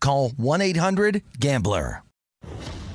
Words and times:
call 0.00 0.30
1-800-GAMBLER. 0.30 2.02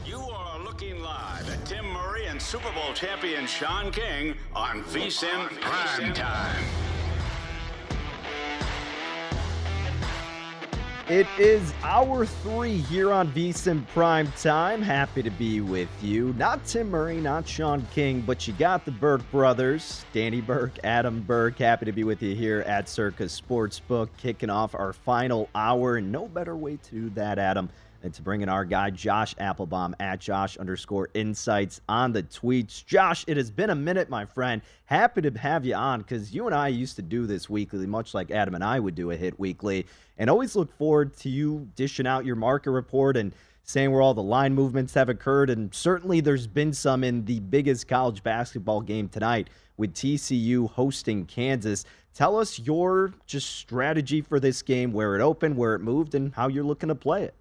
You 0.06 0.20
are 0.20 0.60
looking 0.60 1.02
live 1.02 1.50
at 1.50 1.66
Tim 1.66 1.86
Murray 1.86 2.26
and 2.28 2.42
Super 2.42 2.72
Bowl 2.72 2.94
champion 2.94 3.46
Sean 3.46 3.92
King 3.92 4.36
on 4.56 4.84
VSIN 4.84 5.50
Prime 5.62 6.14
It 11.10 11.28
is 11.38 11.74
hour 11.84 12.26
three 12.26 12.78
here 12.78 13.12
on 13.12 13.30
VSIN 13.34 13.86
Prime 13.90 14.32
Time. 14.42 14.82
Happy 14.82 15.22
to 15.22 15.30
be 15.32 15.60
with 15.60 15.90
you. 16.02 16.32
Not 16.38 16.66
Tim 16.66 16.90
Murray, 16.90 17.20
not 17.20 17.46
Sean 17.46 17.86
King, 17.94 18.22
but 18.22 18.48
you 18.48 18.54
got 18.54 18.86
the 18.86 18.92
Burke 18.92 19.30
brothers, 19.30 20.06
Danny 20.14 20.40
Burke, 20.40 20.80
Adam 20.86 21.20
Burke. 21.20 21.58
Happy 21.58 21.86
to 21.88 21.92
be 21.92 22.06
with 22.06 22.24
you 22.24 22.34
here 22.36 22.62
at 22.62 22.88
Circus 22.88 23.38
Sportsbook, 23.38 24.08
kicking 24.16 24.50
off 24.50 24.76
our 24.76 24.94
final 24.94 25.50
hour. 25.54 25.98
And 25.98 26.10
no 26.10 26.30
better 26.30 26.56
way 26.56 26.78
to 26.78 26.92
do 26.92 27.10
that, 27.16 27.38
Adam, 27.38 27.70
than 28.04 28.12
to 28.12 28.22
bring 28.22 28.42
in 28.42 28.50
our 28.50 28.66
guy, 28.66 28.90
Josh 28.90 29.34
Applebaum, 29.40 29.96
at 30.00 30.20
Josh 30.20 30.58
underscore 30.58 31.08
insights 31.14 31.80
on 31.88 32.12
the 32.12 32.22
tweets. 32.22 32.86
Josh, 32.86 33.24
it 33.28 33.38
has 33.38 33.50
been 33.50 33.70
a 33.70 33.76
minute, 33.76 34.10
my 34.10 34.26
friend. 34.26 34.62
Happy 34.86 35.22
to 35.22 35.32
have 35.40 35.66
you 35.66 35.74
on 35.74 36.02
because 36.02 36.36
you 36.36 36.46
and 36.46 36.54
I 36.54 36.68
used 36.68 36.98
to 36.98 37.02
do 37.02 37.26
this 37.26 37.50
weekly, 37.50 37.88
much 37.88 38.14
like 38.14 38.30
Adam 38.30 38.56
and 38.56 38.64
I 38.64 38.78
would 38.78 38.94
do 38.94 39.12
a 39.12 39.16
hit 39.16 39.40
weekly 39.40 39.88
and 40.18 40.30
always 40.30 40.54
look 40.54 40.72
forward 40.74 41.16
to 41.20 41.30
you 41.30 41.70
dishing 41.76 42.06
out 42.06 42.26
your 42.26 42.36
market 42.36 42.72
report 42.72 43.16
and 43.16 43.34
saying 43.64 43.90
where 43.90 44.02
all 44.02 44.14
the 44.14 44.22
line 44.22 44.54
movements 44.54 44.94
have 44.96 45.08
occurred. 45.08 45.50
And 45.50 45.74
certainly 45.74 46.20
there's 46.20 46.46
been 46.46 46.74
some 46.74 47.06
in 47.06 47.24
the 47.24 47.40
biggest 47.40 47.88
college 47.88 48.22
basketball 48.22 48.82
game 48.82 49.08
tonight 49.08 49.50
with 49.78 49.94
TCU 49.94 50.70
hosting 50.70 51.26
Kansas. 51.26 51.86
Tell 52.14 52.38
us 52.38 52.60
your 52.60 53.14
just 53.26 53.50
strategy 53.50 54.20
for 54.20 54.42
this 54.42 54.62
game, 54.62 54.92
where 54.92 55.16
it 55.16 55.22
opened, 55.22 55.56
where 55.56 55.74
it 55.74 55.80
moved, 55.80 56.14
and 56.14 56.34
how 56.36 56.50
you're 56.50 56.66
looking 56.66 56.90
to 56.90 56.96
play 56.96 57.24
it. 57.24 57.34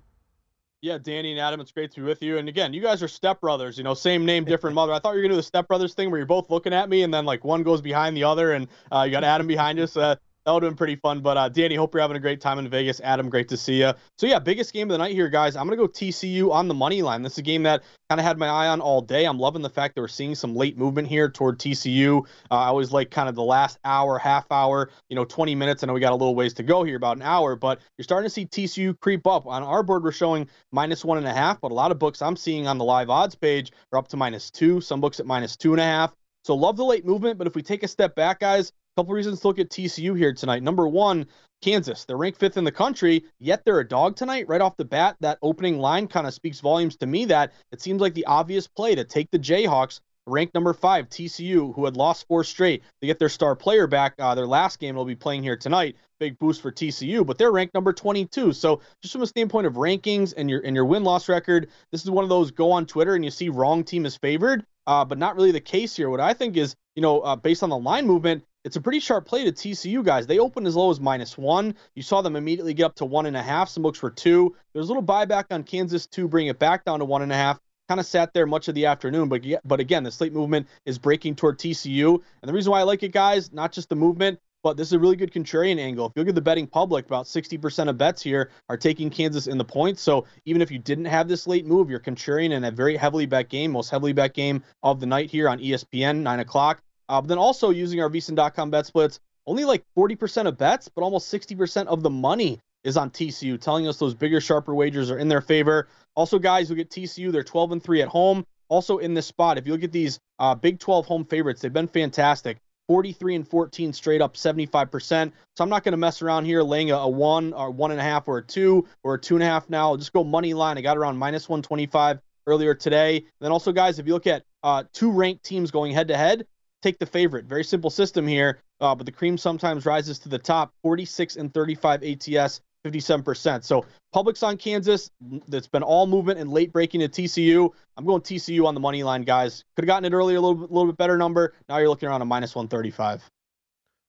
Yeah, 0.82 0.98
Danny 0.98 1.31
and 1.31 1.38
Adam, 1.38 1.60
it's 1.60 1.70
great 1.70 1.93
to 1.93 2.00
be 2.00 2.06
with 2.06 2.25
you. 2.25 2.38
And 2.38 2.48
again, 2.48 2.75
you 2.75 2.82
guys 2.82 3.04
are 3.04 3.06
stepbrothers, 3.06 3.78
you 3.78 3.84
know, 3.84 3.94
same 3.94 4.26
name, 4.26 4.44
different 4.44 4.75
mother. 4.81 4.93
I 4.93 4.98
thought 4.98 5.10
you 5.10 5.19
were 5.19 5.28
gonna 5.28 5.41
do 5.41 5.41
the 5.41 5.48
stepbrothers 5.48 5.94
thing 5.94 6.10
where 6.10 6.19
you're 6.19 6.26
both 6.26 6.50
looking 6.50 6.72
at 6.72 6.88
me 6.88 7.04
and 7.04 7.15
then 7.15 7.25
like 7.25 7.44
one 7.44 7.62
goes 7.62 7.81
behind 7.81 8.16
the 8.16 8.25
other 8.25 8.53
and 8.53 8.66
uh, 8.91 9.03
you 9.03 9.12
got 9.12 9.22
Adam 9.22 9.47
behind 9.47 9.78
us. 9.78 9.97
Uh, 9.97 10.16
that 10.44 10.53
would 10.53 10.62
have 10.62 10.70
been 10.70 10.76
pretty 10.76 10.97
fun. 10.97 11.20
But 11.20 11.36
uh, 11.36 11.48
Danny, 11.48 11.76
hope 11.76 11.94
you're 11.94 12.00
having 12.00 12.16
a 12.16 12.20
great 12.20 12.41
time 12.41 12.58
in 12.58 12.69
Vegas. 12.69 13.00
Adam, 13.00 13.28
great 13.28 13.48
to 13.48 13.56
see 13.56 13.80
you. 13.80 13.92
So 14.19 14.26
yeah, 14.26 14.38
biggest 14.38 14.72
game 14.72 14.88
of 14.91 14.92
the 14.92 14.98
night 14.98 15.12
here, 15.12 15.28
guys. 15.28 15.56
I'm 15.56 15.66
gonna 15.66 15.76
go 15.76 15.86
TCU 15.86 16.50
on 16.50 16.69
the 16.69 16.75
money 16.75 17.03
line. 17.03 17.22
This 17.22 17.32
is 17.32 17.38
a 17.38 17.42
game 17.42 17.62
that 17.62 17.82
kind 18.10 18.20
of 18.20 18.26
had 18.26 18.38
my 18.38 18.48
eye 18.48 18.69
on 18.69 18.80
all 18.80 19.00
day. 19.00 19.25
I'm 19.25 19.38
loving 19.38 19.62
the 19.62 19.70
fact 19.70 19.94
that 19.94 20.00
we're 20.00 20.08
seeing 20.08 20.34
some 20.34 20.54
late 20.54 20.76
movement 20.76 21.08
here 21.08 21.28
toward 21.28 21.58
TCU. 21.58 22.26
Uh, 22.50 22.54
I 22.54 22.66
always 22.66 22.91
like 22.91 23.10
kind 23.10 23.28
of 23.28 23.34
the 23.34 23.42
last 23.42 23.78
hour, 23.84 24.19
half 24.19 24.50
hour, 24.50 24.91
you 25.08 25.16
know, 25.16 25.25
20 25.25 25.54
minutes. 25.54 25.82
I 25.82 25.86
know 25.86 25.92
we 25.92 26.00
got 26.00 26.12
a 26.12 26.16
little 26.16 26.34
ways 26.34 26.54
to 26.54 26.62
go 26.62 26.82
here, 26.82 26.97
about 26.97 27.16
an 27.16 27.22
hour, 27.22 27.56
but 27.56 27.80
you're 27.97 28.04
starting 28.04 28.26
to 28.26 28.30
see 28.30 28.47
TCU 28.47 28.98
creep 29.00 29.26
up. 29.26 29.47
On 29.47 29.62
our 29.62 29.82
board, 29.82 30.03
we're 30.03 30.12
showing 30.12 30.48
minus 30.72 31.04
one 31.04 31.19
and 31.19 31.26
a 31.26 31.32
half, 31.32 31.60
but 31.60 31.70
a 31.70 31.74
lot 31.74 31.91
of 31.91 31.98
books 31.98 32.20
I'm 32.20 32.36
seeing 32.36 32.66
on 32.66 32.78
the 32.78 32.84
live 32.84 33.10
odds 33.10 33.34
page 33.34 33.72
are 33.92 33.98
up 33.98 34.09
to 34.09 34.16
minus 34.16 34.50
two. 34.50 34.80
Some 34.80 35.00
books 35.00 35.20
at 35.20 35.26
minus 35.26 35.56
two 35.56 35.72
and 35.72 35.80
a 35.80 35.84
half. 35.84 36.12
So 36.44 36.56
love 36.56 36.76
the 36.76 36.84
late 36.84 37.06
movement, 37.06 37.38
but 37.38 37.47
if 37.47 37.54
we 37.54 37.62
take 37.62 37.84
a 37.84 37.88
step 37.88 38.16
back, 38.16 38.41
guys, 38.41 38.72
couple 38.97 39.14
reasons 39.14 39.41
to 39.41 39.48
look 39.48 39.58
at 39.58 39.70
TCU 39.70 40.16
here 40.16 40.32
tonight. 40.32 40.62
Number 40.62 40.86
one, 40.86 41.26
Kansas. 41.62 42.04
They're 42.04 42.16
ranked 42.16 42.38
fifth 42.38 42.56
in 42.56 42.64
the 42.64 42.72
country, 42.72 43.25
yet 43.38 43.64
they're 43.64 43.80
a 43.80 43.88
dog 43.88 44.16
tonight. 44.16 44.48
Right 44.48 44.60
off 44.60 44.76
the 44.76 44.84
bat, 44.84 45.16
that 45.20 45.38
opening 45.42 45.78
line 45.78 46.08
kind 46.08 46.26
of 46.26 46.34
speaks 46.34 46.60
volumes 46.60 46.97
to 46.97 47.06
me 47.06 47.25
that 47.26 47.53
it 47.70 47.80
seems 47.80 48.00
like 48.00 48.14
the 48.14 48.26
obvious 48.26 48.66
play 48.66 48.94
to 48.94 49.04
take 49.04 49.30
the 49.30 49.38
Jayhawks, 49.38 50.00
ranked 50.26 50.54
number 50.54 50.72
five, 50.72 51.08
TCU, 51.08 51.75
who 51.75 51.84
had 51.84 51.97
lost 51.97 52.26
four 52.28 52.44
straight, 52.44 52.82
to 53.00 53.06
get 53.06 53.19
their 53.19 53.28
star 53.28 53.56
player 53.56 53.86
back. 53.86 54.14
Uh, 54.19 54.34
their 54.34 54.47
last 54.47 54.78
game 54.78 54.94
will 54.94 55.04
be 55.04 55.14
playing 55.14 55.42
here 55.42 55.56
tonight. 55.56 55.97
Big 56.20 56.38
boost 56.38 56.60
for 56.60 56.70
TCU, 56.70 57.24
but 57.24 57.38
they're 57.38 57.50
ranked 57.50 57.74
number 57.74 57.92
22. 57.92 58.53
So 58.53 58.80
just 59.00 59.12
from 59.12 59.22
a 59.22 59.26
standpoint 59.26 59.66
of 59.66 59.74
rankings 59.74 60.34
and 60.36 60.50
your 60.50 60.60
and 60.60 60.76
your 60.76 60.84
win 60.84 61.03
loss 61.04 61.28
record, 61.28 61.69
this 61.91 62.03
is 62.03 62.10
one 62.10 62.24
of 62.24 62.28
those 62.28 62.50
go 62.50 62.72
on 62.72 62.86
Twitter 62.86 63.14
and 63.14 63.24
you 63.24 63.30
see 63.30 63.48
wrong 63.48 63.82
team 63.82 64.04
is 64.04 64.16
favored, 64.16 64.64
uh, 64.86 65.04
but 65.04 65.19
not 65.19 65.36
really 65.36 65.53
the 65.53 65.60
case 65.60 65.97
here. 65.97 66.10
What 66.10 66.20
I 66.20 66.34
think 66.34 66.56
is, 66.56 66.76
you 66.94 67.03
know, 67.03 67.20
uh, 67.20 67.36
based 67.36 67.62
on 67.62 67.70
the 67.70 67.78
line 67.78 68.06
movement, 68.06 68.44
it's 68.65 68.77
a 68.77 68.81
pretty 68.81 69.00
sharp 69.00 69.27
play 69.27 69.45
to 69.45 69.53
TCU 69.53 70.05
guys. 70.05 70.27
They 70.27 70.39
opened 70.39 70.67
as 70.67 70.77
low 70.77 70.91
as 70.91 71.00
minus 71.00 71.37
one. 71.37 71.75
You 71.95 72.03
saw 72.03 72.23
them 72.23 72.37
immediately 72.37 72.75
get 72.75 72.84
up 72.84 72.95
to 72.97 73.05
one 73.05 73.27
and 73.27 73.37
a 73.37 73.43
half. 73.43 73.69
Some 73.69 73.83
books 73.83 73.99
for 73.99 74.11
two. 74.11 74.55
There's 74.73 74.87
a 74.87 74.89
little 74.89 75.03
buyback 75.03 75.47
on 75.50 75.65
Kansas 75.65 76.06
to 76.09 76.28
bring 76.28 76.47
it 76.47 76.59
back 76.59 76.84
down 76.84 77.01
to 77.01 77.05
one 77.05 77.22
and 77.22 77.33
a 77.33 77.37
half. 77.37 77.59
Kind 77.89 77.98
of 77.98 78.07
sat 78.07 78.33
there 78.33 78.47
much 78.47 78.69
of 78.69 78.75
the 78.75 78.86
afternoon, 78.86 79.28
but 79.28 79.45
but 79.65 79.81
again, 79.81 80.04
the 80.04 80.13
slate 80.13 80.33
movement 80.33 80.69
is 80.86 80.98
breaking 80.98 81.34
toward 81.34 81.59
TCU, 81.59 82.15
and 82.15 82.48
the 82.48 82.53
reason 82.53 82.71
why 82.71 82.81
I 82.81 82.84
like 82.84 83.03
it, 83.03 83.13
guys, 83.13 83.53
not 83.53 83.72
just 83.72 83.89
the 83.89 83.97
movement, 83.97 84.39
but 84.63 84.77
this 84.77 84.86
is 84.89 84.92
a 84.92 84.98
really 84.98 85.16
good 85.16 85.33
contrarian 85.33 85.78
angle. 85.78 86.07
If 86.07 86.13
you 86.15 86.22
look 86.22 86.28
at 86.28 86.36
the 86.36 86.41
betting 86.41 86.69
public, 86.69 87.07
about 87.07 87.27
60% 87.27 87.89
of 87.89 87.98
bets 87.98 88.22
here 88.22 88.51
are 88.69 88.77
taking 88.77 89.10
Kansas 89.10 89.48
in 89.48 89.59
the 89.59 89.65
points. 89.65 90.01
So 90.01 90.27
even 90.45 90.63
if 90.63 90.71
you 90.71 90.78
didn't 90.78 91.07
have 91.07 91.27
this 91.27 91.48
late 91.48 91.66
move, 91.66 91.91
you're 91.91 92.01
contrarian 92.01 92.53
in 92.53 92.63
a 92.65 92.71
very 92.71 92.97
heavily 92.97 93.27
bet 93.27 93.48
game, 93.48 93.72
most 93.72 93.91
heavily 93.91 94.13
bet 94.13 94.33
game 94.33 94.63
of 94.84 95.01
the 95.01 95.07
night 95.07 95.31
here 95.31 95.48
on 95.48 95.59
ESPN, 95.59 96.19
nine 96.19 96.39
o'clock. 96.39 96.81
Uh, 97.12 97.20
but 97.20 97.28
then 97.28 97.36
also 97.36 97.68
using 97.68 98.00
our 98.00 98.09
VSIN.com 98.09 98.70
bet 98.70 98.86
splits, 98.86 99.20
only 99.47 99.66
like 99.66 99.84
40% 99.94 100.47
of 100.47 100.56
bets, 100.56 100.88
but 100.88 101.03
almost 101.03 101.30
60% 101.30 101.86
of 101.86 102.03
the 102.03 102.09
money 102.09 102.59
is 102.84 102.97
on 102.97 103.10
TCU, 103.10 103.60
telling 103.60 103.86
us 103.86 103.98
those 103.98 104.14
bigger, 104.14 104.41
sharper 104.41 104.74
wagers 104.74 105.10
are 105.10 105.18
in 105.18 105.28
their 105.28 105.42
favor. 105.42 105.88
Also, 106.16 106.38
guys 106.38 106.70
who 106.70 106.74
get 106.74 106.88
TCU, 106.88 107.30
they're 107.30 107.44
12 107.44 107.72
and 107.72 107.84
3 107.84 108.00
at 108.00 108.09
home. 108.09 108.47
Also 108.68 108.97
in 108.97 109.12
this 109.12 109.26
spot, 109.26 109.59
if 109.59 109.66
you 109.66 109.74
look 109.74 109.84
at 109.84 109.92
these 109.92 110.18
uh, 110.38 110.54
Big 110.54 110.78
12 110.78 111.04
home 111.04 111.26
favorites, 111.26 111.60
they've 111.60 111.70
been 111.70 111.86
fantastic. 111.86 112.56
43 112.88 113.34
and 113.34 113.47
14 113.47 113.92
straight 113.92 114.22
up 114.22 114.34
75%. 114.34 115.32
So 115.54 115.64
I'm 115.64 115.68
not 115.68 115.84
going 115.84 115.92
to 115.92 115.98
mess 115.98 116.22
around 116.22 116.47
here 116.47 116.62
laying 116.62 116.92
a, 116.92 116.97
a, 116.97 117.09
one 117.09 117.53
or 117.53 117.70
one 117.70 117.91
and 117.91 118.00
a 118.00 118.03
half 118.03 118.26
or 118.26 118.38
a 118.38 118.42
two 118.42 118.88
or 119.04 119.14
a 119.14 119.20
two 119.20 119.34
and 119.34 119.42
a 119.42 119.47
half 119.47 119.68
now. 119.68 119.91
I'll 119.91 119.98
just 119.98 120.14
go 120.14 120.24
money 120.24 120.54
line. 120.54 120.78
I 120.78 120.80
got 120.80 120.97
around 120.97 121.18
minus 121.18 121.47
125 121.47 122.20
earlier 122.47 122.74
today. 122.74 123.18
And 123.18 123.26
then 123.41 123.53
also, 123.53 123.70
guys, 123.70 123.98
if 123.98 124.06
you 124.06 124.14
look 124.14 124.26
at 124.26 124.44
uh, 124.62 124.84
two 124.94 125.12
ranked 125.12 125.44
teams 125.44 125.70
going 125.70 125.92
head 125.92 126.09
to 126.09 126.16
head, 126.16 126.47
take 126.83 126.99
the 126.99 127.07
favorite. 127.07 127.47
Very 127.47 127.65
simple 127.65 127.91
system 127.91 128.27
here, 128.27 128.59
uh, 128.81 128.95
but 128.95 129.07
the 129.07 129.13
cream 129.13 129.39
sometimes 129.39 129.87
rises 129.87 130.19
to 130.21 130.29
the 130.29 130.39
top 130.39 130.73
46 130.83 131.37
and 131.37 131.53
35 131.55 132.03
ATS. 132.03 132.61
57%. 132.84 133.63
So 133.63 133.84
public's 134.13 134.43
on 134.43 134.57
Kansas. 134.57 135.11
That's 135.47 135.69
been 135.69 135.83
all 135.83 136.07
movement 136.07 136.41
and 136.41 136.51
late 136.51 136.73
breaking 136.73 137.01
to 137.01 137.09
TCU. 137.09 137.71
I'm 137.97 138.05
going 138.05 138.23
TCU 138.23 138.67
on 138.67 138.75
the 138.75 138.81
money 138.81 139.03
line, 139.03 139.23
guys. 139.23 139.65
Could 139.77 139.84
have 139.84 139.87
gotten 139.87 140.05
it 140.13 140.17
earlier, 140.17 140.39
a 140.39 140.41
little, 140.41 140.61
little 140.63 140.87
bit 140.87 140.97
better 140.97 141.17
number. 141.17 141.55
Now 141.69 141.79
you're 141.79 141.89
looking 141.89 142.09
around 142.09 142.23
a 142.23 142.25
minus 142.25 142.55
135. 142.55 143.23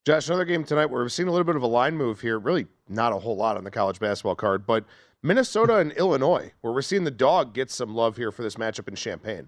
Josh, 0.05 0.27
another 0.27 0.43
game 0.43 0.63
tonight 0.63 0.87
where 0.87 1.01
we've 1.01 1.13
seen 1.13 1.27
a 1.27 1.31
little 1.31 1.45
bit 1.45 1.55
of 1.55 1.63
a 1.63 1.67
line 1.67 1.95
move 1.95 2.21
here. 2.21 2.37
Really, 2.37 2.67
not 2.89 3.13
a 3.13 3.19
whole 3.19 3.37
lot 3.37 3.55
on 3.55 3.63
the 3.63 3.71
college 3.71 3.99
basketball 3.99 4.35
card, 4.35 4.65
but 4.65 4.85
Minnesota 5.21 5.77
and 5.77 5.93
Illinois, 5.93 6.51
where 6.59 6.73
we're 6.73 6.81
seeing 6.81 7.05
the 7.05 7.11
dog 7.11 7.53
get 7.53 7.71
some 7.71 7.95
love 7.95 8.17
here 8.17 8.31
for 8.31 8.43
this 8.43 8.55
matchup 8.55 8.89
in 8.89 8.95
Champaign. 8.95 9.47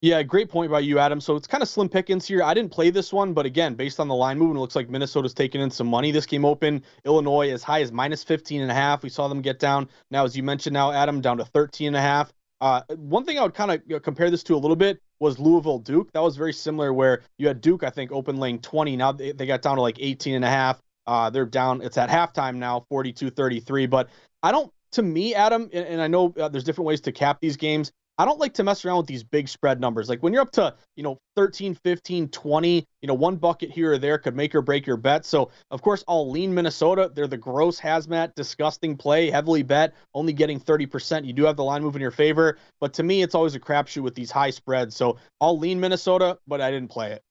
Yeah, 0.00 0.22
great 0.22 0.48
point 0.48 0.70
by 0.70 0.78
you, 0.78 1.00
Adam. 1.00 1.20
So 1.20 1.34
it's 1.34 1.48
kind 1.48 1.60
of 1.60 1.68
slim 1.68 1.88
pickings 1.88 2.24
here. 2.24 2.40
I 2.40 2.54
didn't 2.54 2.70
play 2.70 2.90
this 2.90 3.12
one, 3.12 3.34
but 3.34 3.46
again, 3.46 3.74
based 3.74 3.98
on 3.98 4.06
the 4.06 4.14
line 4.14 4.38
movement, 4.38 4.58
it 4.58 4.60
looks 4.60 4.76
like 4.76 4.88
Minnesota's 4.88 5.34
taking 5.34 5.60
in 5.60 5.72
some 5.72 5.88
money. 5.88 6.12
This 6.12 6.24
game 6.24 6.44
open, 6.44 6.84
Illinois 7.04 7.50
as 7.50 7.64
high 7.64 7.82
as 7.82 7.90
minus 7.90 8.22
15 8.22 8.62
and 8.62 8.70
a 8.70 8.74
half. 8.74 9.02
We 9.02 9.08
saw 9.08 9.26
them 9.26 9.42
get 9.42 9.58
down. 9.58 9.88
Now, 10.12 10.24
as 10.24 10.36
you 10.36 10.44
mentioned 10.44 10.74
now, 10.74 10.92
Adam, 10.92 11.20
down 11.20 11.38
to 11.38 11.44
13 11.44 11.88
and 11.88 11.96
a 11.96 12.00
half. 12.00 12.32
Uh, 12.60 12.82
one 12.94 13.24
thing 13.24 13.40
I 13.40 13.42
would 13.42 13.54
kind 13.54 13.72
of 13.72 13.82
you 13.86 13.96
know, 13.96 14.00
compare 14.00 14.30
this 14.30 14.44
to 14.44 14.54
a 14.54 14.58
little 14.58 14.76
bit 14.76 15.00
was 15.18 15.40
Louisville 15.40 15.80
Duke. 15.80 16.12
That 16.12 16.22
was 16.22 16.36
very 16.36 16.52
similar 16.52 16.92
where 16.92 17.22
you 17.36 17.48
had 17.48 17.60
Duke, 17.60 17.82
I 17.82 17.90
think, 17.90 18.12
open 18.12 18.36
laying 18.36 18.60
20. 18.60 18.96
Now 18.96 19.10
they, 19.10 19.32
they 19.32 19.46
got 19.46 19.62
down 19.62 19.76
to 19.76 19.82
like 19.82 19.96
18 19.98 20.36
and 20.36 20.44
a 20.44 20.48
half. 20.48 20.80
Uh, 21.08 21.28
they're 21.30 21.44
down. 21.44 21.82
It's 21.82 21.98
at 21.98 22.08
halftime 22.08 22.56
now, 22.56 22.84
42 22.88 23.30
33. 23.30 23.86
But 23.86 24.10
I 24.44 24.52
don't, 24.52 24.72
to 24.92 25.02
me, 25.02 25.34
Adam, 25.34 25.68
and, 25.72 25.86
and 25.86 26.00
I 26.00 26.06
know 26.06 26.32
uh, 26.38 26.48
there's 26.48 26.64
different 26.64 26.86
ways 26.86 27.00
to 27.02 27.12
cap 27.12 27.38
these 27.40 27.56
games. 27.56 27.90
I 28.18 28.24
don't 28.24 28.40
like 28.40 28.54
to 28.54 28.64
mess 28.64 28.84
around 28.84 28.98
with 28.98 29.06
these 29.06 29.22
big 29.22 29.48
spread 29.48 29.80
numbers. 29.80 30.08
Like 30.08 30.22
when 30.22 30.32
you're 30.32 30.42
up 30.42 30.50
to, 30.52 30.74
you 30.96 31.04
know, 31.04 31.18
13, 31.36 31.74
15, 31.76 32.28
20, 32.28 32.86
you 33.00 33.06
know, 33.06 33.14
one 33.14 33.36
bucket 33.36 33.70
here 33.70 33.92
or 33.92 33.98
there 33.98 34.18
could 34.18 34.34
make 34.34 34.54
or 34.56 34.60
break 34.60 34.86
your 34.86 34.96
bet. 34.96 35.24
So, 35.24 35.52
of 35.70 35.82
course, 35.82 36.02
I'll 36.08 36.28
lean 36.28 36.52
Minnesota. 36.52 37.12
They're 37.14 37.28
the 37.28 37.36
gross 37.36 37.80
hazmat, 37.80 38.34
disgusting 38.34 38.96
play, 38.96 39.30
heavily 39.30 39.62
bet, 39.62 39.94
only 40.14 40.32
getting 40.32 40.58
30%. 40.58 41.24
You 41.24 41.32
do 41.32 41.44
have 41.44 41.56
the 41.56 41.64
line 41.64 41.82
move 41.82 41.94
in 41.94 42.02
your 42.02 42.10
favor. 42.10 42.58
But 42.80 42.92
to 42.94 43.04
me, 43.04 43.22
it's 43.22 43.36
always 43.36 43.54
a 43.54 43.60
crapshoot 43.60 44.02
with 44.02 44.16
these 44.16 44.32
high 44.32 44.50
spreads. 44.50 44.96
So 44.96 45.18
I'll 45.40 45.58
lean 45.58 45.78
Minnesota, 45.78 46.38
but 46.48 46.60
I 46.60 46.72
didn't 46.72 46.90
play 46.90 47.12
it. 47.12 47.22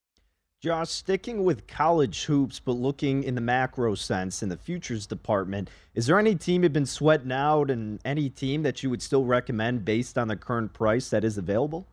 Josh, 0.59 0.89
sticking 0.89 1.44
with 1.44 1.68
college 1.68 2.25
hoops, 2.25 2.59
but 2.59 2.71
looking 2.71 3.24
in 3.24 3.36
the 3.36 3.42
macro 3.42 3.94
sense 3.94 4.42
in 4.42 4.50
the 4.50 4.57
futures 4.57 5.06
department, 5.06 5.69
is 5.94 6.07
there 6.07 6.18
any 6.18 6.33
team 6.33 6.63
you've 6.63 6.74
been 6.74 6.88
sweating 6.88 7.31
out 7.31 7.69
and 7.69 8.00
any 8.04 8.27
team 8.27 8.63
that 8.63 8.81
you 8.81 8.89
would 8.89 9.04
still 9.04 9.24
recommend 9.24 9.86
based 9.86 10.18
on 10.18 10.27
the 10.27 10.36
current 10.36 10.74
price 10.74 11.12
that 11.12 11.24
is 11.24 11.38
available? 11.38 11.86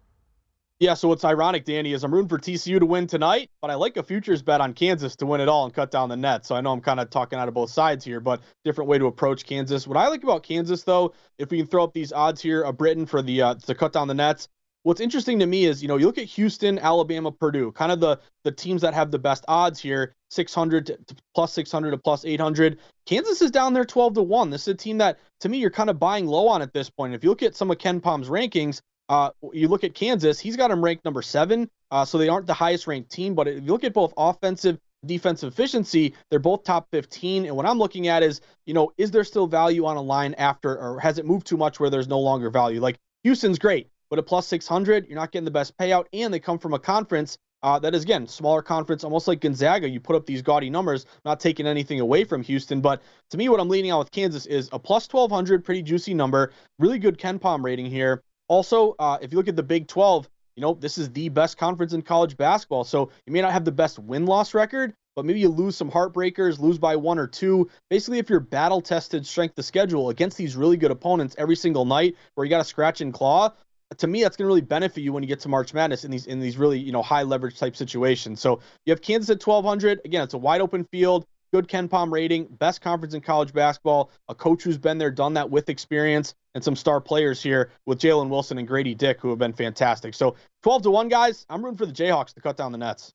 Yeah, 0.81 0.95
so 0.95 1.09
what's 1.09 1.27
ironic, 1.27 1.67
Danny, 1.67 1.93
is 1.93 2.05
I'm 2.05 2.13
rooting 2.13 2.31
for 2.31 2.39
TCU 2.39 2.81
to 2.81 2.87
win 2.87 3.07
tonight, 3.07 3.51
but 3.61 3.71
I 3.71 3.75
like 3.75 3.99
a 3.99 4.03
futures 4.03 4.41
bet 4.41 4.63
on 4.63 4.73
Kansas 4.73 5.15
to 5.17 5.27
win 5.27 5.43
it 5.43 5.49
all 5.49 5.67
and 5.67 5.75
cut 5.75 5.91
down 5.91 6.09
the 6.09 6.17
net. 6.17 6.47
So 6.47 6.55
I 6.55 6.63
know 6.63 6.73
I'm 6.73 6.81
kind 6.81 7.01
of 7.01 7.11
talking 7.11 7.39
out 7.39 7.49
of 7.49 7.55
both 7.55 7.71
sides 7.71 8.03
here, 8.03 8.19
but 8.19 8.41
different 8.65 8.89
way 8.89 8.97
to 8.99 9.07
approach 9.07 9.45
Kansas. 9.45 9.87
What 9.87 9.99
I 9.99 10.09
like 10.09 10.23
about 10.23 10.43
Kansas, 10.43 10.85
though, 10.85 11.13
if 11.37 11.51
we 11.51 11.59
can 11.59 11.67
throw 11.67 11.85
up 11.85 11.93
these 11.93 12.15
odds 12.15 12.41
here, 12.41 12.63
a 12.63 12.73
Britain 12.73 13.05
for 13.05 13.21
the 13.21 13.43
uh, 13.43 13.55
to 13.57 13.75
cut 13.75 13.93
down 13.93 14.09
the 14.09 14.15
nets, 14.15 14.49
what's 14.85 15.01
interesting 15.01 15.41
to 15.41 15.47
me 15.47 15.65
is, 15.65 15.83
you 15.83 15.89
know, 15.89 15.97
you 15.97 16.07
look 16.07 16.19
at 16.19 16.27
Houston, 16.27 16.79
Alabama, 16.79 17.33
Purdue, 17.33 17.73
kind 17.73 17.91
of 17.91 17.99
the 17.99 18.21
the 18.45 18.53
teams 18.53 18.83
that 18.83 18.95
have 18.95 19.11
the 19.11 19.19
best 19.19 19.45
odds 19.49 19.81
here, 19.81 20.15
600 20.31 20.87
to, 20.87 20.97
to 20.97 21.17
plus 21.35 21.53
600 21.53 21.91
to 21.91 21.99
plus 21.99 22.25
800. 22.25 22.79
Kansas 23.07 23.43
is 23.43 23.51
down 23.51 23.75
there 23.75 23.85
12 23.85 24.15
to 24.15 24.23
1. 24.23 24.51
This 24.51 24.63
is 24.63 24.69
a 24.69 24.75
team 24.75 24.99
that 24.99 25.19
to 25.41 25.49
me 25.49 25.59
you're 25.59 25.71
kind 25.71 25.91
of 25.91 25.99
buying 25.99 26.27
low 26.27 26.47
on 26.47 26.63
at 26.63 26.73
this 26.73 26.89
point. 26.89 27.15
If 27.15 27.25
you 27.25 27.31
look 27.31 27.43
at 27.43 27.57
some 27.57 27.71
of 27.71 27.79
KenPom's 27.79 28.29
rankings, 28.29 28.81
uh, 29.09 29.31
you 29.53 29.69
look 29.69 29.85
at 29.85 29.95
Kansas, 29.95 30.39
he's 30.39 30.57
got 30.57 30.69
them 30.69 30.83
ranked 30.83 31.05
number 31.05 31.23
7. 31.23 31.69
Uh, 31.91 32.05
so 32.05 32.19
they 32.19 32.29
aren't 32.29 32.47
the 32.47 32.55
highest 32.55 32.87
ranked 32.87 33.11
team, 33.11 33.35
but 33.35 33.47
if 33.47 33.65
you 33.65 33.73
look 33.73 33.85
at 33.85 33.93
both 33.93 34.13
offensive 34.17 34.79
defensive 35.07 35.53
efficiency, 35.53 36.15
they're 36.31 36.39
both 36.39 36.65
top 36.65 36.89
15. 36.91 37.47
And 37.47 37.57
what 37.57 37.67
I'm 37.67 37.79
looking 37.79 38.09
at 38.09 38.23
is, 38.23 38.41
you 38.67 38.75
know, 38.75 38.91
is 38.97 39.11
there 39.11 39.25
still 39.25 39.47
value 39.47 39.85
on 39.85 39.97
a 39.97 40.03
line 40.03 40.35
after, 40.35 40.77
or 40.77 40.99
has 40.99 41.19
it 41.19 41.27
moved 41.27 41.47
too 41.47 41.57
much 41.57 41.79
where 41.79 41.91
there's 41.91 42.09
no 42.09 42.19
longer 42.19 42.51
value? 42.51 42.81
Like 42.81 42.97
Houston's 43.23 43.59
great. 43.59 43.91
But 44.15 44.21
at 44.21 44.27
plus 44.27 44.47
600, 44.47 45.09
you're 45.09 45.19
not 45.19 45.33
getting 45.33 45.45
the 45.45 45.51
best 45.51 45.77
payout, 45.77 46.05
and 46.13 46.33
they 46.33 46.39
come 46.39 46.57
from 46.57 46.73
a 46.73 46.79
conference 46.79 47.37
uh, 47.65 47.81
that 47.81 47.97
is, 47.97 48.05
again, 48.05 48.29
smaller 48.29 48.63
conference, 48.63 49.03
almost 49.03 49.27
like 49.27 49.41
Gonzaga. 49.41 49.89
You 49.89 49.99
put 49.99 50.15
up 50.15 50.25
these 50.25 50.41
gaudy 50.41 50.71
numbers, 50.71 51.05
not 51.25 51.41
taking 51.41 51.67
anything 51.67 51.99
away 51.99 52.23
from 52.23 52.41
Houston. 52.45 52.81
But 52.81 53.03
to 53.31 53.37
me, 53.37 53.49
what 53.49 53.59
I'm 53.59 53.69
leaning 53.69 53.91
on 53.91 53.99
with 53.99 54.13
Kansas 54.13 54.47
is 54.47 54.69
a 54.71 54.79
plus 54.79 55.13
1,200, 55.13 55.65
pretty 55.65 55.83
juicy 55.83 56.15
number, 56.15 56.53
really 56.79 57.01
good 57.01 57.19
KenPom 57.19 57.65
rating 57.65 57.87
here. 57.87 58.23
Also, 58.47 58.95
uh, 59.01 59.19
if 59.21 59.33
you 59.33 59.37
look 59.37 59.49
at 59.49 59.57
the 59.57 59.65
Big 59.65 59.89
12, 59.89 60.29
you 60.55 60.61
know, 60.61 60.75
this 60.75 60.97
is 60.97 61.11
the 61.11 61.29
best 61.29 61.59
conference 61.59 61.93
in 61.93 62.01
college 62.01 62.37
basketball. 62.37 62.85
So 62.85 63.11
you 63.27 63.33
may 63.33 63.41
not 63.41 63.51
have 63.51 63.65
the 63.65 63.73
best 63.73 63.99
win 63.99 64.27
loss 64.27 64.55
record, 64.55 64.95
but 65.17 65.25
maybe 65.25 65.41
you 65.41 65.49
lose 65.49 65.75
some 65.75 65.91
heartbreakers, 65.91 66.61
lose 66.61 66.79
by 66.79 66.95
one 66.95 67.19
or 67.19 67.27
two. 67.27 67.69
Basically, 67.91 68.19
if 68.21 68.31
you're 68.31 68.39
battle 68.39 68.81
tested 68.81 69.27
strength 69.27 69.59
of 69.59 69.65
schedule 69.65 70.11
against 70.11 70.37
these 70.37 70.55
really 70.55 70.77
good 70.77 70.93
opponents 70.93 71.35
every 71.37 71.57
single 71.57 71.85
night 71.85 72.15
where 72.37 72.45
you 72.45 72.51
got 72.51 72.59
to 72.59 72.65
scratch 72.65 73.01
and 73.01 73.13
claw, 73.13 73.53
to 73.99 74.07
me, 74.07 74.23
that's 74.23 74.37
going 74.37 74.45
to 74.45 74.49
really 74.49 74.61
benefit 74.61 75.03
you 75.03 75.13
when 75.13 75.23
you 75.23 75.29
get 75.29 75.41
to 75.41 75.49
March 75.49 75.75
Madness 75.75 76.05
in 76.05 76.11
these 76.11 76.27
in 76.27 76.41
these 76.41 76.57
really 76.57 76.79
you 76.79 76.93
know 76.93 77.03
high 77.03 77.23
leverage 77.23 77.59
type 77.59 77.77
situations. 77.77 78.41
So 78.41 78.61
you 78.87 78.91
have 78.93 79.01
Kansas 79.01 79.31
at 79.31 79.45
1200. 79.45 80.01
Again, 80.05 80.23
it's 80.23 80.35
a 80.35 80.39
wide 80.39 80.61
open 80.61 80.85
field, 80.85 81.27
good 81.53 81.69
KenPom 81.69 82.11
rating, 82.11 82.47
best 82.47 82.81
conference 82.81 83.15
in 83.15 83.21
college 83.21 83.53
basketball. 83.53 84.11
A 84.29 84.35
coach 84.35 84.63
who's 84.63 84.79
been 84.79 84.99
there, 84.99 85.11
done 85.11 85.35
that 85.35 85.49
with 85.49 85.69
experience, 85.69 86.35
and 86.55 86.63
some 86.63 86.77
star 86.77 87.01
players 87.01 87.43
here 87.43 87.71
with 87.87 87.99
Jalen 87.99 88.29
Wilson 88.29 88.59
and 88.59 88.67
Grady 88.67 88.95
Dick 88.95 89.21
who 89.21 89.31
have 89.31 89.39
been 89.39 89.53
fantastic. 89.53 90.15
So 90.15 90.37
12 90.63 90.83
to 90.83 90.91
one, 90.91 91.09
guys. 91.09 91.47
I'm 91.49 91.65
rooting 91.65 91.79
for 91.79 91.87
the 91.87 91.93
Jayhawks 91.93 92.35
to 92.35 92.41
cut 92.41 92.57
down 92.57 92.73
the 92.73 92.79
nets. 92.79 93.15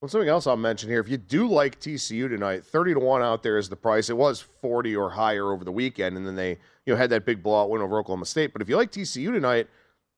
Well, 0.00 0.08
something 0.08 0.30
else 0.30 0.46
I'll 0.46 0.56
mention 0.56 0.88
here. 0.88 1.00
If 1.00 1.10
you 1.10 1.18
do 1.18 1.46
like 1.46 1.78
TCU 1.78 2.26
tonight, 2.26 2.64
30 2.64 2.94
to 2.94 3.00
1 3.00 3.22
out 3.22 3.42
there 3.42 3.58
is 3.58 3.68
the 3.68 3.76
price. 3.76 4.08
It 4.08 4.16
was 4.16 4.40
40 4.40 4.96
or 4.96 5.10
higher 5.10 5.52
over 5.52 5.62
the 5.62 5.72
weekend, 5.72 6.16
and 6.16 6.26
then 6.26 6.36
they 6.36 6.52
you 6.86 6.94
know 6.94 6.96
had 6.96 7.10
that 7.10 7.26
big 7.26 7.42
blowout 7.42 7.68
win 7.68 7.82
over 7.82 7.98
Oklahoma 7.98 8.24
State. 8.24 8.54
But 8.54 8.62
if 8.62 8.68
you 8.70 8.78
like 8.78 8.90
TCU 8.90 9.30
tonight, 9.30 9.68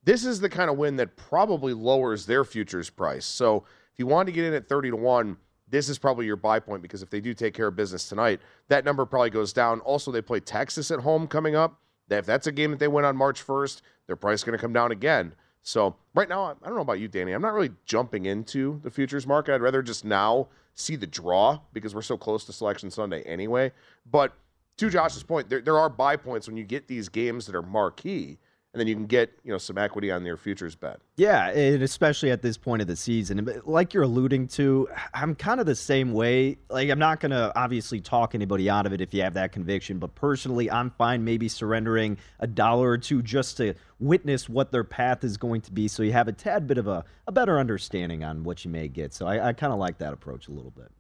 this 0.04 0.25
is 0.25 0.40
the 0.40 0.49
kind 0.49 0.70
of 0.70 0.76
win 0.76 0.96
that 0.96 1.16
probably 1.16 1.72
lowers 1.72 2.26
their 2.26 2.44
futures 2.44 2.90
price. 2.90 3.25
So 3.25 3.64
if 3.93 3.99
you 3.99 4.06
want 4.06 4.26
to 4.26 4.32
get 4.32 4.44
in 4.44 4.54
at 4.54 4.69
30 4.69 4.90
to 4.90 4.96
1, 4.96 5.37
this 5.69 5.88
is 5.88 5.99
probably 5.99 6.26
your 6.26 6.37
buy 6.37 6.60
point 6.60 6.82
because 6.82 7.02
if 7.02 7.10
they 7.10 7.20
do 7.20 7.34
take 7.34 7.54
care 7.54 7.69
of 7.69 7.76
business 7.76 8.08
tonight, 8.08 8.40
that 8.69 8.84
number 8.84 9.06
probably 9.06 9.31
goes 9.31 9.52
down. 9.52 9.81
Also, 9.81 10.10
they 10.10 10.22
play 10.22 10.40
Texas 10.40 10.90
at 10.90 11.00
home 11.00 11.26
coming 11.26 11.56
up. 11.56 11.81
If 12.10 12.26
that's 12.26 12.46
a 12.46 12.52
game 12.52 12.70
that 12.72 12.78
they 12.78 12.88
win 12.88 13.06
on 13.06 13.16
March 13.16 13.46
1st, 13.46 13.81
their 14.06 14.16
price 14.16 14.40
is 14.40 14.44
going 14.44 14.56
to 14.56 14.60
come 14.60 14.72
down 14.72 14.93
again. 14.93 15.34
So 15.62 15.96
right 16.14 16.28
now, 16.28 16.56
I 16.62 16.66
don't 16.66 16.75
know 16.75 16.82
about 16.82 16.99
you, 16.99 17.09
Danny. 17.09 17.32
I'm 17.32 17.40
not 17.40 17.54
really 17.54 17.71
jumping 17.87 18.26
into 18.26 18.80
the 18.82 18.90
futures 18.90 19.26
market. 19.26 19.54
I'd 19.54 19.62
rather 19.62 19.80
just 19.82 20.04
now 20.04 20.49
see 20.75 20.97
the 20.97 21.06
draw 21.06 21.61
because 21.73 21.94
we're 21.94 22.02
so 22.02 22.16
close 22.16 22.44
to 22.47 22.52
Selection 22.52 22.90
Sunday 22.90 23.23
anyway. 23.23 23.73
But 24.11 24.35
to 24.78 24.90
Josh's 24.90 25.23
point, 25.23 25.49
there, 25.49 25.61
there 25.61 25.78
are 25.78 25.88
buy 25.88 26.16
points 26.16 26.49
when 26.49 26.56
you 26.56 26.64
get 26.64 26.88
these 26.88 27.09
games 27.09 27.47
that 27.47 27.54
are 27.54 27.62
marquee 27.62 28.38
and 28.73 28.81
then 28.81 28.87
you 28.87 28.95
can 28.95 29.07
get 29.07 29.33
you 29.45 29.52
know 29.52 29.59
some 29.59 29.76
equity 29.76 30.11
on 30.11 30.25
your 30.25 30.37
futures 30.37 30.75
bet. 30.75 31.00
Yeah, 31.17 31.50
and 31.50 31.83
especially 31.83 32.31
at 32.31 32.41
this 32.41 32.57
point 32.57 32.81
of 32.81 32.88
the 32.88 32.97
season, 32.97 33.61
like 33.64 33.93
you're 33.93 34.05
alluding 34.05 34.49
to, 34.49 34.88
I'm 35.12 35.35
kind 35.35 35.61
of 35.61 35.67
the 35.67 35.75
same 35.75 36.12
way. 36.12 36.57
Like 36.71 36.88
I'm 36.88 36.99
not 36.99 37.21
gonna 37.21 37.52
obviously 37.55 38.00
talk 38.00 38.35
anybody 38.35 38.71
out 38.71 38.87
of 38.87 38.93
it 38.93 39.00
if 39.00 39.12
you 39.12 39.23
have 39.23 39.35
that 39.35 39.52
conviction, 39.52 39.99
but 39.99 40.14
personally, 40.14 40.71
I'm 40.71 40.91
fine 40.91 41.25
maybe 41.25 41.49
surrendering 41.49 42.17
a 42.41 42.47
dollar 42.47 42.91
or 42.91 42.99
two 42.99 43.23
just 43.23 43.59
to 43.59 43.75
witness 44.00 44.49
what 44.49 44.73
their 44.73 44.85
path 44.85 45.23
is 45.23 45.37
going 45.37 45.61
to 45.62 45.73
be, 45.73 45.87
so 45.87 46.02
you 46.02 46.12
have 46.12 46.29
a 46.29 46.33
tad 46.33 46.67
bit 46.67 46.79
of 46.79 46.88
a, 46.88 47.05
a 47.26 47.33
better 47.33 47.59
understanding 47.59 48.25
on 48.25 48.43
what 48.43 48.64
you 48.64 48.71
may 48.71 48.88
get. 48.88 49.12
So 49.12 49.26
I, 49.26 49.49
I 49.49 49.52
kind 49.52 49.73
of 49.73 49.79
like 49.79 49.99
that 49.99 50.12
approach 50.12 50.49
a 50.49 50.52
little 50.52 50.71
bit. 50.71 50.91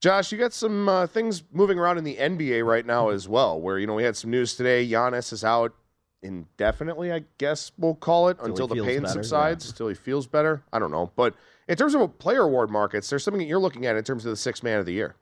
Josh, 0.00 0.32
you 0.32 0.38
got 0.38 0.54
some 0.54 0.88
uh, 0.88 1.06
things 1.06 1.42
moving 1.52 1.78
around 1.78 1.98
in 1.98 2.04
the 2.04 2.16
NBA 2.16 2.64
right 2.64 2.86
now 2.86 3.10
as 3.10 3.28
well, 3.28 3.60
where 3.60 3.78
you 3.78 3.86
know 3.86 3.94
we 3.94 4.02
had 4.02 4.16
some 4.16 4.30
news 4.30 4.56
today. 4.56 4.88
Giannis 4.88 5.30
is 5.30 5.44
out 5.44 5.74
indefinitely, 6.22 7.12
I 7.12 7.24
guess 7.38 7.72
we'll 7.78 7.94
call 7.94 8.28
it, 8.28 8.38
until 8.40 8.66
the 8.66 8.76
pain 8.76 9.02
better, 9.02 9.14
subsides, 9.14 9.66
yeah. 9.66 9.70
until 9.70 9.88
he 9.88 9.94
feels 9.94 10.26
better. 10.26 10.62
I 10.72 10.78
don't 10.78 10.90
know. 10.90 11.10
But 11.16 11.34
in 11.68 11.76
terms 11.76 11.94
of 11.94 12.18
player 12.18 12.42
award 12.42 12.70
markets, 12.70 13.08
there's 13.10 13.24
something 13.24 13.40
that 13.40 13.46
you're 13.46 13.60
looking 13.60 13.86
at 13.86 13.96
in 13.96 14.04
terms 14.04 14.24
of 14.24 14.30
the 14.30 14.36
six 14.36 14.62
man 14.62 14.78
of 14.78 14.86
the 14.86 14.92
year. 14.92 15.16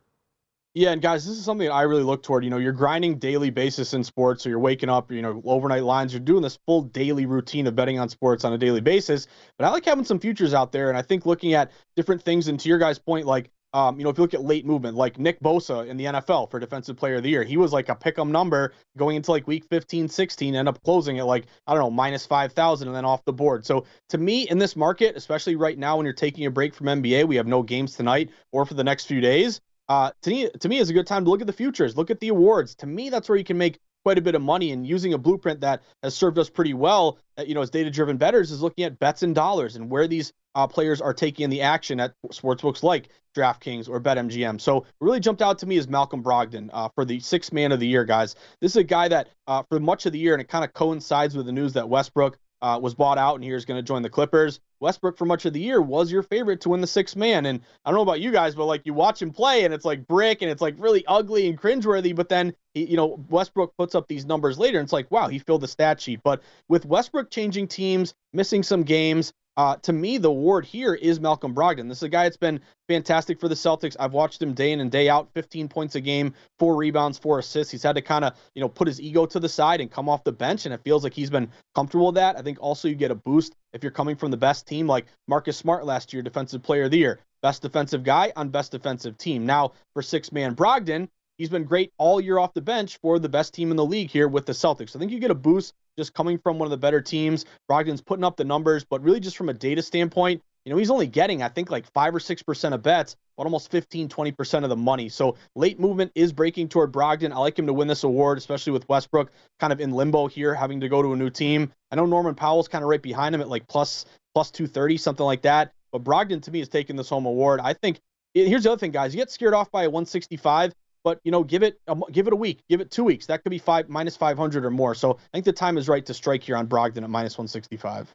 Yeah, 0.74 0.92
and 0.92 1.02
guys, 1.02 1.26
this 1.26 1.36
is 1.36 1.44
something 1.44 1.66
that 1.66 1.72
I 1.72 1.82
really 1.82 2.02
look 2.02 2.22
toward. 2.22 2.44
You 2.44 2.50
know, 2.50 2.58
you're 2.58 2.72
grinding 2.72 3.18
daily 3.18 3.50
basis 3.50 3.94
in 3.94 4.04
sports, 4.04 4.42
so 4.42 4.48
you're 4.48 4.58
waking 4.58 4.88
up, 4.88 5.10
you 5.10 5.22
know, 5.22 5.42
overnight 5.44 5.82
lines, 5.82 6.12
you're 6.12 6.20
doing 6.20 6.42
this 6.42 6.58
full 6.66 6.82
daily 6.82 7.26
routine 7.26 7.66
of 7.66 7.74
betting 7.74 7.98
on 7.98 8.08
sports 8.08 8.44
on 8.44 8.52
a 8.52 8.58
daily 8.58 8.80
basis. 8.80 9.26
But 9.56 9.64
I 9.64 9.70
like 9.70 9.84
having 9.84 10.04
some 10.04 10.20
futures 10.20 10.54
out 10.54 10.70
there, 10.70 10.88
and 10.88 10.96
I 10.96 11.02
think 11.02 11.26
looking 11.26 11.54
at 11.54 11.72
different 11.96 12.22
things, 12.22 12.48
and 12.48 12.60
to 12.60 12.68
your 12.68 12.78
guys' 12.78 12.98
point, 12.98 13.26
like 13.26 13.50
um, 13.78 13.96
you 13.96 14.02
know, 14.02 14.10
if 14.10 14.18
you 14.18 14.22
look 14.22 14.34
at 14.34 14.42
late 14.42 14.66
movement, 14.66 14.96
like 14.96 15.20
Nick 15.20 15.38
Bosa 15.40 15.86
in 15.86 15.96
the 15.96 16.06
NFL 16.06 16.50
for 16.50 16.58
Defensive 16.58 16.96
Player 16.96 17.16
of 17.16 17.22
the 17.22 17.30
Year, 17.30 17.44
he 17.44 17.56
was 17.56 17.72
like 17.72 17.88
a 17.88 17.94
pick 17.94 18.18
'em 18.18 18.32
number 18.32 18.72
going 18.96 19.14
into 19.14 19.30
like 19.30 19.46
week 19.46 19.64
15, 19.70 20.08
16, 20.08 20.56
end 20.56 20.68
up 20.68 20.82
closing 20.82 21.20
at 21.20 21.26
like, 21.26 21.46
I 21.64 21.74
don't 21.74 21.82
know, 21.84 21.90
minus 21.90 22.26
5,000 22.26 22.88
and 22.88 22.96
then 22.96 23.04
off 23.04 23.24
the 23.24 23.32
board. 23.32 23.64
So 23.64 23.84
to 24.08 24.18
me, 24.18 24.48
in 24.48 24.58
this 24.58 24.74
market, 24.74 25.16
especially 25.16 25.54
right 25.54 25.78
now 25.78 25.96
when 25.96 26.06
you're 26.06 26.12
taking 26.12 26.44
a 26.46 26.50
break 26.50 26.74
from 26.74 26.88
NBA, 26.88 27.28
we 27.28 27.36
have 27.36 27.46
no 27.46 27.62
games 27.62 27.94
tonight 27.94 28.30
or 28.50 28.66
for 28.66 28.74
the 28.74 28.82
next 28.82 29.04
few 29.04 29.20
days. 29.20 29.60
Uh, 29.88 30.10
to 30.22 30.30
me, 30.30 30.50
to 30.50 30.68
me, 30.68 30.78
is 30.78 30.90
a 30.90 30.92
good 30.92 31.06
time 31.06 31.24
to 31.24 31.30
look 31.30 31.40
at 31.40 31.46
the 31.46 31.52
futures, 31.52 31.96
look 31.96 32.10
at 32.10 32.18
the 32.18 32.28
awards. 32.28 32.74
To 32.74 32.86
me, 32.86 33.10
that's 33.10 33.28
where 33.28 33.38
you 33.38 33.44
can 33.44 33.56
make 33.56 33.78
quite 34.04 34.18
a 34.18 34.22
bit 34.22 34.34
of 34.34 34.42
money 34.42 34.72
and 34.72 34.86
using 34.86 35.12
a 35.12 35.18
blueprint 35.18 35.60
that 35.60 35.82
has 36.02 36.14
served 36.14 36.38
us 36.38 36.48
pretty 36.48 36.74
well, 36.74 37.18
uh, 37.38 37.42
you 37.42 37.54
know, 37.54 37.62
as 37.62 37.70
data 37.70 37.90
driven 37.90 38.16
betters 38.16 38.50
is 38.50 38.62
looking 38.62 38.84
at 38.84 38.98
bets 38.98 39.22
and 39.22 39.34
dollars 39.34 39.76
and 39.76 39.90
where 39.90 40.06
these 40.06 40.32
uh, 40.54 40.66
players 40.66 41.00
are 41.00 41.14
taking 41.14 41.50
the 41.50 41.62
action 41.62 42.00
at 42.00 42.14
sportsbooks 42.32 42.82
like 42.82 43.08
DraftKings 43.36 43.88
or 43.88 44.00
BetMGM. 44.00 44.60
So 44.60 44.86
really 45.00 45.20
jumped 45.20 45.42
out 45.42 45.58
to 45.58 45.66
me 45.66 45.76
is 45.76 45.88
Malcolm 45.88 46.22
Brogdon 46.22 46.70
uh, 46.72 46.88
for 46.94 47.04
the 47.04 47.20
sixth 47.20 47.52
man 47.52 47.72
of 47.72 47.80
the 47.80 47.86
year, 47.86 48.04
guys. 48.04 48.34
This 48.60 48.72
is 48.72 48.76
a 48.76 48.84
guy 48.84 49.08
that 49.08 49.28
uh, 49.46 49.62
for 49.68 49.78
much 49.78 50.06
of 50.06 50.12
the 50.12 50.18
year, 50.18 50.34
and 50.34 50.40
it 50.40 50.48
kind 50.48 50.64
of 50.64 50.72
coincides 50.72 51.36
with 51.36 51.46
the 51.46 51.52
news 51.52 51.74
that 51.74 51.88
Westbrook 51.88 52.38
uh, 52.62 52.78
was 52.82 52.94
bought 52.94 53.18
out 53.18 53.36
and 53.36 53.44
here 53.44 53.56
is 53.56 53.64
going 53.64 53.78
to 53.78 53.86
join 53.86 54.02
the 54.02 54.10
Clippers. 54.10 54.60
Westbrook 54.80 55.16
for 55.16 55.24
much 55.24 55.44
of 55.44 55.52
the 55.52 55.60
year 55.60 55.80
was 55.80 56.10
your 56.10 56.22
favorite 56.22 56.60
to 56.60 56.68
win 56.68 56.80
the 56.80 56.86
sixth 56.86 57.16
man. 57.16 57.46
And 57.46 57.60
I 57.84 57.90
don't 57.90 57.96
know 57.96 58.02
about 58.02 58.20
you 58.20 58.30
guys, 58.30 58.54
but 58.54 58.66
like 58.66 58.82
you 58.84 58.94
watch 58.94 59.20
him 59.20 59.30
play 59.30 59.64
and 59.64 59.74
it's 59.74 59.84
like 59.84 60.06
brick 60.06 60.42
and 60.42 60.50
it's 60.50 60.62
like 60.62 60.74
really 60.78 61.04
ugly 61.06 61.48
and 61.48 61.60
cringeworthy. 61.60 62.14
But 62.14 62.28
then, 62.28 62.54
he, 62.74 62.84
you 62.84 62.96
know, 62.96 63.24
Westbrook 63.28 63.76
puts 63.76 63.94
up 63.94 64.06
these 64.08 64.24
numbers 64.24 64.58
later 64.58 64.78
and 64.78 64.86
it's 64.86 64.92
like, 64.92 65.10
wow, 65.10 65.28
he 65.28 65.38
filled 65.38 65.62
the 65.62 65.68
stat 65.68 66.00
sheet. 66.00 66.20
But 66.22 66.42
with 66.68 66.84
Westbrook 66.84 67.30
changing 67.30 67.68
teams, 67.68 68.14
missing 68.32 68.62
some 68.62 68.82
games, 68.82 69.32
uh, 69.58 69.74
to 69.82 69.92
me, 69.92 70.18
the 70.18 70.28
award 70.28 70.64
here 70.64 70.94
is 70.94 71.18
Malcolm 71.18 71.52
Brogdon. 71.52 71.88
This 71.88 71.98
is 71.98 72.04
a 72.04 72.08
guy 72.08 72.22
that's 72.22 72.36
been 72.36 72.60
fantastic 72.86 73.40
for 73.40 73.48
the 73.48 73.56
Celtics. 73.56 73.96
I've 73.98 74.12
watched 74.12 74.40
him 74.40 74.54
day 74.54 74.70
in 74.70 74.78
and 74.78 74.88
day 74.88 75.08
out, 75.08 75.30
15 75.34 75.66
points 75.66 75.96
a 75.96 76.00
game, 76.00 76.32
four 76.60 76.76
rebounds, 76.76 77.18
four 77.18 77.40
assists. 77.40 77.72
He's 77.72 77.82
had 77.82 77.96
to 77.96 78.00
kind 78.00 78.24
of, 78.24 78.34
you 78.54 78.62
know, 78.62 78.68
put 78.68 78.86
his 78.86 79.00
ego 79.00 79.26
to 79.26 79.40
the 79.40 79.48
side 79.48 79.80
and 79.80 79.90
come 79.90 80.08
off 80.08 80.22
the 80.22 80.30
bench, 80.30 80.64
and 80.64 80.72
it 80.72 80.80
feels 80.84 81.02
like 81.02 81.12
he's 81.12 81.28
been 81.28 81.50
comfortable 81.74 82.06
with 82.06 82.14
that. 82.14 82.38
I 82.38 82.42
think 82.42 82.58
also 82.60 82.86
you 82.86 82.94
get 82.94 83.10
a 83.10 83.16
boost 83.16 83.56
if 83.72 83.82
you're 83.82 83.90
coming 83.90 84.14
from 84.14 84.30
the 84.30 84.36
best 84.36 84.64
team, 84.64 84.86
like 84.86 85.06
Marcus 85.26 85.56
Smart 85.56 85.84
last 85.84 86.12
year, 86.12 86.22
Defensive 86.22 86.62
Player 86.62 86.84
of 86.84 86.92
the 86.92 86.98
Year, 86.98 87.18
best 87.42 87.60
defensive 87.60 88.04
guy 88.04 88.32
on 88.36 88.50
best 88.50 88.70
defensive 88.70 89.18
team. 89.18 89.44
Now 89.44 89.72
for 89.92 90.02
six 90.02 90.30
man 90.30 90.54
Brogdon, 90.54 91.08
he's 91.38 91.48
been 91.48 91.64
great 91.64 91.92
all 91.96 92.20
year 92.20 92.38
off 92.38 92.52
the 92.52 92.60
bench 92.60 92.98
for 93.00 93.18
the 93.18 93.28
best 93.28 93.54
team 93.54 93.70
in 93.70 93.76
the 93.76 93.86
league 93.86 94.10
here 94.10 94.28
with 94.28 94.44
the 94.44 94.52
Celtics. 94.52 94.94
I 94.94 94.98
think 94.98 95.12
you 95.12 95.20
get 95.20 95.30
a 95.30 95.34
boost 95.34 95.72
just 95.96 96.12
coming 96.12 96.38
from 96.38 96.58
one 96.58 96.66
of 96.66 96.70
the 96.70 96.76
better 96.76 97.00
teams. 97.00 97.46
Brogdon's 97.70 98.02
putting 98.02 98.24
up 98.24 98.36
the 98.36 98.44
numbers, 98.44 98.84
but 98.84 99.02
really 99.02 99.20
just 99.20 99.36
from 99.36 99.48
a 99.48 99.54
data 99.54 99.82
standpoint, 99.82 100.42
you 100.64 100.72
know, 100.72 100.78
he's 100.78 100.90
only 100.90 101.06
getting, 101.06 101.42
I 101.42 101.48
think, 101.48 101.70
like 101.70 101.90
five 101.92 102.14
or 102.14 102.18
6% 102.18 102.74
of 102.74 102.82
bets, 102.82 103.16
but 103.36 103.44
almost 103.44 103.70
15, 103.70 104.08
20% 104.08 104.64
of 104.64 104.68
the 104.68 104.76
money. 104.76 105.08
So 105.08 105.36
late 105.54 105.80
movement 105.80 106.12
is 106.14 106.32
breaking 106.32 106.68
toward 106.68 106.92
Brogdon. 106.92 107.32
I 107.32 107.38
like 107.38 107.58
him 107.58 107.66
to 107.68 107.72
win 107.72 107.88
this 107.88 108.04
award, 108.04 108.36
especially 108.36 108.72
with 108.72 108.86
Westbrook 108.88 109.32
kind 109.60 109.72
of 109.72 109.80
in 109.80 109.92
limbo 109.92 110.26
here, 110.26 110.54
having 110.54 110.80
to 110.80 110.88
go 110.88 111.00
to 111.00 111.12
a 111.14 111.16
new 111.16 111.30
team. 111.30 111.72
I 111.90 111.96
know 111.96 112.04
Norman 112.04 112.34
Powell's 112.34 112.68
kind 112.68 112.84
of 112.84 112.90
right 112.90 113.00
behind 113.00 113.34
him 113.34 113.40
at 113.40 113.48
like 113.48 113.66
plus, 113.66 114.04
plus 114.34 114.50
230, 114.50 114.98
something 114.98 115.24
like 115.24 115.42
that. 115.42 115.72
But 115.90 116.04
Brogdon, 116.04 116.42
to 116.42 116.50
me, 116.50 116.60
is 116.60 116.68
taking 116.68 116.96
this 116.96 117.08
home 117.08 117.24
award. 117.24 117.60
I 117.62 117.72
think 117.72 118.00
here's 118.34 118.64
the 118.64 118.72
other 118.72 118.78
thing, 118.78 118.90
guys. 118.90 119.14
You 119.14 119.20
get 119.20 119.30
scared 119.30 119.54
off 119.54 119.70
by 119.70 119.84
a 119.84 119.90
165 119.90 120.74
but 121.04 121.20
you 121.24 121.30
know, 121.30 121.44
give 121.44 121.62
it 121.62 121.80
a, 121.86 121.96
give 122.12 122.26
it 122.26 122.32
a 122.32 122.36
week, 122.36 122.62
give 122.68 122.80
it 122.80 122.90
two 122.90 123.04
weeks. 123.04 123.26
That 123.26 123.42
could 123.42 123.50
be 123.50 123.58
five 123.58 123.88
minus 123.88 124.16
500 124.16 124.64
or 124.64 124.70
more. 124.70 124.94
So 124.94 125.12
I 125.12 125.18
think 125.32 125.44
the 125.44 125.52
time 125.52 125.78
is 125.78 125.88
right 125.88 126.04
to 126.06 126.14
strike 126.14 126.42
here 126.42 126.56
on 126.56 126.66
Brogdon 126.66 127.02
at 127.02 127.10
minus 127.10 127.38
165. 127.38 128.14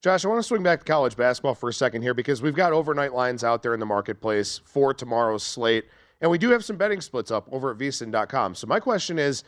Josh, 0.00 0.24
I 0.24 0.28
want 0.28 0.38
to 0.38 0.44
swing 0.44 0.62
back 0.62 0.80
to 0.80 0.84
college 0.84 1.16
basketball 1.16 1.56
for 1.56 1.68
a 1.68 1.72
second 1.72 2.02
here 2.02 2.14
because 2.14 2.40
we've 2.40 2.54
got 2.54 2.72
overnight 2.72 3.12
lines 3.12 3.42
out 3.42 3.64
there 3.64 3.74
in 3.74 3.80
the 3.80 3.86
marketplace 3.86 4.60
for 4.64 4.94
tomorrow's 4.94 5.42
slate, 5.42 5.86
and 6.20 6.30
we 6.30 6.38
do 6.38 6.50
have 6.50 6.64
some 6.64 6.76
betting 6.76 7.00
splits 7.00 7.32
up 7.32 7.48
over 7.50 7.72
at 7.72 7.78
vsin.com. 7.78 8.54
So 8.54 8.68
my 8.68 8.78
question 8.78 9.18
is, 9.18 9.42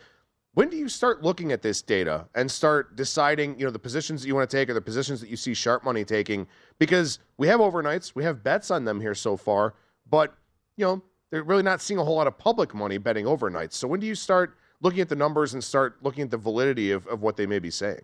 when 0.54 0.68
do 0.68 0.76
you 0.76 0.88
start 0.88 1.22
looking 1.22 1.52
at 1.52 1.62
this 1.62 1.82
data 1.82 2.26
and 2.34 2.50
start 2.50 2.96
deciding, 2.96 3.56
you 3.60 3.64
know, 3.64 3.70
the 3.70 3.78
positions 3.78 4.22
that 4.22 4.26
you 4.26 4.34
want 4.34 4.50
to 4.50 4.56
take 4.56 4.68
or 4.68 4.74
the 4.74 4.80
positions 4.80 5.20
that 5.20 5.30
you 5.30 5.36
see 5.36 5.54
sharp 5.54 5.84
money 5.84 6.04
taking? 6.04 6.48
Because 6.80 7.20
we 7.36 7.46
have 7.46 7.60
overnights, 7.60 8.16
we 8.16 8.24
have 8.24 8.42
bets 8.42 8.72
on 8.72 8.84
them 8.84 9.00
here 9.00 9.14
so 9.14 9.36
far, 9.36 9.74
but 10.08 10.34
you 10.76 10.84
know, 10.84 11.02
they're 11.30 11.42
really 11.42 11.62
not 11.62 11.80
seeing 11.80 11.98
a 11.98 12.04
whole 12.04 12.16
lot 12.16 12.26
of 12.26 12.36
public 12.38 12.74
money 12.74 12.98
betting 12.98 13.26
overnight. 13.26 13.72
So 13.72 13.86
when 13.88 14.00
do 14.00 14.06
you 14.06 14.14
start 14.14 14.56
looking 14.80 15.00
at 15.00 15.08
the 15.08 15.16
numbers 15.16 15.54
and 15.54 15.62
start 15.62 15.96
looking 16.02 16.24
at 16.24 16.30
the 16.30 16.36
validity 16.36 16.90
of, 16.90 17.06
of 17.06 17.22
what 17.22 17.36
they 17.36 17.46
may 17.46 17.58
be 17.58 17.70
saying? 17.70 18.02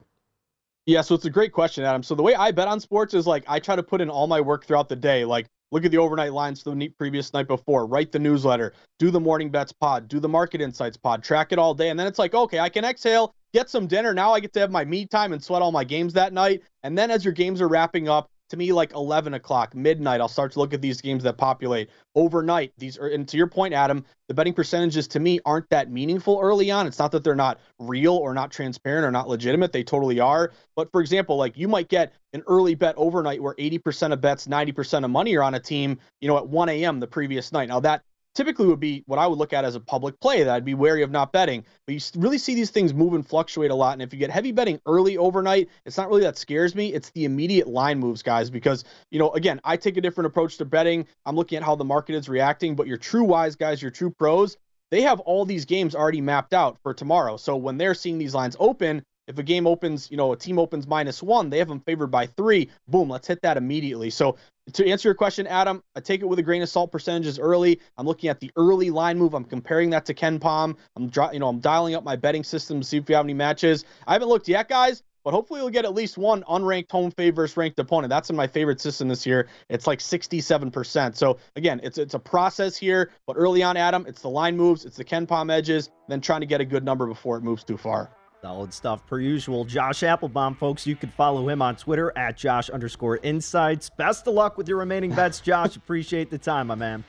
Yeah, 0.86 1.00
so 1.00 1.16
it's 1.16 1.24
a 1.24 1.30
great 1.30 1.52
question, 1.52 1.82
Adam. 1.82 2.02
So 2.04 2.14
the 2.14 2.22
way 2.22 2.36
I 2.36 2.52
bet 2.52 2.68
on 2.68 2.78
sports 2.78 3.12
is 3.12 3.26
like 3.26 3.42
I 3.48 3.58
try 3.58 3.74
to 3.74 3.82
put 3.82 4.00
in 4.00 4.08
all 4.08 4.28
my 4.28 4.40
work 4.40 4.64
throughout 4.64 4.88
the 4.88 4.94
day. 4.94 5.24
Like 5.24 5.46
look 5.72 5.84
at 5.84 5.90
the 5.90 5.98
overnight 5.98 6.32
lines 6.32 6.62
the 6.62 6.88
previous 6.96 7.32
night 7.32 7.48
before, 7.48 7.86
write 7.86 8.12
the 8.12 8.20
newsletter, 8.20 8.72
do 9.00 9.10
the 9.10 9.18
morning 9.18 9.50
bets 9.50 9.72
pod, 9.72 10.06
do 10.06 10.20
the 10.20 10.28
market 10.28 10.60
insights 10.60 10.96
pod, 10.96 11.24
track 11.24 11.50
it 11.50 11.58
all 11.58 11.74
day, 11.74 11.90
and 11.90 11.98
then 11.98 12.06
it's 12.06 12.20
like 12.20 12.34
okay, 12.34 12.60
I 12.60 12.68
can 12.68 12.84
exhale, 12.84 13.34
get 13.52 13.68
some 13.68 13.88
dinner. 13.88 14.14
Now 14.14 14.32
I 14.32 14.38
get 14.38 14.52
to 14.52 14.60
have 14.60 14.70
my 14.70 14.84
me 14.84 15.06
time 15.06 15.32
and 15.32 15.42
sweat 15.42 15.60
all 15.60 15.72
my 15.72 15.82
games 15.82 16.12
that 16.12 16.32
night. 16.32 16.62
And 16.84 16.96
then 16.96 17.10
as 17.10 17.24
your 17.24 17.34
games 17.34 17.60
are 17.60 17.68
wrapping 17.68 18.08
up, 18.08 18.30
to 18.50 18.56
me 18.56 18.72
like 18.72 18.92
11 18.92 19.34
o'clock 19.34 19.74
midnight 19.74 20.20
i'll 20.20 20.28
start 20.28 20.52
to 20.52 20.58
look 20.58 20.74
at 20.74 20.80
these 20.80 21.00
games 21.00 21.22
that 21.22 21.36
populate 21.36 21.88
overnight. 22.16 22.72
These 22.78 22.98
are 22.98 23.08
and 23.08 23.28
to 23.28 23.36
your 23.36 23.46
point 23.46 23.74
adam 23.74 24.04
the 24.28 24.34
betting 24.34 24.54
percentages 24.54 25.06
to 25.08 25.20
me 25.20 25.38
aren't 25.44 25.68
that 25.70 25.90
meaningful 25.90 26.40
early 26.42 26.70
on. 26.70 26.86
It's 26.86 26.98
not 26.98 27.12
that 27.12 27.22
they're 27.22 27.36
not 27.36 27.60
real 27.78 28.14
or 28.14 28.34
not 28.34 28.50
transparent 28.50 29.04
or 29.04 29.12
not 29.12 29.28
legitimate. 29.28 29.70
They 29.70 29.84
totally 29.84 30.18
are. 30.18 30.52
But 30.74 30.90
for 30.90 31.00
example 31.00 31.36
like 31.36 31.56
you 31.56 31.68
might 31.68 31.88
get 31.88 32.12
an 32.32 32.42
early 32.48 32.74
bet 32.74 32.94
overnight 32.96 33.40
where 33.40 33.54
80% 33.54 34.12
of 34.12 34.20
bets 34.20 34.46
90% 34.46 35.04
of 35.04 35.10
money 35.10 35.36
are 35.36 35.42
on 35.42 35.54
a 35.54 35.60
team 35.60 35.98
you 36.20 36.26
know 36.26 36.38
at 36.38 36.48
1 36.48 36.68
a.m 36.70 36.98
the 36.98 37.06
previous 37.06 37.52
night. 37.52 37.68
Now 37.68 37.80
that 37.80 38.02
typically 38.36 38.66
would 38.66 38.78
be 38.78 39.02
what 39.06 39.18
I 39.18 39.26
would 39.26 39.38
look 39.38 39.52
at 39.52 39.64
as 39.64 39.74
a 39.74 39.80
public 39.80 40.20
play 40.20 40.42
that 40.42 40.54
I'd 40.54 40.64
be 40.64 40.74
wary 40.74 41.02
of 41.02 41.10
not 41.10 41.32
betting. 41.32 41.64
But 41.86 41.94
you 41.94 42.00
really 42.16 42.38
see 42.38 42.54
these 42.54 42.70
things 42.70 42.94
move 42.94 43.14
and 43.14 43.26
fluctuate 43.26 43.70
a 43.70 43.74
lot. 43.74 43.94
And 43.94 44.02
if 44.02 44.12
you 44.12 44.18
get 44.18 44.30
heavy 44.30 44.52
betting 44.52 44.80
early 44.86 45.16
overnight, 45.16 45.68
it's 45.84 45.96
not 45.96 46.08
really 46.08 46.22
that 46.22 46.38
scares 46.38 46.74
me. 46.74 46.92
It's 46.92 47.10
the 47.10 47.24
immediate 47.24 47.66
line 47.66 47.98
moves, 47.98 48.22
guys, 48.22 48.50
because, 48.50 48.84
you 49.10 49.18
know, 49.18 49.30
again, 49.32 49.60
I 49.64 49.76
take 49.76 49.96
a 49.96 50.00
different 50.00 50.26
approach 50.26 50.58
to 50.58 50.64
betting. 50.64 51.06
I'm 51.24 51.34
looking 51.34 51.56
at 51.56 51.64
how 51.64 51.74
the 51.74 51.84
market 51.84 52.14
is 52.14 52.28
reacting, 52.28 52.76
but 52.76 52.86
your 52.86 52.98
true 52.98 53.24
wise 53.24 53.56
guys, 53.56 53.80
your 53.82 53.90
true 53.90 54.10
pros, 54.10 54.56
they 54.90 55.02
have 55.02 55.18
all 55.20 55.44
these 55.44 55.64
games 55.64 55.94
already 55.94 56.20
mapped 56.20 56.54
out 56.54 56.78
for 56.82 56.94
tomorrow. 56.94 57.36
So 57.36 57.56
when 57.56 57.78
they're 57.78 57.94
seeing 57.94 58.18
these 58.18 58.34
lines 58.34 58.56
open, 58.60 59.02
if 59.26 59.38
a 59.38 59.42
game 59.42 59.66
opens, 59.66 60.10
you 60.10 60.16
know, 60.16 60.32
a 60.32 60.36
team 60.36 60.58
opens 60.58 60.86
minus 60.86 61.22
one, 61.22 61.50
they 61.50 61.58
have 61.58 61.68
them 61.68 61.80
favored 61.80 62.08
by 62.08 62.26
three. 62.26 62.70
Boom, 62.88 63.08
let's 63.08 63.26
hit 63.26 63.42
that 63.42 63.56
immediately. 63.56 64.10
So 64.10 64.36
to 64.74 64.88
answer 64.88 65.08
your 65.08 65.14
question, 65.14 65.46
Adam, 65.46 65.82
I 65.94 66.00
take 66.00 66.22
it 66.22 66.26
with 66.26 66.38
a 66.38 66.42
grain 66.42 66.62
of 66.62 66.68
salt 66.68 66.90
percentages 66.92 67.38
early. 67.38 67.80
I'm 67.96 68.06
looking 68.06 68.30
at 68.30 68.40
the 68.40 68.50
early 68.56 68.90
line 68.90 69.18
move. 69.18 69.34
I'm 69.34 69.44
comparing 69.44 69.90
that 69.90 70.06
to 70.06 70.14
KenPom. 70.14 70.76
I'm 70.96 71.10
you 71.32 71.38
know, 71.38 71.48
I'm 71.48 71.60
dialing 71.60 71.94
up 71.94 72.04
my 72.04 72.16
betting 72.16 72.44
system 72.44 72.80
to 72.80 72.86
see 72.86 72.96
if 72.98 73.08
we 73.08 73.14
have 73.14 73.24
any 73.24 73.34
matches. 73.34 73.84
I 74.06 74.12
haven't 74.12 74.28
looked 74.28 74.48
yet, 74.48 74.68
guys, 74.68 75.02
but 75.24 75.32
hopefully 75.32 75.60
we'll 75.60 75.70
get 75.70 75.84
at 75.84 75.94
least 75.94 76.18
one 76.18 76.42
unranked 76.44 76.90
home 76.90 77.10
fave 77.10 77.34
versus 77.34 77.56
ranked 77.56 77.78
opponent. 77.80 78.10
That's 78.10 78.30
in 78.30 78.36
my 78.36 78.46
favorite 78.46 78.80
system 78.80 79.08
this 79.08 79.26
year. 79.26 79.48
It's 79.68 79.86
like 79.86 79.98
67%. 79.98 81.16
So 81.16 81.38
again, 81.56 81.80
it's 81.82 81.98
it's 81.98 82.14
a 82.14 82.18
process 82.18 82.76
here, 82.76 83.10
but 83.26 83.34
early 83.36 83.62
on, 83.62 83.76
Adam, 83.76 84.04
it's 84.06 84.22
the 84.22 84.30
line 84.30 84.56
moves, 84.56 84.84
it's 84.84 84.96
the 84.96 85.04
KenPom 85.04 85.52
edges, 85.52 85.90
then 86.08 86.20
trying 86.20 86.40
to 86.40 86.46
get 86.46 86.60
a 86.60 86.64
good 86.64 86.84
number 86.84 87.06
before 87.06 87.36
it 87.36 87.42
moves 87.42 87.64
too 87.64 87.76
far. 87.76 88.10
Solid 88.46 88.72
stuff 88.72 89.04
per 89.08 89.18
usual. 89.18 89.64
Josh 89.64 90.04
Applebaum, 90.04 90.54
folks, 90.54 90.86
you 90.86 90.94
can 90.94 91.10
follow 91.10 91.48
him 91.48 91.60
on 91.60 91.74
Twitter 91.74 92.16
at 92.16 92.36
Josh 92.36 92.70
underscore 92.70 93.16
insights. 93.24 93.90
Best 93.90 94.28
of 94.28 94.34
luck 94.34 94.56
with 94.56 94.68
your 94.68 94.78
remaining 94.78 95.12
bets, 95.12 95.40
Josh. 95.40 95.74
Appreciate 95.76 96.30
the 96.30 96.38
time, 96.38 96.68
my 96.68 96.76
man. 96.76 97.02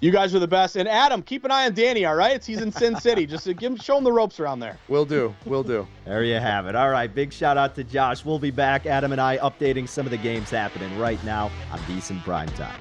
You 0.00 0.10
guys 0.10 0.34
are 0.34 0.40
the 0.40 0.48
best. 0.48 0.74
And 0.74 0.88
Adam, 0.88 1.22
keep 1.22 1.44
an 1.44 1.52
eye 1.52 1.66
on 1.66 1.74
Danny, 1.74 2.04
all 2.06 2.16
right? 2.16 2.44
He's 2.44 2.60
in 2.60 2.72
Sin 2.72 2.96
City. 2.96 3.24
Just 3.28 3.46
uh, 3.46 3.52
give 3.52 3.70
him, 3.70 3.78
show 3.78 3.98
him 3.98 4.02
the 4.02 4.10
ropes 4.10 4.40
around 4.40 4.58
there. 4.58 4.76
Will 4.88 5.04
do. 5.04 5.32
Will 5.46 5.62
do. 5.62 5.86
There 6.06 6.24
you 6.24 6.40
have 6.40 6.66
it. 6.66 6.74
All 6.74 6.90
right. 6.90 7.14
Big 7.14 7.32
shout 7.32 7.56
out 7.56 7.76
to 7.76 7.84
Josh. 7.84 8.24
We'll 8.24 8.40
be 8.40 8.50
back, 8.50 8.84
Adam 8.84 9.12
and 9.12 9.20
I, 9.20 9.38
updating 9.38 9.88
some 9.88 10.06
of 10.06 10.10
the 10.10 10.18
games 10.18 10.50
happening 10.50 10.98
right 10.98 11.22
now 11.22 11.52
on 11.70 11.78
VSiN 11.82 12.20
Prime 12.24 12.48
Time. 12.48 12.80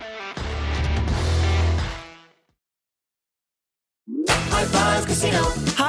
High 4.27 4.65
Five 4.65 5.05
Casino. 5.05 5.72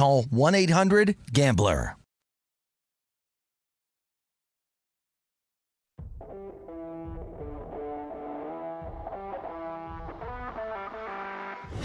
call 0.00 0.24
1-800-GAMBLER. 0.32 1.94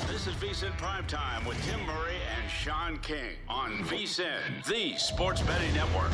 This 0.07 0.27
is 0.27 0.34
VSIN 0.36 0.72
Primetime 0.77 1.45
with 1.45 1.62
Tim 1.65 1.86
Murray 1.86 2.15
and 2.39 2.50
Sean 2.50 2.98
King 3.00 3.36
on 3.50 3.84
VSIN, 3.84 4.65
the 4.65 4.95
sports 4.95 5.41
betting 5.41 5.74
network. 5.74 6.12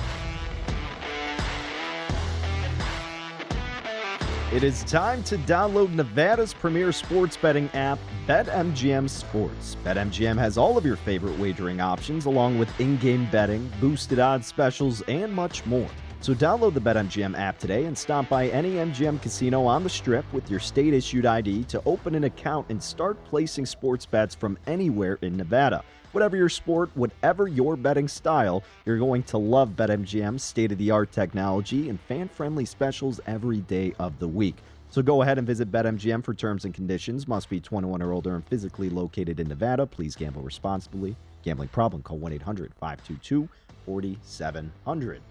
It 4.51 4.63
is 4.63 4.83
time 4.85 5.21
to 5.25 5.37
download 5.37 5.93
Nevada's 5.93 6.51
premier 6.51 6.91
sports 6.91 7.37
betting 7.37 7.69
app, 7.75 7.99
BetMGM 8.31 9.09
Sports. 9.09 9.75
BetMGM 9.83 10.37
has 10.37 10.57
all 10.57 10.77
of 10.77 10.85
your 10.85 10.95
favorite 10.95 11.37
wagering 11.37 11.81
options, 11.81 12.23
along 12.23 12.57
with 12.57 12.79
in 12.79 12.95
game 12.95 13.27
betting, 13.29 13.69
boosted 13.81 14.19
odds 14.19 14.47
specials, 14.47 15.01
and 15.09 15.33
much 15.33 15.65
more. 15.65 15.89
So 16.21 16.33
download 16.33 16.73
the 16.73 16.79
BetMGM 16.79 17.37
app 17.37 17.59
today 17.59 17.87
and 17.87 17.97
stop 17.97 18.29
by 18.29 18.47
any 18.47 18.75
MGM 18.75 19.21
casino 19.21 19.65
on 19.65 19.83
the 19.83 19.89
strip 19.89 20.23
with 20.31 20.49
your 20.49 20.61
state 20.61 20.93
issued 20.93 21.25
ID 21.25 21.65
to 21.65 21.81
open 21.85 22.15
an 22.15 22.23
account 22.23 22.67
and 22.69 22.81
start 22.81 23.21
placing 23.25 23.65
sports 23.65 24.05
bets 24.05 24.33
from 24.33 24.57
anywhere 24.65 25.19
in 25.21 25.35
Nevada. 25.35 25.83
Whatever 26.13 26.37
your 26.37 26.47
sport, 26.47 26.89
whatever 26.93 27.49
your 27.49 27.75
betting 27.75 28.07
style, 28.07 28.63
you're 28.85 28.97
going 28.97 29.23
to 29.23 29.37
love 29.37 29.71
BetMGM's 29.71 30.41
state 30.41 30.71
of 30.71 30.77
the 30.77 30.91
art 30.91 31.11
technology 31.11 31.89
and 31.89 31.99
fan 31.99 32.29
friendly 32.29 32.63
specials 32.63 33.19
every 33.27 33.59
day 33.59 33.93
of 33.99 34.19
the 34.19 34.27
week. 34.29 34.55
So 34.91 35.01
go 35.01 35.21
ahead 35.21 35.37
and 35.37 35.47
visit 35.47 35.71
BetMGM 35.71 36.21
for 36.21 36.33
terms 36.33 36.65
and 36.65 36.73
conditions. 36.73 37.25
Must 37.25 37.49
be 37.49 37.61
21 37.61 38.01
or 38.01 38.11
older 38.11 38.35
and 38.35 38.45
physically 38.45 38.89
located 38.89 39.39
in 39.39 39.47
Nevada. 39.47 39.87
Please 39.87 40.17
gamble 40.17 40.41
responsibly. 40.41 41.15
Gambling 41.43 41.69
problem, 41.69 42.03
call 42.03 42.17
1 42.17 42.33
800 42.33 42.73
522 42.73 43.47
4700. 43.85 45.21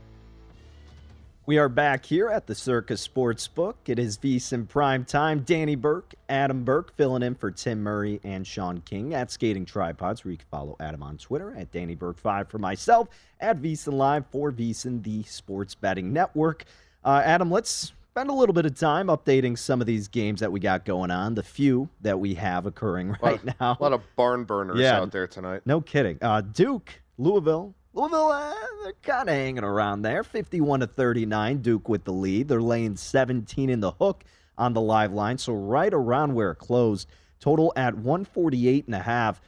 We 1.45 1.59
are 1.59 1.69
back 1.69 2.07
here 2.07 2.29
at 2.29 2.47
the 2.47 2.55
Circus 2.55 3.07
Sportsbook. 3.07 3.75
It 3.87 3.99
is 3.99 4.17
VSIN 4.17 4.67
Prime 4.67 5.05
Time. 5.05 5.41
Danny 5.41 5.75
Burke, 5.75 6.15
Adam 6.31 6.65
Burke 6.65 6.97
filling 6.97 7.23
in 7.23 7.35
for 7.35 7.51
Tim 7.51 7.83
Murray 7.83 8.19
and 8.25 8.47
Sean 8.47 8.81
King 8.83 9.15
at 9.15 9.31
Skating 9.31 9.67
Tripods, 9.67 10.25
where 10.25 10.33
you 10.33 10.39
can 10.39 10.47
follow 10.51 10.77
Adam 10.81 11.03
on 11.03 11.19
Twitter 11.19 11.55
at 11.55 11.71
Danny 11.71 11.97
Burke5 11.97 12.49
for 12.49 12.59
myself, 12.59 13.09
at 13.41 13.61
VSIN 13.61 13.93
Live 13.93 14.25
for 14.31 14.53
VSIN, 14.53 15.03
the 15.03 15.23
sports 15.25 15.75
betting 15.75 16.13
network. 16.15 16.65
Uh, 17.05 17.21
Adam, 17.25 17.51
let's 17.51 17.93
spend 18.21 18.29
a 18.31 18.35
little 18.35 18.53
bit 18.53 18.67
of 18.67 18.75
time 18.79 19.07
updating 19.07 19.57
some 19.57 19.81
of 19.81 19.87
these 19.87 20.07
games 20.07 20.41
that 20.41 20.53
we 20.53 20.61
got 20.61 20.85
going 20.85 21.11
on, 21.11 21.35
the 21.35 21.43
few 21.43 21.89
that 22.03 22.21
we 22.21 22.35
have 22.35 22.67
occurring 22.67 23.17
right 23.23 23.43
lot, 23.47 23.57
now. 23.61 23.77
A 23.81 23.83
lot 23.83 23.93
of 23.95 24.03
barn 24.15 24.45
burners 24.45 24.79
Yeah. 24.79 24.99
out 25.01 25.11
there 25.11 25.27
tonight. 25.27 25.63
No 25.65 25.81
kidding. 25.81 26.19
Uh, 26.21 26.43
Duke, 26.43 27.01
Louisville. 27.17 27.75
Louisville, 27.95 28.29
uh, 28.29 28.53
they're 28.83 28.93
kind 29.03 29.31
of 29.31 29.35
hanging 29.35 29.65
around 29.65 30.03
there. 30.03 30.23
51 30.23 30.81
to 30.81 30.87
39. 30.87 31.63
Duke 31.63 31.89
with 31.89 32.05
the 32.05 32.13
lead. 32.13 32.49
They're 32.49 32.61
laying 32.61 32.95
17 32.97 33.71
in 33.71 33.81
the 33.81 33.93
hook 33.93 34.23
on 34.59 34.75
the 34.75 34.83
live 34.83 35.15
line, 35.15 35.39
so 35.39 35.55
right 35.55 35.93
around 35.93 36.35
where 36.35 36.51
it 36.51 36.57
closed. 36.57 37.09
Total 37.41 37.73
at 37.75 37.95
148 37.95 38.85
and 38.85 38.95
a 38.95 38.99
half. 39.01 39.41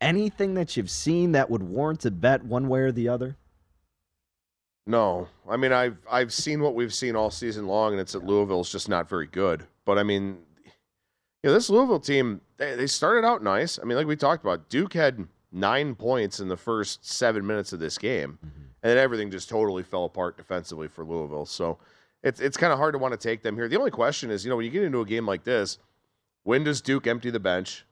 Anything 0.00 0.54
that 0.54 0.74
you've 0.74 0.90
seen 0.90 1.32
that 1.32 1.50
would 1.50 1.62
warrant 1.62 2.06
a 2.06 2.10
bet 2.10 2.44
one 2.44 2.68
way 2.68 2.80
or 2.80 2.92
the 2.92 3.08
other? 3.10 3.36
No, 4.86 5.28
I 5.48 5.56
mean 5.56 5.72
I've 5.72 5.98
I've 6.10 6.32
seen 6.32 6.60
what 6.60 6.74
we've 6.74 6.94
seen 6.94 7.16
all 7.16 7.30
season 7.30 7.66
long, 7.66 7.92
and 7.92 8.00
it's 8.00 8.14
at 8.14 8.22
Louisville. 8.22 8.36
Louisville's 8.36 8.70
just 8.70 8.88
not 8.88 9.08
very 9.08 9.26
good. 9.26 9.64
But 9.84 9.98
I 9.98 10.04
mean, 10.04 10.38
you 10.64 10.70
know, 11.50 11.52
this 11.52 11.68
Louisville 11.68 12.00
team 12.00 12.40
they, 12.56 12.76
they 12.76 12.86
started 12.86 13.26
out 13.26 13.42
nice. 13.42 13.78
I 13.80 13.84
mean, 13.84 13.96
like 13.96 14.06
we 14.06 14.16
talked 14.16 14.44
about, 14.44 14.68
Duke 14.68 14.92
had 14.92 15.26
nine 15.50 15.94
points 15.96 16.38
in 16.38 16.48
the 16.48 16.56
first 16.56 17.04
seven 17.04 17.44
minutes 17.44 17.72
of 17.72 17.80
this 17.80 17.98
game, 17.98 18.38
mm-hmm. 18.44 18.62
and 18.82 18.90
then 18.90 18.98
everything 18.98 19.30
just 19.30 19.48
totally 19.48 19.82
fell 19.82 20.04
apart 20.04 20.36
defensively 20.36 20.86
for 20.86 21.04
Louisville. 21.04 21.46
So 21.46 21.78
it's 22.22 22.40
it's 22.40 22.56
kind 22.56 22.72
of 22.72 22.78
hard 22.78 22.94
to 22.94 22.98
want 22.98 23.12
to 23.12 23.18
take 23.18 23.42
them 23.42 23.56
here. 23.56 23.68
The 23.68 23.78
only 23.78 23.90
question 23.90 24.30
is, 24.30 24.44
you 24.44 24.50
know, 24.50 24.56
when 24.56 24.66
you 24.66 24.70
get 24.70 24.84
into 24.84 25.00
a 25.00 25.04
game 25.04 25.26
like 25.26 25.42
this, 25.42 25.78
when 26.44 26.62
does 26.62 26.80
Duke 26.80 27.08
empty 27.08 27.30
the 27.30 27.40
bench? 27.40 27.84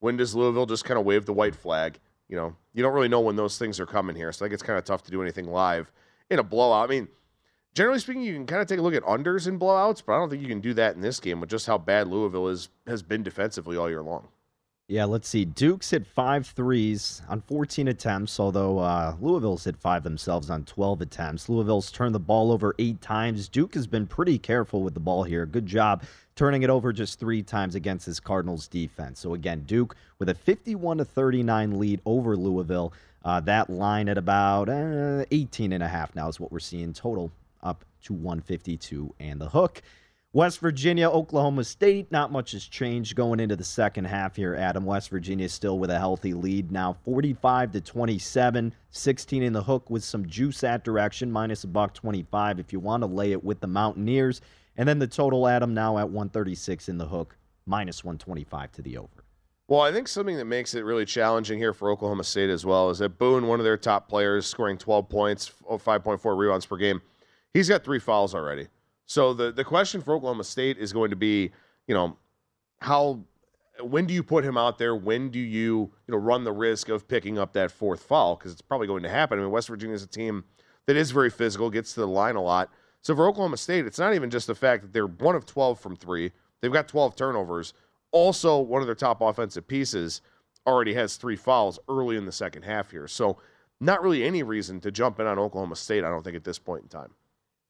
When 0.00 0.16
does 0.16 0.34
Louisville 0.34 0.66
just 0.66 0.86
kind 0.86 0.98
of 0.98 1.04
wave 1.04 1.26
the 1.26 1.32
white 1.34 1.56
flag? 1.56 1.98
You 2.28 2.36
know, 2.36 2.56
you 2.72 2.82
don't 2.82 2.94
really 2.94 3.08
know 3.08 3.20
when 3.20 3.36
those 3.36 3.58
things 3.58 3.78
are 3.80 3.86
coming 3.86 4.16
here. 4.16 4.32
So 4.32 4.44
I 4.44 4.46
think 4.46 4.54
it's 4.54 4.62
kind 4.62 4.78
of 4.78 4.84
tough 4.84 5.02
to 5.02 5.10
do 5.10 5.20
anything 5.20 5.46
live 5.46 5.90
in 6.30 6.38
a 6.38 6.42
blowout. 6.42 6.88
I 6.88 6.92
mean, 6.92 7.08
generally 7.74 7.98
speaking, 8.00 8.22
you 8.22 8.34
can 8.34 8.46
kind 8.46 8.62
of 8.62 8.68
take 8.68 8.78
a 8.78 8.82
look 8.82 8.94
at 8.94 9.02
unders 9.02 9.46
in 9.46 9.58
blowouts, 9.58 10.02
but 10.04 10.14
I 10.14 10.18
don't 10.18 10.30
think 10.30 10.42
you 10.42 10.48
can 10.48 10.60
do 10.60 10.74
that 10.74 10.94
in 10.94 11.00
this 11.00 11.20
game 11.20 11.40
with 11.40 11.50
just 11.50 11.66
how 11.66 11.78
bad 11.78 12.08
Louisville 12.08 12.48
is 12.48 12.68
has 12.86 13.02
been 13.02 13.22
defensively 13.22 13.76
all 13.76 13.88
year 13.88 14.02
long. 14.02 14.28
Yeah, 14.90 15.04
let's 15.04 15.28
see. 15.28 15.44
Duke's 15.44 15.90
hit 15.90 16.06
five 16.06 16.46
threes 16.46 17.20
on 17.28 17.42
14 17.42 17.88
attempts, 17.88 18.40
although 18.40 18.78
uh, 18.78 19.16
Louisville's 19.20 19.64
hit 19.64 19.76
five 19.76 20.02
themselves 20.02 20.48
on 20.48 20.64
12 20.64 21.02
attempts. 21.02 21.50
Louisville's 21.50 21.90
turned 21.90 22.14
the 22.14 22.18
ball 22.20 22.50
over 22.50 22.74
eight 22.78 23.02
times. 23.02 23.50
Duke 23.50 23.74
has 23.74 23.86
been 23.86 24.06
pretty 24.06 24.38
careful 24.38 24.82
with 24.82 24.94
the 24.94 25.00
ball 25.00 25.24
here. 25.24 25.44
Good 25.44 25.66
job 25.66 26.04
turning 26.38 26.62
it 26.62 26.70
over 26.70 26.92
just 26.92 27.18
three 27.18 27.42
times 27.42 27.74
against 27.74 28.06
this 28.06 28.20
Cardinals 28.20 28.68
defense. 28.68 29.18
So 29.18 29.34
again, 29.34 29.64
Duke 29.66 29.96
with 30.20 30.28
a 30.28 30.34
51 30.34 30.98
to 30.98 31.04
39 31.04 31.80
lead 31.80 32.00
over 32.06 32.36
Louisville. 32.36 32.92
Uh, 33.24 33.40
that 33.40 33.68
line 33.68 34.08
at 34.08 34.18
about 34.18 34.68
uh, 34.68 35.24
18 35.30 35.72
and 35.72 35.82
a 35.82 35.88
half 35.88 36.14
now 36.14 36.28
is 36.28 36.38
what 36.38 36.52
we're 36.52 36.58
seeing 36.58 36.92
total 36.92 37.32
up 37.62 37.84
to 38.02 38.12
152 38.12 39.14
and 39.18 39.40
the 39.40 39.48
hook. 39.48 39.82
West 40.34 40.60
Virginia, 40.60 41.08
Oklahoma 41.08 41.64
State, 41.64 42.12
not 42.12 42.30
much 42.30 42.52
has 42.52 42.64
changed 42.64 43.16
going 43.16 43.40
into 43.40 43.56
the 43.56 43.64
second 43.64 44.04
half 44.04 44.36
here, 44.36 44.54
Adam. 44.54 44.84
West 44.84 45.08
Virginia 45.08 45.46
is 45.46 45.54
still 45.54 45.78
with 45.78 45.90
a 45.90 45.98
healthy 45.98 46.34
lead 46.34 46.70
now, 46.70 46.92
45 47.06 47.72
to 47.72 47.80
27, 47.80 48.74
16 48.90 49.42
in 49.42 49.52
the 49.54 49.62
hook 49.62 49.88
with 49.88 50.04
some 50.04 50.26
juice 50.26 50.60
that 50.60 50.84
direction, 50.84 51.32
minus 51.32 51.64
a 51.64 51.66
buck 51.66 51.94
25 51.94 52.60
if 52.60 52.74
you 52.74 52.78
want 52.78 53.02
to 53.02 53.06
lay 53.06 53.32
it 53.32 53.42
with 53.42 53.60
the 53.60 53.66
Mountaineers. 53.66 54.42
And 54.76 54.86
then 54.86 54.98
the 54.98 55.06
total, 55.06 55.48
Adam, 55.48 55.72
now 55.72 55.96
at 55.96 56.10
136 56.10 56.90
in 56.90 56.98
the 56.98 57.06
hook, 57.06 57.34
minus 57.64 58.04
125 58.04 58.70
to 58.72 58.82
the 58.82 58.98
over. 58.98 59.17
Well, 59.68 59.82
I 59.82 59.92
think 59.92 60.08
something 60.08 60.38
that 60.38 60.46
makes 60.46 60.74
it 60.74 60.80
really 60.80 61.04
challenging 61.04 61.58
here 61.58 61.74
for 61.74 61.90
Oklahoma 61.90 62.24
State 62.24 62.48
as 62.48 62.64
well 62.64 62.88
is 62.88 62.98
that 63.00 63.18
Boone, 63.18 63.46
one 63.46 63.60
of 63.60 63.64
their 63.64 63.76
top 63.76 64.08
players, 64.08 64.46
scoring 64.46 64.78
12 64.78 65.10
points, 65.10 65.52
5.4 65.68 66.38
rebounds 66.38 66.64
per 66.64 66.78
game, 66.78 67.02
he's 67.52 67.68
got 67.68 67.84
three 67.84 67.98
fouls 67.98 68.34
already. 68.34 68.68
So 69.04 69.34
the 69.34 69.52
the 69.52 69.64
question 69.64 70.00
for 70.00 70.14
Oklahoma 70.14 70.44
State 70.44 70.78
is 70.78 70.92
going 70.92 71.10
to 71.10 71.16
be, 71.16 71.50
you 71.86 71.94
know, 71.94 72.16
how 72.80 73.20
when 73.80 74.06
do 74.06 74.14
you 74.14 74.22
put 74.22 74.44
him 74.44 74.56
out 74.56 74.78
there? 74.78 74.96
When 74.96 75.30
do 75.30 75.38
you 75.38 75.90
you 76.06 76.12
know 76.12 76.18
run 76.18 76.44
the 76.44 76.52
risk 76.52 76.88
of 76.88 77.06
picking 77.06 77.38
up 77.38 77.52
that 77.52 77.70
fourth 77.70 78.02
foul 78.02 78.36
because 78.36 78.52
it's 78.52 78.62
probably 78.62 78.86
going 78.86 79.02
to 79.02 79.08
happen. 79.08 79.38
I 79.38 79.42
mean, 79.42 79.50
West 79.50 79.68
Virginia 79.68 79.94
is 79.94 80.02
a 80.02 80.08
team 80.08 80.44
that 80.86 80.96
is 80.96 81.10
very 81.10 81.30
physical, 81.30 81.70
gets 81.70 81.92
to 81.94 82.00
the 82.00 82.08
line 82.08 82.36
a 82.36 82.42
lot. 82.42 82.70
So 83.02 83.14
for 83.14 83.26
Oklahoma 83.28 83.56
State, 83.58 83.86
it's 83.86 83.98
not 83.98 84.14
even 84.14 84.30
just 84.30 84.46
the 84.46 84.54
fact 84.54 84.82
that 84.82 84.92
they're 84.92 85.06
one 85.06 85.36
of 85.36 85.46
12 85.46 85.78
from 85.78 85.96
three. 85.96 86.32
They've 86.60 86.72
got 86.72 86.88
12 86.88 87.14
turnovers. 87.16 87.72
Also, 88.10 88.58
one 88.58 88.80
of 88.80 88.86
their 88.86 88.94
top 88.94 89.20
offensive 89.20 89.66
pieces 89.66 90.22
already 90.66 90.94
has 90.94 91.16
three 91.16 91.36
fouls 91.36 91.78
early 91.88 92.16
in 92.16 92.26
the 92.26 92.32
second 92.32 92.62
half 92.62 92.90
here. 92.90 93.08
So, 93.08 93.38
not 93.80 94.02
really 94.02 94.24
any 94.24 94.42
reason 94.42 94.80
to 94.80 94.90
jump 94.90 95.20
in 95.20 95.26
on 95.26 95.38
Oklahoma 95.38 95.76
State, 95.76 96.04
I 96.04 96.10
don't 96.10 96.22
think, 96.22 96.36
at 96.36 96.44
this 96.44 96.58
point 96.58 96.82
in 96.82 96.88
time. 96.88 97.12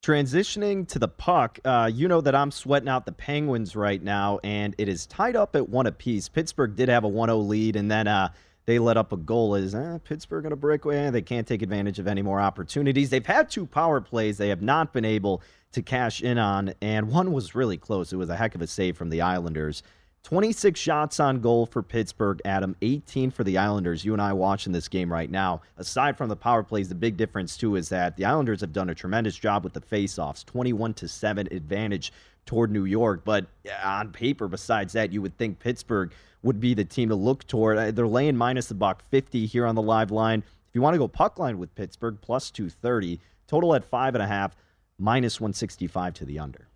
Transitioning 0.02 0.86
to 0.88 0.98
the 0.98 1.08
puck, 1.08 1.58
uh, 1.64 1.90
you 1.92 2.08
know 2.08 2.20
that 2.20 2.34
I'm 2.34 2.50
sweating 2.50 2.88
out 2.88 3.04
the 3.04 3.12
Penguins 3.12 3.74
right 3.74 4.02
now, 4.02 4.38
and 4.44 4.74
it 4.78 4.88
is 4.88 5.06
tied 5.06 5.36
up 5.36 5.56
at 5.56 5.68
one 5.68 5.86
apiece. 5.86 6.28
Pittsburgh 6.28 6.76
did 6.76 6.88
have 6.88 7.04
a 7.04 7.08
1 7.08 7.28
0 7.28 7.38
lead, 7.38 7.76
and 7.76 7.90
then 7.90 8.06
uh, 8.06 8.30
they 8.64 8.78
let 8.78 8.96
up 8.96 9.12
a 9.12 9.16
goal. 9.16 9.54
Is 9.54 9.74
eh, 9.74 9.98
Pittsburgh 10.04 10.44
going 10.44 10.50
to 10.50 10.56
break 10.56 10.84
away? 10.84 11.10
They 11.10 11.20
can't 11.20 11.46
take 11.46 11.62
advantage 11.62 11.98
of 11.98 12.06
any 12.06 12.22
more 12.22 12.40
opportunities. 12.40 13.10
They've 13.10 13.26
had 13.26 13.50
two 13.50 13.66
power 13.66 14.00
plays 14.00 14.38
they 14.38 14.50
have 14.50 14.62
not 14.62 14.92
been 14.92 15.04
able 15.04 15.42
to 15.72 15.82
cash 15.82 16.22
in 16.22 16.38
on, 16.38 16.74
and 16.80 17.10
one 17.10 17.32
was 17.32 17.54
really 17.54 17.76
close. 17.76 18.12
It 18.12 18.16
was 18.16 18.30
a 18.30 18.36
heck 18.36 18.54
of 18.54 18.62
a 18.62 18.66
save 18.66 18.96
from 18.96 19.10
the 19.10 19.20
Islanders. 19.20 19.82
26 20.24 20.78
shots 20.78 21.20
on 21.20 21.40
goal 21.40 21.64
for 21.64 21.82
Pittsburgh, 21.82 22.40
Adam. 22.44 22.76
18 22.82 23.30
for 23.30 23.44
the 23.44 23.56
Islanders. 23.56 24.04
You 24.04 24.12
and 24.12 24.20
I 24.20 24.32
watching 24.32 24.72
this 24.72 24.88
game 24.88 25.10
right 25.10 25.30
now. 25.30 25.62
Aside 25.78 26.18
from 26.18 26.28
the 26.28 26.36
power 26.36 26.62
plays, 26.62 26.88
the 26.88 26.94
big 26.94 27.16
difference 27.16 27.56
too 27.56 27.76
is 27.76 27.88
that 27.88 28.16
the 28.16 28.26
Islanders 28.26 28.60
have 28.60 28.72
done 28.72 28.90
a 28.90 28.94
tremendous 28.94 29.36
job 29.36 29.64
with 29.64 29.72
the 29.72 29.80
faceoffs. 29.80 30.44
21 30.44 30.94
to 30.94 31.08
7 31.08 31.48
advantage 31.50 32.12
toward 32.44 32.70
New 32.70 32.84
York, 32.84 33.22
but 33.24 33.46
on 33.82 34.10
paper 34.10 34.48
besides 34.48 34.92
that, 34.94 35.12
you 35.12 35.22
would 35.22 35.36
think 35.36 35.58
Pittsburgh 35.58 36.12
would 36.42 36.60
be 36.60 36.74
the 36.74 36.84
team 36.84 37.08
to 37.08 37.14
look 37.14 37.46
toward. 37.46 37.78
Uh, 37.78 37.90
they're 37.90 38.06
laying 38.06 38.36
minus 38.36 38.66
the 38.66 38.74
buck 38.74 39.02
50 39.02 39.46
here 39.46 39.66
on 39.66 39.74
the 39.74 39.82
live 39.82 40.10
line. 40.10 40.40
If 40.40 40.74
you 40.74 40.82
want 40.82 40.94
to 40.94 40.98
go 40.98 41.08
puck 41.08 41.38
line 41.38 41.58
with 41.58 41.74
Pittsburgh, 41.74 42.18
plus 42.20 42.50
230. 42.50 43.20
Total 43.46 43.74
at 43.74 43.84
five 43.84 44.14
and 44.14 44.22
a 44.22 44.26
half, 44.26 44.54
minus 44.98 45.40
165 45.40 46.14
to 46.14 46.24
the 46.24 46.38
under. 46.38 46.67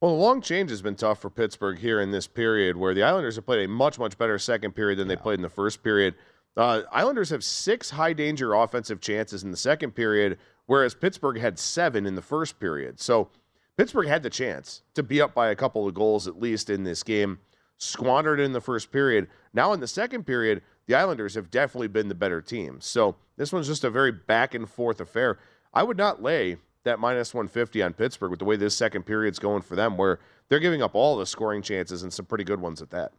Well, 0.00 0.16
the 0.16 0.22
long 0.22 0.40
change 0.40 0.70
has 0.70 0.80
been 0.80 0.94
tough 0.94 1.20
for 1.20 1.28
Pittsburgh 1.28 1.78
here 1.78 2.00
in 2.00 2.10
this 2.10 2.26
period, 2.26 2.74
where 2.78 2.94
the 2.94 3.02
Islanders 3.02 3.36
have 3.36 3.44
played 3.44 3.62
a 3.62 3.68
much, 3.68 3.98
much 3.98 4.16
better 4.16 4.38
second 4.38 4.72
period 4.72 4.98
than 4.98 5.08
they 5.08 5.16
played 5.16 5.38
in 5.38 5.42
the 5.42 5.50
first 5.50 5.82
period. 5.82 6.14
Uh, 6.56 6.82
Islanders 6.90 7.28
have 7.28 7.44
six 7.44 7.90
high 7.90 8.14
danger 8.14 8.54
offensive 8.54 9.02
chances 9.02 9.42
in 9.42 9.50
the 9.50 9.58
second 9.58 9.90
period, 9.90 10.38
whereas 10.64 10.94
Pittsburgh 10.94 11.38
had 11.38 11.58
seven 11.58 12.06
in 12.06 12.14
the 12.14 12.22
first 12.22 12.58
period. 12.58 12.98
So 12.98 13.28
Pittsburgh 13.76 14.08
had 14.08 14.22
the 14.22 14.30
chance 14.30 14.80
to 14.94 15.02
be 15.02 15.20
up 15.20 15.34
by 15.34 15.50
a 15.50 15.54
couple 15.54 15.86
of 15.86 15.92
goals 15.92 16.26
at 16.26 16.40
least 16.40 16.70
in 16.70 16.84
this 16.84 17.02
game, 17.02 17.38
squandered 17.76 18.40
in 18.40 18.52
the 18.52 18.60
first 18.62 18.90
period. 18.90 19.28
Now 19.52 19.74
in 19.74 19.80
the 19.80 19.86
second 19.86 20.24
period, 20.24 20.62
the 20.86 20.94
Islanders 20.94 21.34
have 21.34 21.50
definitely 21.50 21.88
been 21.88 22.08
the 22.08 22.14
better 22.14 22.40
team. 22.40 22.80
So 22.80 23.16
this 23.36 23.52
one's 23.52 23.66
just 23.66 23.84
a 23.84 23.90
very 23.90 24.12
back 24.12 24.54
and 24.54 24.68
forth 24.68 24.98
affair. 24.98 25.38
I 25.74 25.82
would 25.82 25.98
not 25.98 26.22
lay 26.22 26.56
that 26.84 26.98
minus 26.98 27.34
150 27.34 27.82
on 27.82 27.92
Pittsburgh 27.92 28.30
with 28.30 28.38
the 28.38 28.44
way 28.44 28.56
this 28.56 28.76
second 28.76 29.04
period's 29.04 29.38
going 29.38 29.62
for 29.62 29.76
them, 29.76 29.96
where 29.96 30.18
they're 30.48 30.58
giving 30.58 30.82
up 30.82 30.94
all 30.94 31.16
the 31.16 31.26
scoring 31.26 31.62
chances 31.62 32.02
and 32.02 32.12
some 32.12 32.26
pretty 32.26 32.44
good 32.44 32.60
ones 32.60 32.80
at 32.82 32.90
that. 32.90 33.12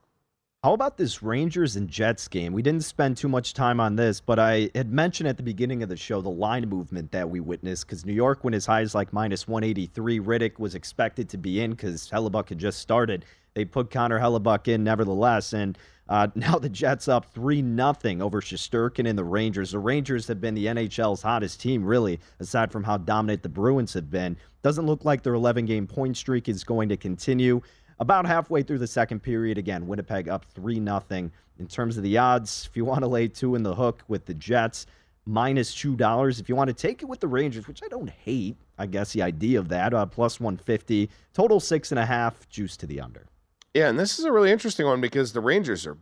How 0.64 0.74
about 0.74 0.96
this 0.96 1.24
Rangers 1.24 1.76
and 1.76 1.90
Jets 1.90 2.28
game? 2.28 2.54
We 2.54 2.62
didn't 2.62 2.84
spend 2.84 3.18
too 3.18 3.28
much 3.28 3.56
time 3.56 3.80
on 3.80 3.96
this, 3.96 4.22
but 4.22 4.38
I 4.38 4.70
had 4.76 4.94
mentioned 4.94 5.28
at 5.28 5.38
the 5.38 5.42
beginning 5.42 5.82
of 5.82 5.90
the 5.90 5.98
show 5.98 6.22
the 6.22 6.30
line 6.30 6.70
movement 6.70 7.12
that 7.14 7.28
we 7.28 7.40
witnessed 7.40 7.88
because 7.88 8.06
New 8.06 8.14
York 8.14 8.44
went 8.44 8.54
as 8.54 8.68
high 8.68 8.82
as 8.82 8.94
like 8.94 9.12
minus 9.12 9.48
183. 9.48 10.20
Rittich 10.20 10.60
was 10.60 10.76
expected 10.76 11.30
to 11.30 11.40
be 11.40 11.62
in 11.62 11.72
because 11.72 12.12
Hellebuyck 12.12 12.50
had 12.50 12.60
just 12.60 12.78
started. 12.78 13.26
They 13.56 13.66
put 13.66 13.90
Connor 13.90 14.20
Hellebuyck 14.20 14.68
in 14.68 14.84
nevertheless, 14.84 15.54
and 15.54 15.80
uh, 16.12 16.28
now 16.36 16.60
the 16.60 16.70
Jets 16.70 17.08
up 17.08 17.34
3 17.34 17.62
nothing 17.62 18.22
over 18.22 18.42
Shesterkin 18.42 19.08
and 19.08 19.18
the 19.18 19.24
Rangers. 19.24 19.72
The 19.72 19.80
Rangers 19.80 20.28
have 20.28 20.42
been 20.42 20.54
the 20.54 20.66
NHL's 20.66 21.22
hottest 21.22 21.62
team, 21.62 21.86
really, 21.86 22.20
aside 22.40 22.72
from 22.72 22.84
how 22.84 22.98
dominant 22.98 23.42
the 23.42 23.50
Bruins 23.50 23.94
have 23.94 24.12
been. 24.12 24.36
Doesn't 24.62 24.86
look 24.86 25.06
like 25.06 25.24
their 25.24 25.36
11 25.36 25.66
game 25.66 25.88
point 25.88 26.18
streak 26.18 26.50
is 26.50 26.66
going 26.66 26.90
to 26.90 26.98
continue. 26.98 27.62
About 28.00 28.26
halfway 28.26 28.62
through 28.62 28.80
the 28.80 28.88
second 28.88 29.22
period, 29.22 29.58
again, 29.58 29.88
Winnipeg 29.88 30.28
up 30.28 30.46
3 30.54 30.80
nothing. 30.82 31.32
In 31.60 31.68
terms 31.68 31.96
of 31.96 32.04
the 32.04 32.18
odds, 32.18 32.68
if 32.70 32.76
you 32.76 32.84
want 32.84 33.02
to 33.02 33.08
lay 33.08 33.28
two 33.28 33.56
in 33.56 33.64
the 33.64 33.76
hook 33.76 34.04
with 34.08 34.26
the 34.26 34.34
Jets, 34.34 34.88
minus 35.26 35.74
$2. 35.76 36.40
If 36.40 36.50
you 36.50 36.56
want 36.56 36.70
to 36.70 36.74
take 36.74 37.04
it 37.04 37.06
with 37.06 37.20
the 37.20 37.28
Rangers, 37.28 37.68
which 37.68 37.84
I 37.84 37.88
don't 37.88 38.10
hate, 38.10 38.58
I 38.78 38.88
guess 38.88 39.14
the 39.14 39.22
idea 39.22 39.60
of 39.60 39.70
that, 39.70 39.94
uh, 39.94 40.08
plus 40.08 40.40
150. 40.40 41.10
Total 41.34 41.60
six 41.60 41.92
and 41.92 42.00
a 42.00 42.06
half, 42.06 42.50
juice 42.50 42.76
to 42.78 42.88
the 42.88 43.00
under. 43.00 43.28
Yeah, 43.74 43.90
and 43.90 43.98
this 43.98 44.20
is 44.20 44.26
a 44.26 44.32
really 44.32 44.52
interesting 44.52 44.86
one 44.86 45.00
because 45.00 45.34
the 45.34 45.40
Rangers 45.40 45.88
are 45.88 45.98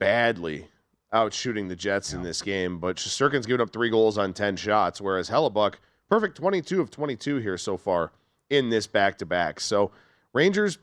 badly 0.00 0.66
out 1.12 1.32
shooting 1.32 1.68
the 1.68 1.76
Jets 1.76 2.12
yeah. 2.12 2.18
in 2.18 2.24
this 2.24 2.42
game, 2.42 2.78
but 2.78 2.96
Shesterkin's 2.96 3.46
given 3.46 3.60
up 3.60 3.72
three 3.72 3.90
goals 3.90 4.18
on 4.18 4.32
10 4.32 4.56
shots, 4.56 5.00
whereas 5.00 5.30
Hellebuyck, 5.30 5.74
perfect 6.10 6.36
22 6.36 6.80
of 6.80 6.90
22 6.90 7.36
here 7.36 7.56
so 7.56 7.76
far 7.76 8.12
in 8.50 8.68
this 8.68 8.86
back 8.86 9.18
to 9.18 9.26
back. 9.26 9.60
So 9.60 9.92
Rangers, 10.32 10.78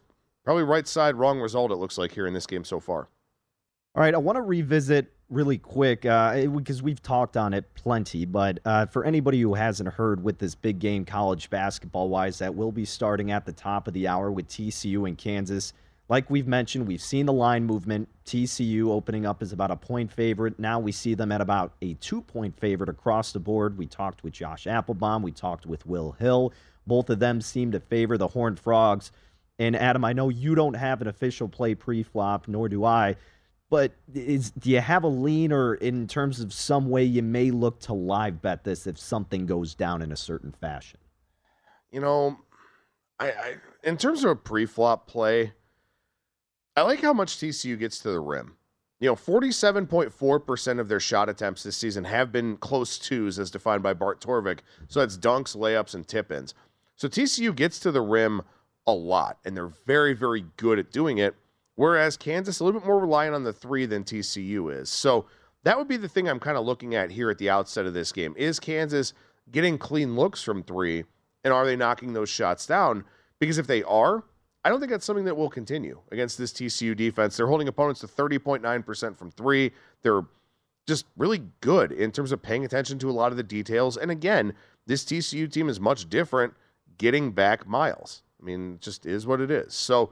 probably 0.45 0.63
right 0.63 0.87
side, 0.87 1.15
wrong 1.15 1.39
result, 1.39 1.71
it 1.71 1.75
looks 1.75 1.97
like 1.97 2.13
here 2.13 2.27
in 2.27 2.33
this 2.33 2.47
game 2.47 2.63
so 2.63 2.79
far. 2.79 3.09
All 3.93 4.01
right, 4.01 4.15
I 4.15 4.17
want 4.19 4.37
to 4.37 4.41
revisit 4.41 5.11
really 5.29 5.57
quick 5.57 6.05
uh, 6.05 6.45
because 6.47 6.81
we've 6.81 7.01
talked 7.01 7.35
on 7.35 7.53
it 7.53 7.73
plenty. 7.73 8.25
But 8.25 8.59
uh, 8.63 8.85
for 8.85 9.03
anybody 9.03 9.41
who 9.41 9.53
hasn't 9.53 9.89
heard 9.89 10.23
with 10.23 10.37
this 10.37 10.55
big 10.55 10.79
game, 10.79 11.03
college 11.03 11.49
basketball 11.49 12.07
wise, 12.07 12.39
that 12.39 12.55
will 12.55 12.71
be 12.71 12.85
starting 12.85 13.31
at 13.31 13.45
the 13.45 13.51
top 13.51 13.89
of 13.89 13.93
the 13.93 14.07
hour 14.07 14.31
with 14.31 14.47
TCU 14.47 15.07
and 15.07 15.17
Kansas. 15.17 15.73
Like 16.11 16.29
we've 16.29 16.45
mentioned, 16.45 16.87
we've 16.87 17.01
seen 17.01 17.25
the 17.25 17.31
line 17.31 17.63
movement. 17.63 18.09
TCU 18.25 18.87
opening 18.87 19.25
up 19.25 19.41
as 19.41 19.53
about 19.53 19.71
a 19.71 19.77
point 19.77 20.11
favorite. 20.11 20.59
Now 20.59 20.77
we 20.77 20.91
see 20.91 21.13
them 21.13 21.31
at 21.31 21.39
about 21.39 21.71
a 21.81 21.93
two 21.93 22.21
point 22.21 22.59
favorite 22.59 22.89
across 22.89 23.31
the 23.31 23.39
board. 23.39 23.77
We 23.77 23.87
talked 23.87 24.21
with 24.21 24.33
Josh 24.33 24.67
Applebaum. 24.67 25.23
We 25.23 25.31
talked 25.31 25.65
with 25.65 25.85
Will 25.85 26.11
Hill. 26.11 26.51
Both 26.85 27.09
of 27.09 27.19
them 27.19 27.39
seem 27.39 27.71
to 27.71 27.79
favor 27.79 28.17
the 28.17 28.27
Horned 28.27 28.59
Frogs. 28.59 29.13
And 29.57 29.73
Adam, 29.73 30.03
I 30.03 30.11
know 30.11 30.27
you 30.27 30.53
don't 30.53 30.73
have 30.73 31.01
an 31.01 31.07
official 31.07 31.47
play 31.47 31.75
pre 31.75 32.03
flop, 32.03 32.45
nor 32.49 32.67
do 32.67 32.83
I. 32.83 33.15
But 33.69 33.93
is 34.13 34.51
do 34.51 34.69
you 34.69 34.81
have 34.81 35.05
a 35.05 35.07
lean 35.07 35.53
or 35.53 35.75
in 35.75 36.07
terms 36.07 36.41
of 36.41 36.51
some 36.51 36.89
way 36.89 37.05
you 37.05 37.23
may 37.23 37.51
look 37.51 37.79
to 37.83 37.93
live 37.93 38.41
bet 38.41 38.65
this 38.65 38.85
if 38.85 38.99
something 38.99 39.45
goes 39.45 39.75
down 39.75 40.01
in 40.01 40.11
a 40.11 40.17
certain 40.17 40.51
fashion? 40.51 40.99
You 41.89 42.01
know, 42.01 42.37
I, 43.17 43.27
I 43.27 43.55
in 43.81 43.95
terms 43.95 44.25
of 44.25 44.31
a 44.31 44.35
pre 44.35 44.65
flop 44.65 45.07
play, 45.07 45.53
I 46.75 46.83
like 46.83 47.01
how 47.01 47.13
much 47.13 47.37
TCU 47.37 47.77
gets 47.77 47.99
to 47.99 48.11
the 48.11 48.19
rim. 48.19 48.55
You 48.99 49.07
know, 49.09 49.15
47.4% 49.15 50.79
of 50.79 50.87
their 50.87 50.99
shot 50.99 51.27
attempts 51.27 51.63
this 51.63 51.75
season 51.75 52.03
have 52.03 52.31
been 52.31 52.55
close 52.57 52.99
twos 52.99 53.39
as 53.39 53.51
defined 53.51 53.81
by 53.83 53.93
Bart 53.93 54.21
Torvik. 54.21 54.59
So 54.87 54.99
that's 54.99 55.17
dunks, 55.17 55.57
layups, 55.57 55.95
and 55.95 56.07
tip 56.07 56.31
ins. 56.31 56.53
So 56.95 57.07
TCU 57.07 57.55
gets 57.55 57.79
to 57.79 57.91
the 57.91 58.01
rim 58.01 58.43
a 58.85 58.93
lot, 58.93 59.39
and 59.43 59.57
they're 59.57 59.73
very, 59.85 60.13
very 60.13 60.45
good 60.57 60.77
at 60.77 60.91
doing 60.91 61.17
it. 61.17 61.35
Whereas 61.75 62.15
Kansas 62.15 62.59
a 62.59 62.63
little 62.63 62.79
bit 62.79 62.87
more 62.87 62.99
reliant 62.99 63.33
on 63.33 63.43
the 63.43 63.53
three 63.53 63.87
than 63.87 64.03
TCU 64.03 64.71
is. 64.71 64.89
So 64.89 65.25
that 65.63 65.77
would 65.77 65.87
be 65.87 65.97
the 65.97 66.09
thing 66.09 66.29
I'm 66.29 66.39
kind 66.39 66.57
of 66.57 66.65
looking 66.65 66.95
at 66.95 67.11
here 67.11 67.31
at 67.31 67.37
the 67.37 67.49
outset 67.49 67.85
of 67.85 67.93
this 67.93 68.11
game. 68.11 68.35
Is 68.37 68.59
Kansas 68.59 69.13
getting 69.51 69.77
clean 69.77 70.15
looks 70.15 70.43
from 70.43 70.63
three, 70.63 71.05
and 71.43 71.53
are 71.53 71.65
they 71.65 71.75
knocking 71.75 72.13
those 72.13 72.29
shots 72.29 72.67
down? 72.67 73.03
Because 73.39 73.57
if 73.57 73.67
they 73.67 73.81
are, 73.83 74.23
I 74.63 74.69
don't 74.69 74.79
think 74.79 74.91
that's 74.91 75.05
something 75.05 75.25
that 75.25 75.35
will 75.35 75.49
continue 75.49 75.99
against 76.11 76.37
this 76.37 76.51
TCU 76.53 76.95
defense. 76.95 77.35
They're 77.35 77.47
holding 77.47 77.67
opponents 77.67 78.01
to 78.01 78.07
30.9% 78.07 79.17
from 79.17 79.31
three. 79.31 79.71
They're 80.03 80.23
just 80.87 81.05
really 81.17 81.43
good 81.61 81.91
in 81.91 82.11
terms 82.11 82.31
of 82.31 82.41
paying 82.41 82.65
attention 82.65 82.99
to 82.99 83.09
a 83.09 83.11
lot 83.11 83.31
of 83.31 83.37
the 83.37 83.43
details. 83.43 83.97
And 83.97 84.11
again, 84.11 84.53
this 84.85 85.03
TCU 85.03 85.51
team 85.51 85.69
is 85.69 85.79
much 85.79 86.09
different 86.09 86.53
getting 86.97 87.31
back 87.31 87.67
Miles. 87.67 88.23
I 88.39 88.45
mean, 88.45 88.77
just 88.81 89.05
is 89.05 89.25
what 89.25 89.41
it 89.41 89.51
is. 89.51 89.73
So 89.73 90.11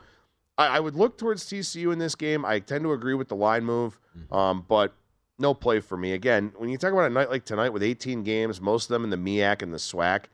I, 0.57 0.77
I, 0.77 0.79
would 0.79 0.95
look 0.95 1.17
towards 1.17 1.43
TCU 1.45 1.91
in 1.91 1.99
this 1.99 2.15
game. 2.15 2.45
I 2.45 2.59
tend 2.59 2.83
to 2.83 2.93
agree 2.93 3.15
with 3.15 3.27
the 3.27 3.35
line 3.35 3.63
move, 3.65 3.99
mm-hmm. 4.17 4.33
um, 4.33 4.65
but 4.67 4.93
no 5.39 5.53
play 5.53 5.79
for 5.79 5.97
me. 5.97 6.13
Again, 6.13 6.51
when 6.57 6.69
you 6.69 6.77
talk 6.77 6.91
about 6.91 7.05
a 7.05 7.13
night 7.13 7.29
like 7.29 7.45
tonight 7.45 7.69
with 7.69 7.81
18 7.81 8.23
games, 8.23 8.61
most 8.61 8.85
of 8.85 8.89
them 8.89 9.03
in 9.03 9.09
the 9.09 9.17
MEAC 9.17 9.61
and 9.61 9.73
the 9.73 9.77
SWAC, 9.77 10.25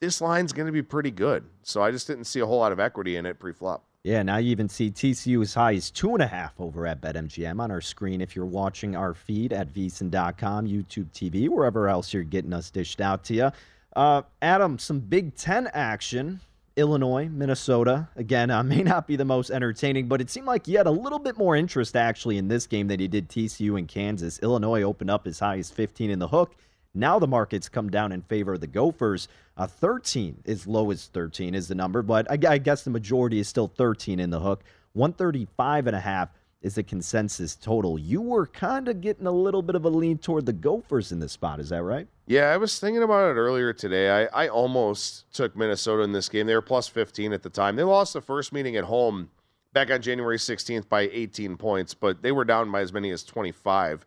this 0.00 0.20
line's 0.20 0.52
going 0.52 0.66
to 0.66 0.72
be 0.72 0.82
pretty 0.82 1.10
good. 1.10 1.44
So 1.62 1.82
I 1.82 1.90
just 1.90 2.06
didn't 2.06 2.24
see 2.24 2.40
a 2.40 2.46
whole 2.46 2.58
lot 2.58 2.72
of 2.72 2.80
equity 2.80 3.16
in 3.16 3.26
it 3.26 3.38
pre-flop. 3.38 3.84
Yeah, 4.02 4.22
now 4.22 4.38
you 4.38 4.50
even 4.50 4.68
see 4.68 4.90
TCU 4.90 5.42
as 5.42 5.52
high 5.52 5.74
as 5.74 5.90
two 5.90 6.14
and 6.14 6.22
a 6.22 6.26
half 6.26 6.58
over 6.58 6.86
at 6.86 7.02
BetMGM 7.02 7.60
on 7.60 7.70
our 7.70 7.82
screen 7.82 8.22
if 8.22 8.34
you're 8.34 8.46
watching 8.46 8.96
our 8.96 9.12
feed 9.12 9.52
at 9.52 9.74
VSiN.com, 9.74 10.66
YouTube 10.66 11.12
TV, 11.12 11.50
wherever 11.50 11.86
else 11.86 12.14
you're 12.14 12.22
getting 12.22 12.54
us 12.54 12.70
dished 12.70 13.02
out 13.02 13.24
to 13.24 13.34
you. 13.34 13.50
Uh, 13.94 14.22
Adam, 14.40 14.78
some 14.78 15.00
Big 15.00 15.34
Ten 15.34 15.68
action 15.74 16.40
Illinois, 16.76 17.28
Minnesota. 17.28 18.08
Again, 18.16 18.50
uh, 18.50 18.62
may 18.64 18.82
not 18.82 19.06
be 19.06 19.16
the 19.16 19.24
most 19.24 19.50
entertaining, 19.50 20.08
but 20.08 20.20
it 20.20 20.30
seemed 20.30 20.46
like 20.46 20.66
you 20.66 20.78
had 20.78 20.86
a 20.86 20.90
little 20.90 21.18
bit 21.18 21.36
more 21.36 21.54
interest 21.54 21.94
actually 21.94 22.38
in 22.38 22.48
this 22.48 22.66
game 22.66 22.88
than 22.88 23.00
you 23.00 23.08
did 23.08 23.28
TCU 23.28 23.78
and 23.78 23.86
Kansas. 23.86 24.38
Illinois 24.42 24.82
opened 24.82 25.10
up 25.10 25.26
as 25.26 25.38
high 25.38 25.58
as 25.58 25.70
15 25.70 26.10
in 26.10 26.18
the 26.18 26.28
hook. 26.28 26.56
Now 26.92 27.18
the 27.20 27.28
market's 27.28 27.68
come 27.68 27.88
down 27.88 28.10
in 28.10 28.22
favor 28.22 28.54
of 28.54 28.60
the 28.60 28.66
Gophers. 28.66 29.28
Uh, 29.60 29.66
13 29.66 30.42
as 30.46 30.66
low 30.66 30.90
as 30.90 31.08
13 31.08 31.54
is 31.54 31.68
the 31.68 31.74
number, 31.74 32.00
but 32.00 32.26
I, 32.30 32.52
I 32.52 32.56
guess 32.56 32.82
the 32.82 32.88
majority 32.88 33.40
is 33.40 33.46
still 33.46 33.68
13 33.68 34.18
in 34.18 34.30
the 34.30 34.40
hook. 34.40 34.64
135 34.94 35.86
and 35.86 35.94
a 35.94 36.00
half 36.00 36.30
is 36.62 36.76
the 36.76 36.82
consensus 36.82 37.56
total. 37.56 37.98
You 37.98 38.22
were 38.22 38.46
kind 38.46 38.88
of 38.88 39.02
getting 39.02 39.26
a 39.26 39.30
little 39.30 39.60
bit 39.60 39.74
of 39.74 39.84
a 39.84 39.90
lean 39.90 40.16
toward 40.16 40.46
the 40.46 40.54
Gophers 40.54 41.12
in 41.12 41.20
this 41.20 41.32
spot. 41.32 41.60
Is 41.60 41.68
that 41.68 41.82
right? 41.82 42.08
Yeah, 42.26 42.44
I 42.44 42.56
was 42.56 42.80
thinking 42.80 43.02
about 43.02 43.32
it 43.32 43.38
earlier 43.38 43.74
today. 43.74 44.26
I, 44.32 44.44
I 44.44 44.48
almost 44.48 45.30
took 45.34 45.54
Minnesota 45.54 46.04
in 46.04 46.12
this 46.12 46.30
game. 46.30 46.46
They 46.46 46.54
were 46.54 46.62
plus 46.62 46.88
15 46.88 47.34
at 47.34 47.42
the 47.42 47.50
time. 47.50 47.76
They 47.76 47.82
lost 47.82 48.14
the 48.14 48.22
first 48.22 48.54
meeting 48.54 48.76
at 48.76 48.84
home 48.84 49.28
back 49.74 49.90
on 49.90 50.00
January 50.00 50.38
16th 50.38 50.88
by 50.88 51.02
18 51.12 51.58
points, 51.58 51.92
but 51.92 52.22
they 52.22 52.32
were 52.32 52.46
down 52.46 52.72
by 52.72 52.80
as 52.80 52.94
many 52.94 53.10
as 53.10 53.24
25 53.24 54.06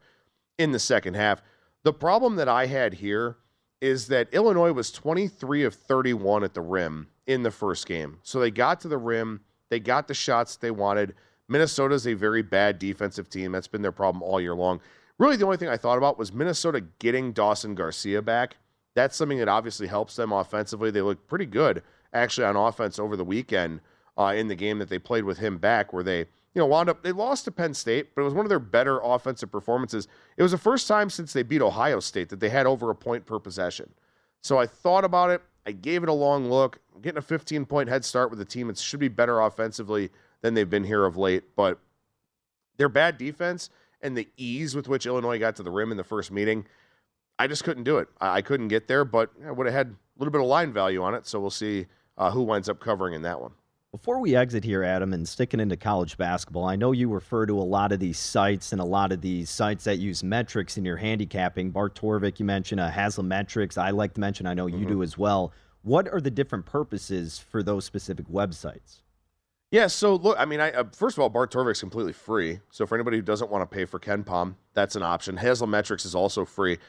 in 0.58 0.72
the 0.72 0.80
second 0.80 1.14
half. 1.14 1.44
The 1.84 1.94
problem 1.94 2.38
that 2.38 2.50
I 2.50 2.66
had 2.66 2.96
here 2.96 3.38
is 3.84 4.08
that 4.08 4.34
Illinois 4.34 4.72
was 4.72 4.92
23 4.92 5.66
of 5.66 5.74
31 5.74 6.46
at 6.46 6.54
the 6.54 6.62
rim 6.62 7.06
in 7.28 7.44
the 7.44 7.52
first 7.52 7.86
game. 7.86 8.18
So 8.24 8.40
they 8.40 8.50
got 8.50 8.80
to 8.80 8.88
the 8.88 8.98
rim, 8.98 9.42
they 9.68 9.82
got 9.82 10.08
the 10.08 10.14
shots 10.14 10.56
they 10.56 10.72
wanted. 10.72 11.16
Minnesota 11.50 11.94
is 11.94 12.08
a 12.08 12.14
very 12.14 12.42
bad 12.42 12.80
defensive 12.80 13.30
team. 13.30 13.52
That's 13.52 13.68
been 13.68 13.82
their 13.82 13.92
problem 13.92 14.24
all 14.24 14.40
year 14.40 14.56
long. 14.56 14.80
Really, 15.20 15.36
the 15.36 15.44
only 15.44 15.58
thing 15.58 15.68
I 15.68 15.76
thought 15.76 15.98
about 15.98 16.18
was 16.18 16.32
Minnesota 16.32 16.86
getting 17.00 17.34
Dawson 17.34 17.76
Garcia 17.76 18.22
back. 18.22 18.56
That's 18.96 19.18
something 19.18 19.40
that 19.40 19.50
obviously 19.50 19.88
helps 19.88 20.16
them 20.16 20.32
offensively. 20.32 20.90
They 20.90 21.02
look 21.02 21.28
pretty 21.28 21.46
good 21.46 21.84
actually 22.14 22.46
on 22.46 22.56
offense 22.56 23.00
over 23.00 23.18
the 23.18 23.26
weekend 23.26 23.82
uh, 24.18 24.34
in 24.34 24.48
the 24.48 24.56
game 24.56 24.80
that 24.80 24.88
they 24.88 25.00
played 25.00 25.26
with 25.26 25.40
him 25.40 25.58
back, 25.58 25.92
where 25.92 26.04
they 26.04 26.28
you 26.54 26.60
know 26.60 26.66
wound 26.66 26.90
up 26.90 27.04
they 27.04 27.12
lost 27.12 27.46
to 27.46 27.52
Penn 27.52 27.74
State, 27.74 28.14
but 28.16 28.22
it 28.22 28.26
was 28.26 28.34
one 28.34 28.46
of 28.46 28.50
their 28.50 28.60
better 28.60 29.00
offensive 29.00 29.52
performances. 29.52 30.08
It 30.38 30.44
was 30.44 30.52
the 30.52 30.58
first 30.58 30.88
time 30.88 31.10
since 31.10 31.34
they 31.34 31.44
beat 31.44 31.62
Ohio 31.62 32.00
State 32.00 32.30
that 32.30 32.40
they 32.40 32.50
had 32.50 32.66
over 32.66 32.90
a 32.90 32.96
point 32.96 33.26
per 33.26 33.40
possession. 33.40 33.92
So 34.42 34.58
I 34.58 34.68
thought 34.68 35.06
about 35.06 35.30
it. 35.30 35.42
I 35.66 35.72
gave 35.72 36.04
it 36.04 36.10
a 36.10 36.14
long 36.14 36.50
look. 36.50 36.80
I'm 36.94 37.02
getting 37.02 37.18
a 37.18 37.22
15 37.22 37.66
point 37.66 37.90
head 37.90 38.06
start 38.06 38.30
with 38.30 38.40
a 38.42 38.46
team 38.46 38.68
that 38.68 38.78
should 38.78 39.00
be 39.00 39.08
better 39.08 39.40
offensively 39.40 40.10
than 40.42 40.54
they've 40.54 40.70
been 40.70 40.84
here 40.84 41.06
of 41.06 41.18
late. 41.18 41.56
But 41.56 41.80
their 42.78 42.90
bad 42.90 43.18
defense 43.18 43.70
and 44.02 44.18
the 44.18 44.28
ease 44.38 44.76
with 44.76 44.88
which 44.88 45.06
Illinois 45.06 45.40
got 45.40 45.56
to 45.56 45.64
the 45.64 45.72
rim 45.72 45.92
in 45.92 45.98
the 45.98 46.04
first 46.04 46.32
meeting, 46.32 46.66
I 47.40 47.48
just 47.48 47.64
couldn't 47.64 47.84
do 47.84 47.98
it. 47.98 48.10
I, 48.20 48.42
couldn't 48.42 48.68
get 48.68 48.88
there, 48.88 49.06
but 49.06 49.32
I 49.46 49.52
would 49.52 49.66
have 49.66 49.74
had 49.74 49.88
a 49.88 50.20
little 50.20 50.32
bit 50.32 50.42
of 50.42 50.48
line 50.48 50.74
value 50.74 51.02
on 51.02 51.16
it. 51.16 51.26
So 51.26 51.40
we'll 51.40 51.50
see 51.50 51.88
uh, 52.18 52.30
who 52.32 52.44
winds 52.44 52.70
up 52.70 52.80
covering 52.80 53.14
in 53.14 53.22
that 53.24 53.40
one. 53.42 53.52
Before 53.94 54.18
we 54.18 54.36
exit 54.36 54.64
here, 54.64 54.84
Adam, 54.84 55.14
and 55.14 55.30
sticking 55.30 55.60
into 55.60 55.78
college 55.78 56.18
basketball, 56.18 56.66
I 56.66 56.76
know 56.76 56.94
you 56.94 57.08
refer 57.10 57.46
to 57.46 57.60
a 57.60 57.62
lot 57.62 57.92
of 57.92 58.00
these 58.00 58.18
sites 58.18 58.72
and 58.72 58.82
a 58.82 58.86
lot 58.86 59.12
of 59.12 59.22
these 59.22 59.52
sites 59.52 59.84
that 59.84 60.00
use 60.00 60.24
metrics 60.24 60.80
in 60.80 60.84
your 60.84 60.98
handicapping. 60.98 61.70
Bart 61.70 61.94
Torvik, 61.94 62.40
you 62.40 62.46
mentioned 62.46 62.82
uh, 62.82 62.90
Haslametrics. 62.90 63.78
I 63.78 63.92
like 63.92 64.16
to 64.16 64.20
mention, 64.20 64.48
I 64.48 64.56
know 64.56 64.66
you 64.66 64.78
mm-hmm. 64.78 64.88
do 64.88 65.04
as 65.04 65.16
well. 65.16 65.54
What 65.84 66.12
are 66.12 66.20
the 66.20 66.32
different 66.32 66.66
purposes 66.66 67.38
for 67.38 67.62
those 67.62 67.86
specific 67.86 68.28
websites? 68.30 69.02
Yeah, 69.70 69.86
so 69.86 70.16
look, 70.16 70.38
I 70.40 70.46
mean, 70.46 70.60
I 70.60 70.72
uh, 70.72 70.86
first 70.92 71.16
of 71.16 71.22
all, 71.22 71.30
Bart 71.30 71.54
Torvik's 71.54 71.80
completely 71.80 72.14
free. 72.14 72.62
So 72.72 72.88
for 72.88 72.96
anybody 72.96 73.18
who 73.18 73.24
doesn't 73.24 73.52
want 73.52 73.70
to 73.70 73.76
pay 73.76 73.86
for 73.86 74.00
KenPom, 74.00 74.56
that's 74.74 74.96
an 74.96 75.04
option. 75.04 75.38
Haslametrics 75.38 76.04
is 76.04 76.16
also 76.16 76.46
free. 76.46 76.80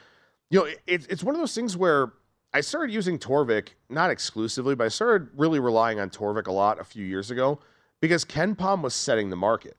You 0.49 0.59
know, 0.59 0.65
it, 0.65 1.05
it's 1.07 1.23
one 1.23 1.35
of 1.35 1.39
those 1.39 1.53
things 1.53 1.77
where 1.77 2.13
I 2.55 2.61
started 2.61 2.93
using 2.93 3.19
Torvik, 3.19 3.71
not 3.89 4.09
exclusively, 4.09 4.75
but 4.75 4.85
I 4.85 4.87
started 4.87 5.27
really 5.35 5.59
relying 5.59 5.99
on 5.99 6.09
Torvik 6.09 6.47
a 6.47 6.53
lot 6.53 6.79
a 6.79 6.85
few 6.85 7.03
years 7.03 7.29
ago 7.29 7.59
because 7.99 8.23
KenPom 8.23 8.81
was 8.81 8.93
setting 8.93 9.29
the 9.29 9.35
market, 9.35 9.75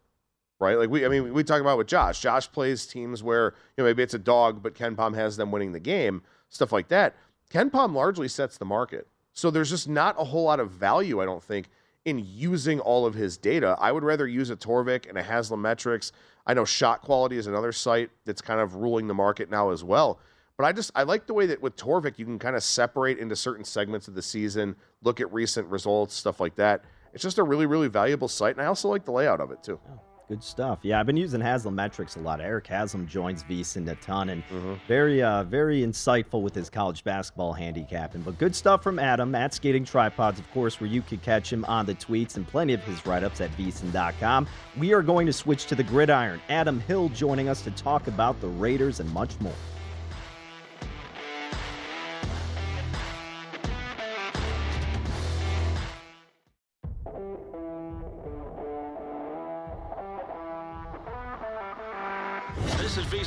right? 0.61 0.77
Like 0.79 0.91
we, 0.91 1.07
I 1.07 1.09
mean, 1.09 1.33
we 1.33 1.43
talk 1.43 1.63
about 1.63 1.79
with 1.79 1.87
Josh. 1.87 2.21
Josh 2.21 2.53
plays 2.53 2.85
teams 2.85 3.23
where 3.23 3.55
you 3.79 3.83
know 3.83 3.85
maybe 3.85 4.03
it's 4.03 4.13
a 4.13 4.19
dog, 4.19 4.63
but 4.63 4.75
KenPom 4.75 5.15
has 5.15 5.39
them 5.39 5.51
winning 5.51 5.73
the 5.73 5.81
game, 5.81 6.23
stuff 6.51 6.71
like 6.71 6.89
that. 6.89 7.17
KenPom 7.51 7.95
largely 7.95 8.29
sets 8.29 8.59
the 8.59 8.67
market, 8.67 9.09
so 9.33 9.51
there's 9.51 9.71
just 9.71 9.89
not 9.89 10.15
a 10.19 10.25
whole 10.25 10.45
lot 10.45 10.61
of 10.61 10.71
value, 10.71 11.23
I 11.23 11.25
don't 11.25 11.43
think 11.43 11.71
in 12.05 12.23
using 12.27 12.79
all 12.81 13.07
of 13.07 13.15
his 13.15 13.39
data. 13.39 13.75
I 13.81 13.91
would 13.91 14.05
rather 14.05 14.29
use 14.29 14.51
a 14.51 14.57
Torvik 14.57 15.09
and 15.09 15.17
a 15.17 15.23
Haslametrics. 15.23 16.13
I 16.47 16.53
know 16.53 16.67
Shot 16.67 17.01
Quality 17.01 17.39
is 17.39 17.47
another 17.47 17.73
site 17.73 18.11
that's 18.27 18.43
kind 18.43 18.61
of 18.61 18.75
ruling 18.75 19.07
the 19.07 19.15
market 19.15 19.51
now 19.51 19.71
as 19.71 19.83
well. 19.83 20.21
But 20.59 20.65
I 20.65 20.73
just 20.73 20.91
I 20.95 21.03
like 21.03 21.27
the 21.27 21.35
way 21.35 21.47
that 21.47 21.61
with 21.61 21.77
Torvik 21.77 22.19
you 22.19 22.25
can 22.25 22.39
kind 22.39 22.57
of 22.57 22.63
separate 22.63 23.19
into 23.19 23.37
certain 23.37 23.65
segments 23.65 24.09
of 24.09 24.15
the 24.15 24.23
season, 24.23 24.77
look 25.03 25.21
at 25.21 25.33
recent 25.33 25.69
results, 25.69 26.15
stuff 26.15 26.41
like 26.41 26.55
that. 26.57 26.85
It's 27.13 27.23
just 27.23 27.39
a 27.39 27.43
really 27.43 27.67
really 27.67 27.89
valuable 27.89 28.29
site, 28.29 28.57
and 28.57 28.63
I 28.63 28.67
also 28.67 28.89
like 28.89 29.05
the 29.05 29.13
layout 29.13 29.41
of 29.41 29.51
it 29.51 29.63
too. 29.63 29.79
Oh. 29.89 30.01
Good 30.29 30.43
stuff. 30.43 30.81
Yeah, 30.83 30.99
I've 30.99 31.07
been 31.07 31.17
using 31.17 31.41
Haslametrics 31.41 32.17
a 32.17 32.21
lot. 32.21 32.41
Eric 32.41 32.67
Haslam 32.67 33.07
joins 33.07 33.45
VSiN 33.45 33.89
a 33.89 33.95
ton 33.97 34.31
and 34.31 34.43
mm-hmm. 34.49 34.75
very, 34.89 35.23
uh, 35.23 35.45
very 35.45 35.83
insightful 35.83 36.43
with 36.43 36.53
his 36.53 36.69
college 36.69 37.05
basketball 37.05 37.53
handicapping. 37.53 38.23
But 38.23 38.37
good 38.37 38.53
stuff 38.53 38.83
from 38.83 38.99
Adam 38.99 39.37
at 39.37 39.55
Skating 39.55 39.85
Tripods, 39.85 40.41
of 40.41 40.51
course, 40.51 40.81
where 40.81 40.91
you 40.91 41.01
can 41.01 41.19
catch 41.19 41.53
him 41.53 41.65
on 41.67 41.87
the 41.87 41.95
tweets 41.95 42.37
and 42.37 42.47
plenty 42.47 42.73
of 42.73 42.83
his 42.83 43.07
write 43.07 43.23
ups 43.23 43.41
at 43.41 43.57
VSiN.com. 43.57 44.49
We 44.77 44.93
are 44.93 45.03
going 45.03 45.27
to 45.27 45.33
switch 45.33 45.67
to 45.67 45.77
the 45.77 45.85
gridiron. 45.85 46.41
Adam 46.49 46.81
Hill 46.81 47.09
joining 47.11 47.49
us 47.49 47.63
to 47.63 47.71
talk 47.73 48.09
about 48.09 48.41
the 48.41 48.49
Raiders 48.49 48.99
and 48.99 49.09
much 49.13 49.39
more. 49.41 49.55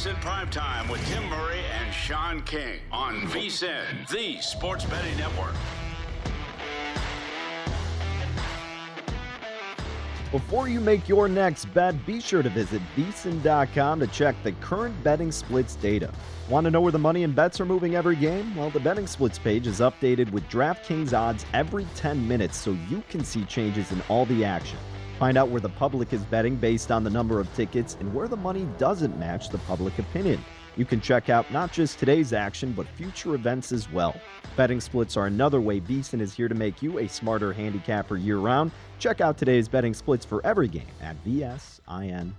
VSiN 0.10 0.22
Primetime 0.22 0.90
with 0.90 1.06
Tim 1.08 1.24
Murray 1.30 1.62
and 1.80 1.94
Sean 1.94 2.42
King 2.42 2.80
on 2.92 3.16
VSiN, 3.28 4.08
the 4.10 4.42
sports 4.42 4.84
betting 4.86 5.16
network. 5.18 5.54
Before 10.32 10.68
you 10.68 10.80
make 10.80 11.08
your 11.08 11.28
next 11.28 11.66
bet, 11.74 12.06
be 12.08 12.20
sure 12.22 12.42
to 12.42 12.50
visit 12.50 12.82
VSiN.com 12.96 14.00
to 14.00 14.08
check 14.08 14.36
the 14.44 14.52
current 14.54 15.04
betting 15.04 15.32
splits 15.32 15.76
data. 15.76 16.12
Want 16.50 16.66
to 16.66 16.72
know 16.72 16.82
where 16.82 16.92
the 16.92 16.98
money 16.98 17.24
and 17.24 17.36
bets 17.36 17.62
are 17.62 17.66
moving 17.66 17.96
every 17.96 18.16
game? 18.16 18.56
Well, 18.56 18.72
the 18.72 18.80
betting 18.80 19.06
splits 19.06 19.38
page 19.38 19.68
is 19.68 19.80
updated 19.80 20.32
with 20.32 20.44
DraftKings 20.50 21.14
odds 21.14 21.46
every 21.54 21.86
10 21.96 22.28
minutes 22.28 22.58
so 22.58 22.76
you 22.90 23.04
can 23.10 23.24
see 23.24 23.44
changes 23.46 23.92
in 23.92 24.02
all 24.10 24.26
the 24.26 24.44
action. 24.44 24.80
Find 25.20 25.38
out 25.38 25.50
where 25.50 25.60
the 25.60 25.68
public 25.68 26.14
is 26.14 26.24
betting 26.24 26.56
based 26.56 26.92
on 26.92 27.04
the 27.04 27.10
number 27.10 27.42
of 27.42 27.54
tickets 27.54 27.98
and 28.00 28.14
where 28.14 28.30
the 28.30 28.38
money 28.38 28.66
doesn't 28.78 29.20
match 29.20 29.50
the 29.50 29.58
public 29.58 30.00
opinion. 30.00 30.44
You 30.78 30.86
can 30.86 31.02
check 31.02 31.28
out 31.28 31.52
not 31.52 31.74
just 31.74 32.00
today's 32.00 32.32
action, 32.32 32.72
but 32.72 32.88
future 32.88 33.36
events 33.36 33.74
as 33.74 33.92
well. 33.92 34.16
Betting 34.56 34.80
splits 34.80 35.18
are 35.18 35.26
another 35.26 35.60
way 35.60 35.82
VSiN 35.82 36.22
is 36.22 36.34
here 36.34 36.48
to 36.48 36.56
make 36.56 36.82
you 36.82 37.00
a 37.00 37.10
smarter 37.10 37.52
handicapper 37.52 38.16
year 38.16 38.38
round. 38.38 38.72
Check 38.98 39.20
out 39.20 39.38
today's 39.38 39.68
betting 39.68 39.94
splits 39.94 40.24
for 40.24 40.42
every 40.46 40.70
game 40.70 40.88
at 41.02 41.22
vsin.com. 41.26 42.34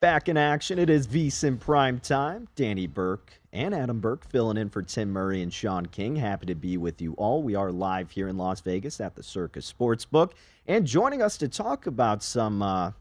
Back 0.00 0.28
in 0.28 0.36
action, 0.36 0.80
it 0.80 0.90
is 0.90 1.06
VSiN 1.06 1.60
Prime 1.60 2.00
Time. 2.00 2.48
Danny 2.56 2.88
Burke 2.88 3.37
and 3.52 3.74
Adam 3.74 4.00
Burke 4.00 4.24
filling 4.28 4.56
in 4.56 4.68
for 4.68 4.82
Tim 4.82 5.10
Murray 5.10 5.42
and 5.42 5.52
Sean 5.52 5.86
King. 5.86 6.16
Happy 6.16 6.46
to 6.46 6.54
be 6.54 6.76
with 6.76 7.00
you 7.00 7.14
all. 7.14 7.42
We 7.42 7.54
are 7.54 7.72
live 7.72 8.10
here 8.10 8.28
in 8.28 8.36
Las 8.36 8.60
Vegas 8.60 9.00
at 9.00 9.14
the 9.14 9.22
Circus 9.22 9.72
Sportsbook, 9.72 10.32
and 10.66 10.86
joining 10.86 11.22
us 11.22 11.38
to 11.38 11.48
talk 11.48 11.86
about 11.86 12.22
some 12.22 12.62
uh, 12.62 12.92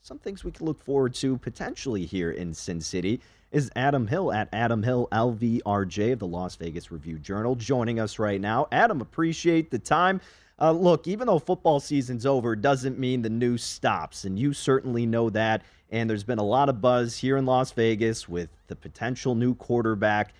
some 0.00 0.18
things 0.18 0.44
we 0.44 0.52
can 0.52 0.66
look 0.66 0.80
forward 0.80 1.14
to 1.14 1.36
potentially 1.38 2.06
here 2.06 2.30
in 2.30 2.54
Sin 2.54 2.80
City 2.80 3.20
is 3.50 3.70
Adam 3.74 4.06
Hill 4.06 4.32
at 4.32 4.48
Adam 4.52 4.82
Hill 4.82 5.08
LVRJ 5.10 6.12
of 6.12 6.18
the 6.18 6.26
Las 6.26 6.56
Vegas 6.56 6.90
Review 6.92 7.18
Journal 7.18 7.54
joining 7.54 7.98
us 7.98 8.18
right 8.18 8.40
now. 8.40 8.66
Adam, 8.70 9.00
appreciate 9.00 9.70
the 9.70 9.78
time. 9.78 10.20
Uh, 10.60 10.72
look, 10.72 11.06
even 11.06 11.26
though 11.26 11.38
football 11.38 11.80
season's 11.80 12.24
over, 12.24 12.56
doesn't 12.56 12.98
mean 12.98 13.22
the 13.22 13.30
news 13.30 13.62
stops, 13.62 14.24
and 14.24 14.38
you 14.38 14.52
certainly 14.52 15.06
know 15.06 15.28
that. 15.30 15.62
And 15.90 16.10
there's 16.10 16.24
been 16.24 16.38
a 16.38 16.44
lot 16.44 16.68
of 16.68 16.80
buzz 16.80 17.18
here 17.18 17.36
in 17.36 17.46
Las 17.46 17.72
Vegas 17.72 18.28
with 18.28 18.50
the 18.66 18.76
potential 18.76 19.34
new 19.34 19.54
quarterback. 19.54 20.34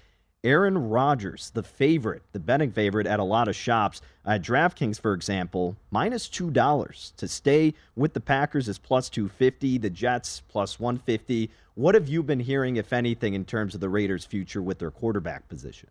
Aaron 0.44 0.78
Rodgers, 0.78 1.50
the 1.54 1.62
favorite, 1.62 2.22
the 2.32 2.38
betting 2.38 2.70
favorite 2.70 3.06
at 3.06 3.18
a 3.18 3.24
lot 3.24 3.48
of 3.48 3.56
shops. 3.56 4.00
At 4.24 4.42
DraftKings, 4.42 5.00
for 5.00 5.12
example, 5.12 5.76
minus 5.90 6.28
$2 6.28 7.16
to 7.16 7.28
stay 7.28 7.74
with 7.96 8.12
the 8.12 8.20
Packers 8.20 8.68
is 8.68 8.78
plus 8.78 9.08
250, 9.08 9.78
the 9.78 9.90
Jets 9.90 10.42
plus 10.48 10.78
150. 10.78 11.50
What 11.74 11.94
have 11.94 12.08
you 12.08 12.22
been 12.22 12.40
hearing, 12.40 12.76
if 12.76 12.92
anything, 12.92 13.34
in 13.34 13.44
terms 13.44 13.74
of 13.74 13.80
the 13.80 13.88
Raiders' 13.88 14.24
future 14.24 14.62
with 14.62 14.78
their 14.78 14.90
quarterback 14.90 15.48
position? 15.48 15.88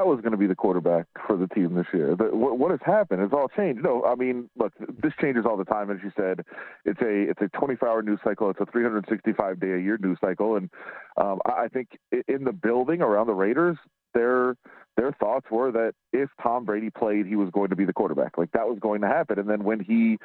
I 0.00 0.02
was 0.02 0.20
going 0.22 0.32
to 0.32 0.38
be 0.38 0.46
the 0.46 0.54
quarterback 0.54 1.06
for 1.26 1.36
the 1.36 1.46
team 1.48 1.74
this 1.74 1.86
year. 1.92 2.16
The, 2.16 2.34
what, 2.34 2.58
what, 2.58 2.70
has 2.70 2.80
happened? 2.84 3.20
It's 3.20 3.34
all 3.34 3.48
changed. 3.48 3.82
No, 3.84 4.02
I 4.04 4.14
mean, 4.14 4.48
look, 4.56 4.72
this 5.02 5.12
changes 5.20 5.44
all 5.46 5.58
the 5.58 5.64
time. 5.64 5.90
As 5.90 5.98
you 6.02 6.10
said, 6.16 6.40
it's 6.86 7.00
a 7.02 7.30
it's 7.30 7.40
a 7.42 7.58
24 7.58 7.86
hour 7.86 8.02
news 8.02 8.18
cycle. 8.24 8.48
It's 8.48 8.60
a 8.60 8.66
365 8.66 9.60
day 9.60 9.72
a 9.72 9.78
year 9.78 9.98
news 10.00 10.16
cycle, 10.22 10.56
and 10.56 10.70
um, 11.18 11.40
I 11.44 11.68
think 11.68 11.88
in 12.28 12.44
the 12.44 12.52
building 12.52 13.02
around 13.02 13.26
the 13.26 13.34
Raiders, 13.34 13.76
they're 14.14 14.56
their 14.96 15.12
thoughts 15.12 15.46
were 15.50 15.70
that 15.72 15.92
if 16.14 16.30
Tom 16.42 16.64
Brady 16.64 16.88
played, 16.90 17.26
he 17.26 17.36
was 17.36 17.50
going 17.50 17.68
to 17.68 17.76
be 17.76 17.84
the 17.84 17.92
quarterback. 17.92 18.38
Like 18.38 18.52
that 18.52 18.66
was 18.66 18.78
going 18.80 19.02
to 19.02 19.06
happen. 19.06 19.38
And 19.38 19.48
then 19.48 19.64
when 19.64 19.80
he 19.80 20.18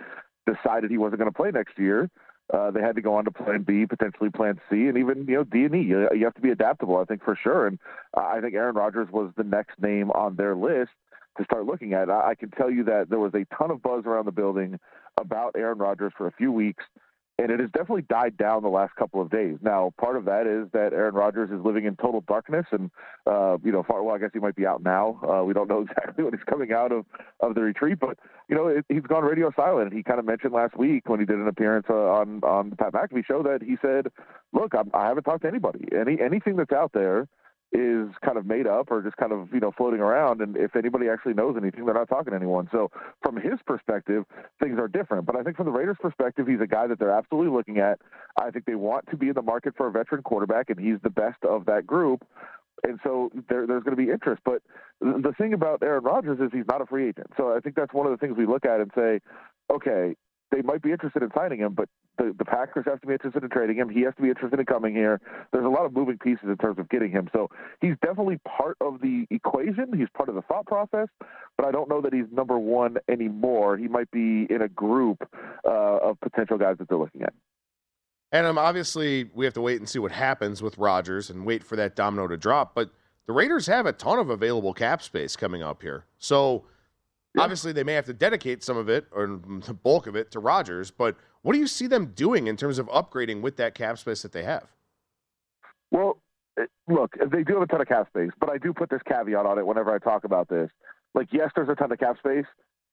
decided 0.47 0.89
he 0.89 0.97
wasn't 0.97 1.19
going 1.19 1.31
to 1.31 1.35
play 1.35 1.51
next 1.51 1.77
year, 1.77 2.09
uh, 2.53 2.71
they 2.71 2.81
had 2.81 2.95
to 2.95 3.01
go 3.01 3.15
on 3.15 3.25
to 3.25 3.31
Plan 3.31 3.63
B, 3.63 3.85
potentially 3.85 4.29
Plan 4.29 4.59
C, 4.69 4.87
and 4.87 4.97
even 4.97 5.25
you 5.27 5.35
know 5.35 5.43
D 5.43 5.65
and 5.65 5.75
E. 5.75 5.81
You, 5.81 6.07
you 6.13 6.25
have 6.25 6.35
to 6.35 6.41
be 6.41 6.51
adaptable, 6.51 6.97
I 6.97 7.05
think 7.05 7.23
for 7.23 7.37
sure. 7.41 7.67
And 7.67 7.79
I 8.15 8.39
think 8.41 8.53
Aaron 8.53 8.75
Rodgers 8.75 9.07
was 9.11 9.31
the 9.35 9.43
next 9.43 9.81
name 9.81 10.11
on 10.11 10.35
their 10.35 10.55
list 10.55 10.91
to 11.37 11.43
start 11.43 11.65
looking 11.65 11.93
at. 11.93 12.09
I, 12.09 12.29
I 12.29 12.35
can 12.35 12.51
tell 12.51 12.69
you 12.69 12.83
that 12.85 13.09
there 13.09 13.19
was 13.19 13.33
a 13.33 13.45
ton 13.55 13.71
of 13.71 13.81
buzz 13.81 14.05
around 14.05 14.25
the 14.25 14.31
building 14.31 14.79
about 15.19 15.55
Aaron 15.57 15.79
Rodgers 15.79 16.13
for 16.17 16.27
a 16.27 16.31
few 16.31 16.51
weeks 16.51 16.83
and 17.37 17.51
it 17.51 17.59
has 17.59 17.69
definitely 17.71 18.03
died 18.03 18.37
down 18.37 18.63
the 18.63 18.69
last 18.69 18.95
couple 18.95 19.21
of 19.21 19.29
days. 19.29 19.57
Now, 19.61 19.93
part 19.99 20.15
of 20.15 20.25
that 20.25 20.47
is 20.47 20.71
that 20.71 20.93
Aaron 20.93 21.15
Rodgers 21.15 21.49
is 21.51 21.59
living 21.65 21.85
in 21.85 21.95
total 21.97 22.21
darkness, 22.21 22.65
and 22.71 22.89
uh, 23.27 23.57
you 23.63 23.71
know, 23.71 23.83
far, 23.83 24.03
well, 24.03 24.15
I 24.15 24.19
guess 24.19 24.29
he 24.33 24.39
might 24.39 24.55
be 24.55 24.65
out 24.65 24.81
now. 24.81 25.19
Uh, 25.21 25.43
we 25.43 25.53
don't 25.53 25.69
know 25.69 25.81
exactly 25.89 26.23
when 26.23 26.33
he's 26.33 26.43
coming 26.43 26.71
out 26.71 26.91
of 26.91 27.05
of 27.41 27.55
the 27.55 27.61
retreat, 27.61 27.99
but 27.99 28.17
you 28.47 28.55
know, 28.55 28.67
it, 28.67 28.85
he's 28.87 29.01
gone 29.01 29.23
radio 29.23 29.51
silent. 29.55 29.93
He 29.93 30.01
kind 30.01 30.19
of 30.19 30.25
mentioned 30.25 30.53
last 30.53 30.77
week 30.77 31.09
when 31.09 31.19
he 31.19 31.25
did 31.25 31.37
an 31.37 31.47
appearance 31.47 31.87
uh, 31.89 31.93
on 31.93 32.41
on 32.43 32.69
the 32.69 32.75
Pat 32.75 32.93
McAfee 32.93 33.25
show 33.25 33.43
that 33.43 33.61
he 33.61 33.75
said, 33.81 34.07
"Look, 34.53 34.73
I'm, 34.73 34.89
I 34.93 35.07
haven't 35.07 35.23
talked 35.23 35.41
to 35.41 35.47
anybody. 35.47 35.87
Any 35.97 36.19
anything 36.21 36.55
that's 36.55 36.73
out 36.73 36.91
there." 36.93 37.27
Is 37.75 38.07
kind 38.23 38.37
of 38.37 38.45
made 38.45 38.67
up 38.67 38.89
or 38.89 39.01
just 39.01 39.17
kind 39.17 39.33
of 39.33 39.49
you 39.53 39.59
know 39.59 39.71
floating 39.75 39.99
around 39.99 40.39
and 40.39 40.55
if 40.55 40.75
anybody 40.77 41.09
actually 41.09 41.33
knows 41.33 41.55
anything 41.59 41.83
they're 41.83 41.93
not 41.93 42.07
talking 42.07 42.31
to 42.31 42.35
anyone 42.35 42.69
so 42.71 42.89
from 43.21 43.35
his 43.35 43.59
perspective 43.65 44.23
things 44.61 44.79
are 44.79 44.87
different 44.87 45.25
but 45.25 45.35
i 45.35 45.43
think 45.43 45.57
from 45.57 45.65
the 45.65 45.71
raiders 45.71 45.97
perspective 45.99 46.47
he's 46.47 46.61
a 46.61 46.67
guy 46.67 46.87
that 46.87 46.97
they're 46.99 47.11
absolutely 47.11 47.51
looking 47.51 47.79
at 47.79 47.99
i 48.37 48.49
think 48.49 48.63
they 48.63 48.75
want 48.75 49.05
to 49.09 49.17
be 49.17 49.27
in 49.27 49.33
the 49.33 49.41
market 49.41 49.73
for 49.75 49.87
a 49.87 49.91
veteran 49.91 50.23
quarterback 50.23 50.69
and 50.69 50.79
he's 50.79 50.97
the 51.03 51.09
best 51.09 51.43
of 51.43 51.65
that 51.65 51.85
group 51.85 52.23
and 52.83 52.99
so 53.03 53.31
there, 53.49 53.65
there's 53.65 53.83
going 53.83 53.95
to 53.97 54.03
be 54.03 54.11
interest. 54.11 54.41
But 54.45 54.61
the 54.99 55.33
thing 55.37 55.53
about 55.53 55.81
Aaron 55.81 56.03
Rodgers 56.03 56.39
is 56.39 56.49
he's 56.53 56.67
not 56.67 56.81
a 56.81 56.85
free 56.85 57.07
agent. 57.09 57.27
So 57.37 57.55
I 57.55 57.59
think 57.59 57.75
that's 57.75 57.93
one 57.93 58.05
of 58.05 58.11
the 58.11 58.17
things 58.17 58.37
we 58.37 58.45
look 58.45 58.65
at 58.65 58.79
and 58.79 58.91
say, 58.95 59.21
okay, 59.73 60.15
they 60.51 60.61
might 60.61 60.81
be 60.81 60.91
interested 60.91 61.23
in 61.23 61.29
signing 61.35 61.59
him, 61.59 61.73
but 61.73 61.89
the, 62.17 62.33
the 62.37 62.45
Packers 62.45 62.85
have 62.87 63.01
to 63.01 63.07
be 63.07 63.13
interested 63.13 63.43
in 63.43 63.49
trading 63.49 63.77
him. 63.77 63.89
He 63.89 64.01
has 64.01 64.13
to 64.15 64.21
be 64.21 64.29
interested 64.29 64.59
in 64.59 64.65
coming 64.65 64.95
here. 64.95 65.19
There's 65.51 65.65
a 65.65 65.69
lot 65.69 65.85
of 65.85 65.93
moving 65.93 66.17
pieces 66.17 66.45
in 66.45 66.57
terms 66.57 66.79
of 66.79 66.89
getting 66.89 67.11
him. 67.11 67.29
So 67.33 67.49
he's 67.81 67.95
definitely 68.01 68.39
part 68.47 68.77
of 68.79 69.01
the 69.01 69.25
equation. 69.31 69.91
He's 69.95 70.07
part 70.15 70.29
of 70.29 70.35
the 70.35 70.41
thought 70.43 70.65
process, 70.65 71.07
but 71.57 71.65
I 71.65 71.71
don't 71.71 71.89
know 71.89 72.01
that 72.01 72.13
he's 72.13 72.25
number 72.31 72.57
one 72.57 72.97
anymore. 73.09 73.77
He 73.77 73.87
might 73.87 74.09
be 74.11 74.47
in 74.49 74.61
a 74.61 74.69
group 74.69 75.27
uh, 75.65 75.97
of 75.97 76.19
potential 76.21 76.57
guys 76.57 76.77
that 76.79 76.89
they're 76.89 76.97
looking 76.97 77.23
at. 77.23 77.33
And 78.31 78.45
um, 78.45 78.57
obviously, 78.57 79.29
we 79.33 79.45
have 79.45 79.53
to 79.53 79.61
wait 79.61 79.79
and 79.79 79.87
see 79.87 79.99
what 79.99 80.11
happens 80.11 80.61
with 80.61 80.77
Rodgers 80.77 81.29
and 81.29 81.45
wait 81.45 81.63
for 81.63 81.75
that 81.75 81.95
domino 81.95 82.27
to 82.27 82.37
drop. 82.37 82.75
But 82.75 82.89
the 83.27 83.33
Raiders 83.33 83.65
have 83.67 83.85
a 83.85 83.93
ton 83.93 84.19
of 84.19 84.29
available 84.29 84.73
cap 84.73 85.01
space 85.01 85.35
coming 85.35 85.63
up 85.63 85.81
here. 85.81 86.05
So 86.19 86.65
yeah. 87.35 87.43
obviously, 87.43 87.71
they 87.71 87.83
may 87.83 87.93
have 87.93 88.05
to 88.05 88.13
dedicate 88.13 88.63
some 88.63 88.77
of 88.77 88.89
it 88.89 89.05
or 89.11 89.39
the 89.65 89.73
bulk 89.73 90.07
of 90.07 90.15
it 90.15 90.31
to 90.31 90.39
Rodgers. 90.39 90.91
But 90.91 91.15
what 91.41 91.53
do 91.53 91.59
you 91.59 91.67
see 91.67 91.87
them 91.87 92.07
doing 92.15 92.47
in 92.47 92.57
terms 92.57 92.79
of 92.79 92.87
upgrading 92.87 93.41
with 93.41 93.57
that 93.57 93.75
cap 93.75 93.97
space 93.97 94.21
that 94.21 94.31
they 94.31 94.43
have? 94.43 94.67
Well, 95.91 96.19
eh, 96.59 96.65
look, 96.87 97.15
they 97.31 97.43
do 97.43 97.53
have 97.53 97.63
a 97.63 97.67
ton 97.67 97.81
of 97.81 97.87
cap 97.87 98.07
space, 98.07 98.31
but 98.39 98.49
I 98.49 98.57
do 98.57 98.73
put 98.73 98.89
this 98.89 99.01
caveat 99.07 99.45
on 99.45 99.59
it 99.59 99.65
whenever 99.65 99.93
I 99.93 99.99
talk 99.99 100.23
about 100.23 100.49
this. 100.49 100.69
Like, 101.13 101.27
yes, 101.31 101.51
there's 101.55 101.69
a 101.69 101.75
ton 101.75 101.91
of 101.91 101.99
cap 101.99 102.17
space, 102.17 102.45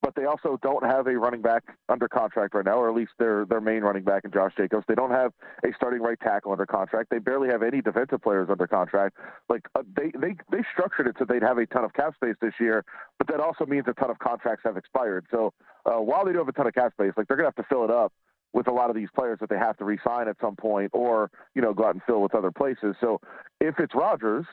but 0.03 0.13
they 0.15 0.25
also 0.25 0.59
don't 0.61 0.83
have 0.83 1.07
a 1.07 1.17
running 1.17 1.41
back 1.41 1.63
under 1.87 2.09
contract 2.09 2.53
right 2.53 2.65
now, 2.65 2.77
or 2.77 2.89
at 2.89 2.95
least 2.95 3.13
their 3.17 3.45
their 3.45 3.61
main 3.61 3.81
running 3.81 4.03
back 4.03 4.25
in 4.25 4.31
Josh 4.31 4.51
Jacobs. 4.55 4.83
They 4.87 4.95
don't 4.95 5.11
have 5.11 5.31
a 5.63 5.69
starting 5.75 6.01
right 6.01 6.19
tackle 6.19 6.51
under 6.51 6.65
contract. 6.65 7.09
They 7.09 7.19
barely 7.19 7.47
have 7.47 7.63
any 7.63 7.81
defensive 7.81 8.21
players 8.21 8.49
under 8.51 8.67
contract. 8.67 9.17
Like 9.49 9.65
uh, 9.75 9.83
they 9.95 10.11
they 10.19 10.35
they 10.51 10.63
structured 10.73 11.07
it 11.07 11.15
so 11.17 11.25
they'd 11.25 11.41
have 11.41 11.57
a 11.57 11.65
ton 11.67 11.85
of 11.85 11.93
cap 11.93 12.13
space 12.15 12.35
this 12.41 12.53
year, 12.59 12.83
but 13.17 13.27
that 13.27 13.39
also 13.39 13.65
means 13.65 13.85
a 13.87 13.93
ton 13.93 14.11
of 14.11 14.19
contracts 14.19 14.63
have 14.65 14.75
expired. 14.75 15.25
So 15.31 15.53
uh, 15.85 16.01
while 16.01 16.25
they 16.25 16.33
do 16.33 16.39
have 16.39 16.49
a 16.49 16.53
ton 16.53 16.67
of 16.67 16.73
cap 16.73 16.91
space, 16.91 17.13
like 17.15 17.27
they're 17.29 17.37
gonna 17.37 17.47
have 17.47 17.55
to 17.55 17.65
fill 17.69 17.85
it 17.85 17.91
up 17.91 18.11
with 18.51 18.67
a 18.67 18.71
lot 18.71 18.89
of 18.89 18.95
these 18.95 19.09
players 19.15 19.39
that 19.39 19.49
they 19.49 19.57
have 19.57 19.77
to 19.77 19.85
re-sign 19.85 20.27
at 20.27 20.35
some 20.41 20.57
point, 20.57 20.91
or 20.93 21.31
you 21.55 21.61
know 21.61 21.73
go 21.73 21.85
out 21.85 21.93
and 21.93 22.03
fill 22.05 22.21
with 22.21 22.35
other 22.35 22.51
places. 22.51 22.95
So 22.99 23.21
if 23.61 23.79
it's 23.79 23.95
Rodgers 23.95 24.45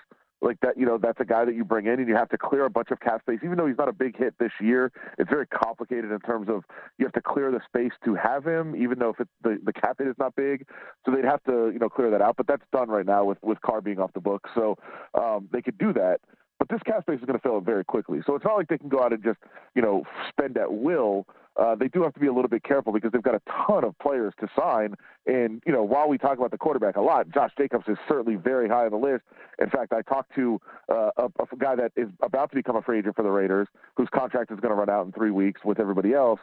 like 0.42 0.58
that, 0.60 0.78
you 0.78 0.86
know, 0.86 0.98
that's 0.98 1.20
a 1.20 1.24
guy 1.24 1.44
that 1.44 1.54
you 1.54 1.64
bring 1.64 1.86
in 1.86 1.98
and 1.98 2.08
you 2.08 2.14
have 2.14 2.28
to 2.30 2.38
clear 2.38 2.64
a 2.64 2.70
bunch 2.70 2.90
of 2.90 3.00
cap 3.00 3.20
space. 3.22 3.40
Even 3.44 3.58
though 3.58 3.66
he's 3.66 3.76
not 3.76 3.88
a 3.88 3.92
big 3.92 4.16
hit 4.16 4.34
this 4.38 4.52
year, 4.60 4.90
it's 5.18 5.28
very 5.28 5.46
complicated 5.46 6.10
in 6.10 6.20
terms 6.20 6.48
of 6.48 6.64
you 6.98 7.04
have 7.04 7.12
to 7.12 7.20
clear 7.20 7.50
the 7.50 7.60
space 7.66 7.92
to 8.04 8.14
have 8.14 8.44
him, 8.44 8.74
even 8.74 8.98
though 8.98 9.14
if 9.18 9.26
the, 9.42 9.58
the 9.64 9.72
cap 9.72 9.96
hit 9.98 10.06
is 10.06 10.16
not 10.18 10.34
big. 10.36 10.66
So 11.04 11.12
they'd 11.12 11.24
have 11.24 11.42
to, 11.44 11.70
you 11.72 11.78
know, 11.78 11.88
clear 11.88 12.10
that 12.10 12.22
out. 12.22 12.36
But 12.36 12.46
that's 12.46 12.64
done 12.72 12.88
right 12.88 13.06
now 13.06 13.24
with, 13.24 13.38
with 13.42 13.60
Carr 13.60 13.80
being 13.80 13.98
off 13.98 14.12
the 14.14 14.20
book. 14.20 14.46
So 14.54 14.76
um, 15.14 15.48
they 15.52 15.62
could 15.62 15.78
do 15.78 15.92
that. 15.92 16.20
But 16.58 16.68
this 16.68 16.80
cap 16.84 17.02
space 17.02 17.18
is 17.20 17.24
going 17.24 17.38
to 17.38 17.42
fill 17.42 17.56
up 17.56 17.64
very 17.64 17.84
quickly. 17.84 18.20
So 18.26 18.34
it's 18.34 18.44
not 18.44 18.56
like 18.56 18.68
they 18.68 18.76
can 18.76 18.90
go 18.90 19.02
out 19.02 19.14
and 19.14 19.24
just, 19.24 19.38
you 19.74 19.80
know, 19.80 20.04
spend 20.28 20.58
at 20.58 20.70
will 20.72 21.26
uh, 21.60 21.74
they 21.74 21.88
do 21.88 22.02
have 22.02 22.14
to 22.14 22.20
be 22.20 22.26
a 22.26 22.32
little 22.32 22.48
bit 22.48 22.62
careful 22.62 22.90
because 22.92 23.12
they've 23.12 23.22
got 23.22 23.34
a 23.34 23.42
ton 23.66 23.84
of 23.84 23.96
players 23.98 24.32
to 24.40 24.48
sign. 24.58 24.94
And, 25.26 25.62
you 25.66 25.72
know, 25.72 25.82
while 25.82 26.08
we 26.08 26.16
talk 26.16 26.38
about 26.38 26.50
the 26.50 26.58
quarterback 26.58 26.96
a 26.96 27.02
lot, 27.02 27.28
Josh 27.28 27.50
Jacobs 27.58 27.84
is 27.86 27.98
certainly 28.08 28.36
very 28.36 28.66
high 28.66 28.86
on 28.86 28.90
the 28.90 28.96
list. 28.96 29.24
In 29.58 29.68
fact, 29.68 29.92
I 29.92 30.00
talked 30.00 30.34
to 30.36 30.58
uh, 30.88 31.10
a, 31.18 31.24
a 31.26 31.56
guy 31.58 31.76
that 31.76 31.92
is 31.96 32.08
about 32.22 32.50
to 32.50 32.56
become 32.56 32.76
a 32.76 32.82
free 32.82 32.98
agent 32.98 33.14
for 33.14 33.22
the 33.22 33.30
Raiders, 33.30 33.68
whose 33.96 34.08
contract 34.12 34.50
is 34.50 34.58
going 34.60 34.70
to 34.70 34.74
run 34.74 34.88
out 34.88 35.04
in 35.04 35.12
three 35.12 35.30
weeks 35.30 35.60
with 35.62 35.78
everybody 35.78 36.14
else. 36.14 36.40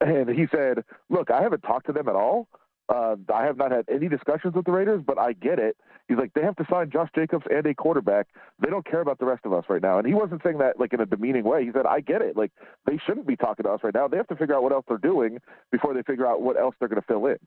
And 0.00 0.28
he 0.28 0.46
said, 0.50 0.84
Look, 1.08 1.30
I 1.30 1.40
haven't 1.40 1.62
talked 1.62 1.86
to 1.86 1.92
them 1.92 2.08
at 2.08 2.16
all. 2.16 2.48
Uh, 2.88 3.16
I 3.34 3.44
have 3.44 3.56
not 3.56 3.72
had 3.72 3.84
any 3.88 4.08
discussions 4.08 4.54
with 4.54 4.64
the 4.64 4.70
Raiders, 4.70 5.02
but 5.04 5.18
I 5.18 5.32
get 5.32 5.58
it. 5.58 5.76
He's 6.08 6.18
like, 6.18 6.32
they 6.34 6.42
have 6.42 6.54
to 6.56 6.66
sign 6.70 6.90
Josh 6.90 7.08
Jacobs 7.14 7.44
and 7.50 7.66
a 7.66 7.74
quarterback. 7.74 8.28
They 8.60 8.70
don't 8.70 8.86
care 8.88 9.00
about 9.00 9.18
the 9.18 9.24
rest 9.24 9.44
of 9.44 9.52
us 9.52 9.64
right 9.68 9.82
now. 9.82 9.98
And 9.98 10.06
he 10.06 10.14
wasn't 10.14 10.42
saying 10.44 10.58
that 10.58 10.78
like 10.78 10.92
in 10.92 11.00
a 11.00 11.06
demeaning 11.06 11.42
way. 11.42 11.64
He 11.64 11.72
said, 11.72 11.84
I 11.84 12.00
get 12.00 12.22
it. 12.22 12.36
Like 12.36 12.52
they 12.86 12.98
shouldn't 13.04 13.26
be 13.26 13.34
talking 13.34 13.64
to 13.64 13.70
us 13.70 13.80
right 13.82 13.94
now. 13.94 14.06
They 14.06 14.16
have 14.16 14.28
to 14.28 14.36
figure 14.36 14.54
out 14.54 14.62
what 14.62 14.72
else 14.72 14.84
they're 14.86 14.98
doing 14.98 15.38
before 15.72 15.94
they 15.94 16.02
figure 16.02 16.26
out 16.26 16.42
what 16.42 16.56
else 16.56 16.76
they're 16.78 16.88
going 16.88 17.00
to 17.00 17.06
fill 17.06 17.26
in. 17.26 17.38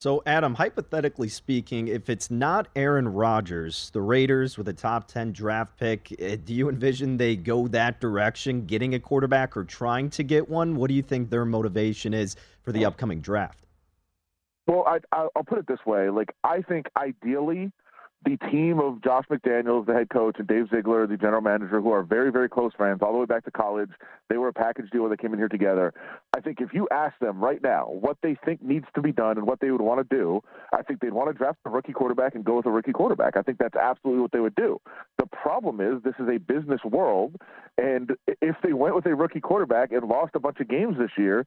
So, 0.00 0.22
Adam, 0.26 0.54
hypothetically 0.54 1.28
speaking, 1.28 1.88
if 1.88 2.10
it's 2.10 2.30
not 2.30 2.68
Aaron 2.76 3.08
Rodgers, 3.08 3.90
the 3.90 4.02
Raiders 4.02 4.58
with 4.58 4.68
a 4.68 4.72
top 4.72 5.08
10 5.08 5.32
draft 5.32 5.78
pick, 5.78 6.14
eh, 6.18 6.36
do 6.42 6.52
you 6.52 6.68
envision 6.68 7.16
they 7.16 7.36
go 7.36 7.68
that 7.68 8.00
direction, 8.00 8.66
getting 8.66 8.94
a 8.94 9.00
quarterback 9.00 9.56
or 9.56 9.64
trying 9.64 10.10
to 10.10 10.22
get 10.22 10.48
one? 10.48 10.76
What 10.76 10.88
do 10.88 10.94
you 10.94 11.00
think 11.00 11.30
their 11.30 11.46
motivation 11.46 12.12
is 12.12 12.36
for 12.62 12.72
the 12.72 12.84
upcoming 12.84 13.20
draft? 13.20 13.63
Well, 14.66 14.84
I, 14.86 14.98
I'll 15.12 15.44
put 15.44 15.58
it 15.58 15.66
this 15.66 15.84
way: 15.86 16.10
like 16.10 16.34
I 16.42 16.62
think 16.62 16.86
ideally, 16.96 17.72
the 18.24 18.38
team 18.50 18.80
of 18.80 19.02
Josh 19.02 19.24
McDaniels, 19.30 19.86
the 19.86 19.92
head 19.92 20.08
coach, 20.08 20.36
and 20.38 20.48
Dave 20.48 20.68
Ziegler, 20.74 21.06
the 21.06 21.16
general 21.16 21.42
manager, 21.42 21.80
who 21.80 21.92
are 21.92 22.02
very, 22.02 22.32
very 22.32 22.48
close 22.48 22.72
friends 22.74 23.00
all 23.02 23.12
the 23.12 23.18
way 23.18 23.26
back 23.26 23.44
to 23.44 23.50
college. 23.50 23.90
They 24.30 24.38
were 24.38 24.48
a 24.48 24.52
package 24.52 24.90
deal 24.90 25.02
when 25.02 25.10
they 25.10 25.16
came 25.16 25.32
in 25.32 25.38
here 25.38 25.48
together. 25.48 25.92
I 26.34 26.40
think 26.40 26.60
if 26.60 26.72
you 26.72 26.88
ask 26.90 27.18
them 27.18 27.42
right 27.42 27.62
now 27.62 27.86
what 27.88 28.16
they 28.22 28.36
think 28.44 28.62
needs 28.62 28.86
to 28.94 29.02
be 29.02 29.12
done 29.12 29.36
and 29.36 29.46
what 29.46 29.60
they 29.60 29.70
would 29.70 29.82
want 29.82 30.08
to 30.08 30.16
do, 30.16 30.40
I 30.72 30.82
think 30.82 31.00
they'd 31.00 31.12
want 31.12 31.30
to 31.30 31.34
draft 31.34 31.58
a 31.66 31.70
rookie 31.70 31.92
quarterback 31.92 32.34
and 32.34 32.44
go 32.44 32.56
with 32.56 32.66
a 32.66 32.70
rookie 32.70 32.92
quarterback. 32.92 33.36
I 33.36 33.42
think 33.42 33.58
that's 33.58 33.76
absolutely 33.76 34.22
what 34.22 34.32
they 34.32 34.40
would 34.40 34.54
do. 34.54 34.80
The 35.18 35.26
problem 35.26 35.80
is 35.80 36.02
this 36.02 36.14
is 36.18 36.28
a 36.28 36.38
business 36.38 36.80
world, 36.84 37.36
and 37.76 38.12
if 38.40 38.56
they 38.62 38.72
went 38.72 38.94
with 38.94 39.06
a 39.06 39.14
rookie 39.14 39.40
quarterback 39.40 39.92
and 39.92 40.08
lost 40.08 40.32
a 40.34 40.40
bunch 40.40 40.60
of 40.60 40.68
games 40.68 40.96
this 40.98 41.10
year, 41.18 41.44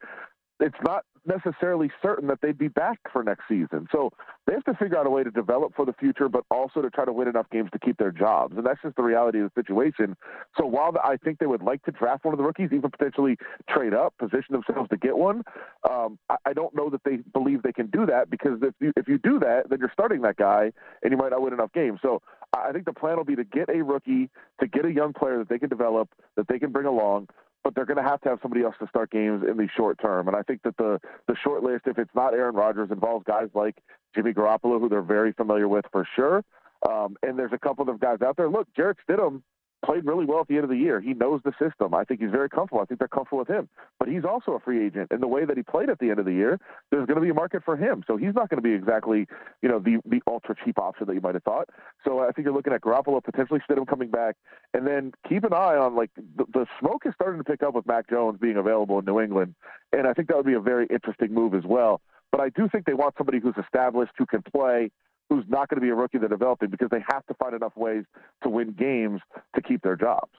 it's 0.59 0.75
not 0.83 1.03
necessarily 1.27 1.91
certain 2.01 2.27
that 2.27 2.39
they'd 2.41 2.57
be 2.57 2.69
back 2.69 2.99
for 3.11 3.23
next 3.23 3.43
season. 3.47 3.87
So 3.91 4.11
they 4.45 4.53
have 4.53 4.63
to 4.63 4.73
figure 4.75 4.97
out 4.97 5.05
a 5.05 5.09
way 5.09 5.23
to 5.23 5.29
develop 5.29 5.73
for 5.75 5.85
the 5.85 5.93
future, 5.93 6.29
but 6.29 6.45
also 6.49 6.81
to 6.81 6.89
try 6.89 7.05
to 7.05 7.11
win 7.11 7.27
enough 7.27 7.47
games 7.51 7.69
to 7.73 7.79
keep 7.79 7.97
their 7.97 8.11
jobs. 8.11 8.55
And 8.55 8.65
that's 8.65 8.81
just 8.81 8.95
the 8.95 9.03
reality 9.03 9.41
of 9.41 9.51
the 9.53 9.61
situation. 9.61 10.15
So 10.57 10.65
while 10.65 10.95
I 11.03 11.17
think 11.17 11.39
they 11.39 11.45
would 11.45 11.61
like 11.61 11.83
to 11.83 11.91
draft 11.91 12.23
one 12.23 12.33
of 12.33 12.37
the 12.37 12.43
rookies, 12.43 12.69
even 12.71 12.89
potentially 12.89 13.37
trade 13.69 13.93
up, 13.93 14.17
position 14.17 14.51
themselves 14.51 14.89
to 14.89 14.97
get 14.97 15.17
one, 15.17 15.43
um, 15.89 16.17
I, 16.29 16.35
I, 16.47 16.53
don't 16.53 16.73
know 16.73 16.89
that 16.89 17.03
they 17.03 17.17
believe 17.33 17.61
they 17.61 17.73
can 17.73 17.87
do 17.87 18.05
that 18.05 18.29
because 18.29 18.59
if 18.61 18.73
you, 18.79 18.93
if 18.95 19.07
you 19.07 19.17
do 19.19 19.39
that, 19.39 19.69
then 19.69 19.79
you're 19.79 19.91
starting 19.93 20.21
that 20.21 20.37
guy 20.37 20.71
and 21.03 21.11
you 21.11 21.17
might 21.17 21.31
not 21.31 21.41
win 21.41 21.53
enough 21.53 21.73
games. 21.73 21.99
So 22.01 22.21
I 22.55 22.71
think 22.71 22.85
the 22.85 22.93
plan 22.93 23.17
will 23.17 23.25
be 23.25 23.35
to 23.35 23.43
get 23.43 23.69
a 23.69 23.83
rookie, 23.83 24.29
to 24.59 24.67
get 24.67 24.85
a 24.85 24.91
young 24.91 25.13
player 25.13 25.37
that 25.39 25.49
they 25.49 25.59
can 25.59 25.69
develop, 25.69 26.09
that 26.35 26.47
they 26.47 26.57
can 26.57 26.71
bring 26.71 26.85
along, 26.85 27.27
but 27.67 27.75
they're 27.75 27.85
going 27.85 28.01
to 28.01 28.09
have 28.09 28.21
to 28.21 28.29
have 28.29 28.39
somebody 28.41 28.63
else 28.63 28.75
to 28.79 28.87
start 28.87 29.11
games 29.11 29.43
in 29.45 29.57
the 29.57 29.67
short 29.75 29.99
term. 30.01 30.29
And 30.29 30.37
I 30.37 30.41
think 30.41 30.61
that 30.63 30.77
the 30.77 31.01
the 31.27 31.35
short 31.43 31.63
list, 31.63 31.83
if 31.85 31.97
it's 31.97 32.15
not 32.15 32.33
Aaron 32.33 32.55
Rodgers, 32.55 32.91
involves 32.91 33.25
guys 33.25 33.49
like 33.53 33.75
Jimmy 34.15 34.31
Garoppolo, 34.31 34.79
who 34.79 34.87
they're 34.87 35.01
very 35.01 35.33
familiar 35.33 35.67
with 35.67 35.83
for 35.91 36.07
sure. 36.15 36.45
Um, 36.89 37.17
and 37.23 37.37
there's 37.37 37.51
a 37.51 37.57
couple 37.57 37.89
of 37.89 37.99
guys 37.99 38.19
out 38.25 38.37
there. 38.37 38.47
Look, 38.47 38.69
Jarrett 38.73 38.99
Stidham 39.05 39.41
played 39.85 40.05
really 40.05 40.25
well 40.25 40.41
at 40.41 40.47
the 40.47 40.55
end 40.55 40.63
of 40.63 40.69
the 40.69 40.77
year. 40.77 40.99
He 40.99 41.13
knows 41.13 41.41
the 41.43 41.53
system. 41.61 41.93
I 41.93 42.03
think 42.03 42.19
he's 42.19 42.31
very 42.31 42.49
comfortable. 42.49 42.81
I 42.81 42.85
think 42.85 42.99
they're 42.99 43.07
comfortable 43.07 43.39
with 43.39 43.47
him. 43.47 43.69
But 43.99 44.09
he's 44.09 44.25
also 44.25 44.53
a 44.53 44.59
free 44.59 44.85
agent. 44.85 45.07
And 45.11 45.21
the 45.21 45.27
way 45.27 45.45
that 45.45 45.55
he 45.55 45.63
played 45.63 45.89
at 45.89 45.99
the 45.99 46.09
end 46.09 46.19
of 46.19 46.25
the 46.25 46.33
year, 46.33 46.59
there's 46.91 47.05
going 47.05 47.15
to 47.15 47.21
be 47.21 47.29
a 47.29 47.33
market 47.33 47.63
for 47.63 47.77
him. 47.77 48.03
So 48.07 48.17
he's 48.17 48.33
not 48.33 48.49
going 48.49 48.61
to 48.61 48.67
be 48.67 48.73
exactly, 48.73 49.27
you 49.61 49.69
know, 49.69 49.79
the, 49.79 49.99
the 50.05 50.21
ultra 50.27 50.55
cheap 50.63 50.79
option 50.79 51.07
that 51.07 51.13
you 51.13 51.21
might 51.21 51.35
have 51.35 51.43
thought. 51.43 51.69
So 52.05 52.19
I 52.19 52.31
think 52.31 52.45
you're 52.45 52.53
looking 52.53 52.73
at 52.73 52.81
Garoppolo 52.81 53.23
potentially 53.23 53.61
Stidham 53.69 53.87
coming 53.87 54.09
back. 54.09 54.35
And 54.73 54.85
then 54.85 55.13
keep 55.27 55.43
an 55.43 55.53
eye 55.53 55.75
on, 55.75 55.95
like, 55.95 56.09
the, 56.15 56.45
the 56.53 56.65
smoke 56.79 57.03
is 57.05 57.13
starting 57.13 57.37
to 57.39 57.43
pick 57.43 57.63
up 57.63 57.75
with 57.75 57.85
Mac 57.87 58.09
Jones 58.09 58.39
being 58.41 58.57
available 58.57 58.99
in 58.99 59.05
New 59.05 59.19
England. 59.19 59.55
And 59.93 60.07
I 60.07 60.13
think 60.13 60.27
that 60.29 60.37
would 60.37 60.45
be 60.45 60.53
a 60.53 60.59
very 60.59 60.87
interesting 60.87 61.33
move 61.33 61.53
as 61.53 61.63
well. 61.65 62.01
But 62.31 62.41
I 62.41 62.49
do 62.49 62.67
think 62.69 62.85
they 62.85 62.93
want 62.93 63.15
somebody 63.17 63.39
who's 63.39 63.55
established, 63.57 64.11
who 64.17 64.25
can 64.25 64.41
play, 64.41 64.91
who's 65.29 65.45
not 65.47 65.69
going 65.69 65.79
to 65.79 65.85
be 65.85 65.89
a 65.89 65.95
rookie 65.95 66.17
they're 66.17 66.29
developing 66.29 66.69
because 66.69 66.89
they 66.89 67.03
have 67.07 67.25
to 67.27 67.33
find 67.35 67.55
enough 67.55 67.75
ways 67.75 68.03
to 68.43 68.49
win 68.49 68.71
games 68.71 69.21
to 69.55 69.61
keep 69.61 69.81
their 69.81 69.95
jobs. 69.95 70.31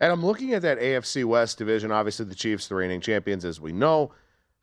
And 0.00 0.10
I'm 0.10 0.24
looking 0.24 0.52
at 0.54 0.62
that 0.62 0.80
AFC 0.80 1.24
West 1.24 1.58
division. 1.58 1.92
Obviously, 1.92 2.26
the 2.26 2.34
Chiefs, 2.34 2.68
the 2.68 2.74
reigning 2.74 3.00
champions, 3.00 3.44
as 3.44 3.60
we 3.60 3.72
know. 3.72 4.12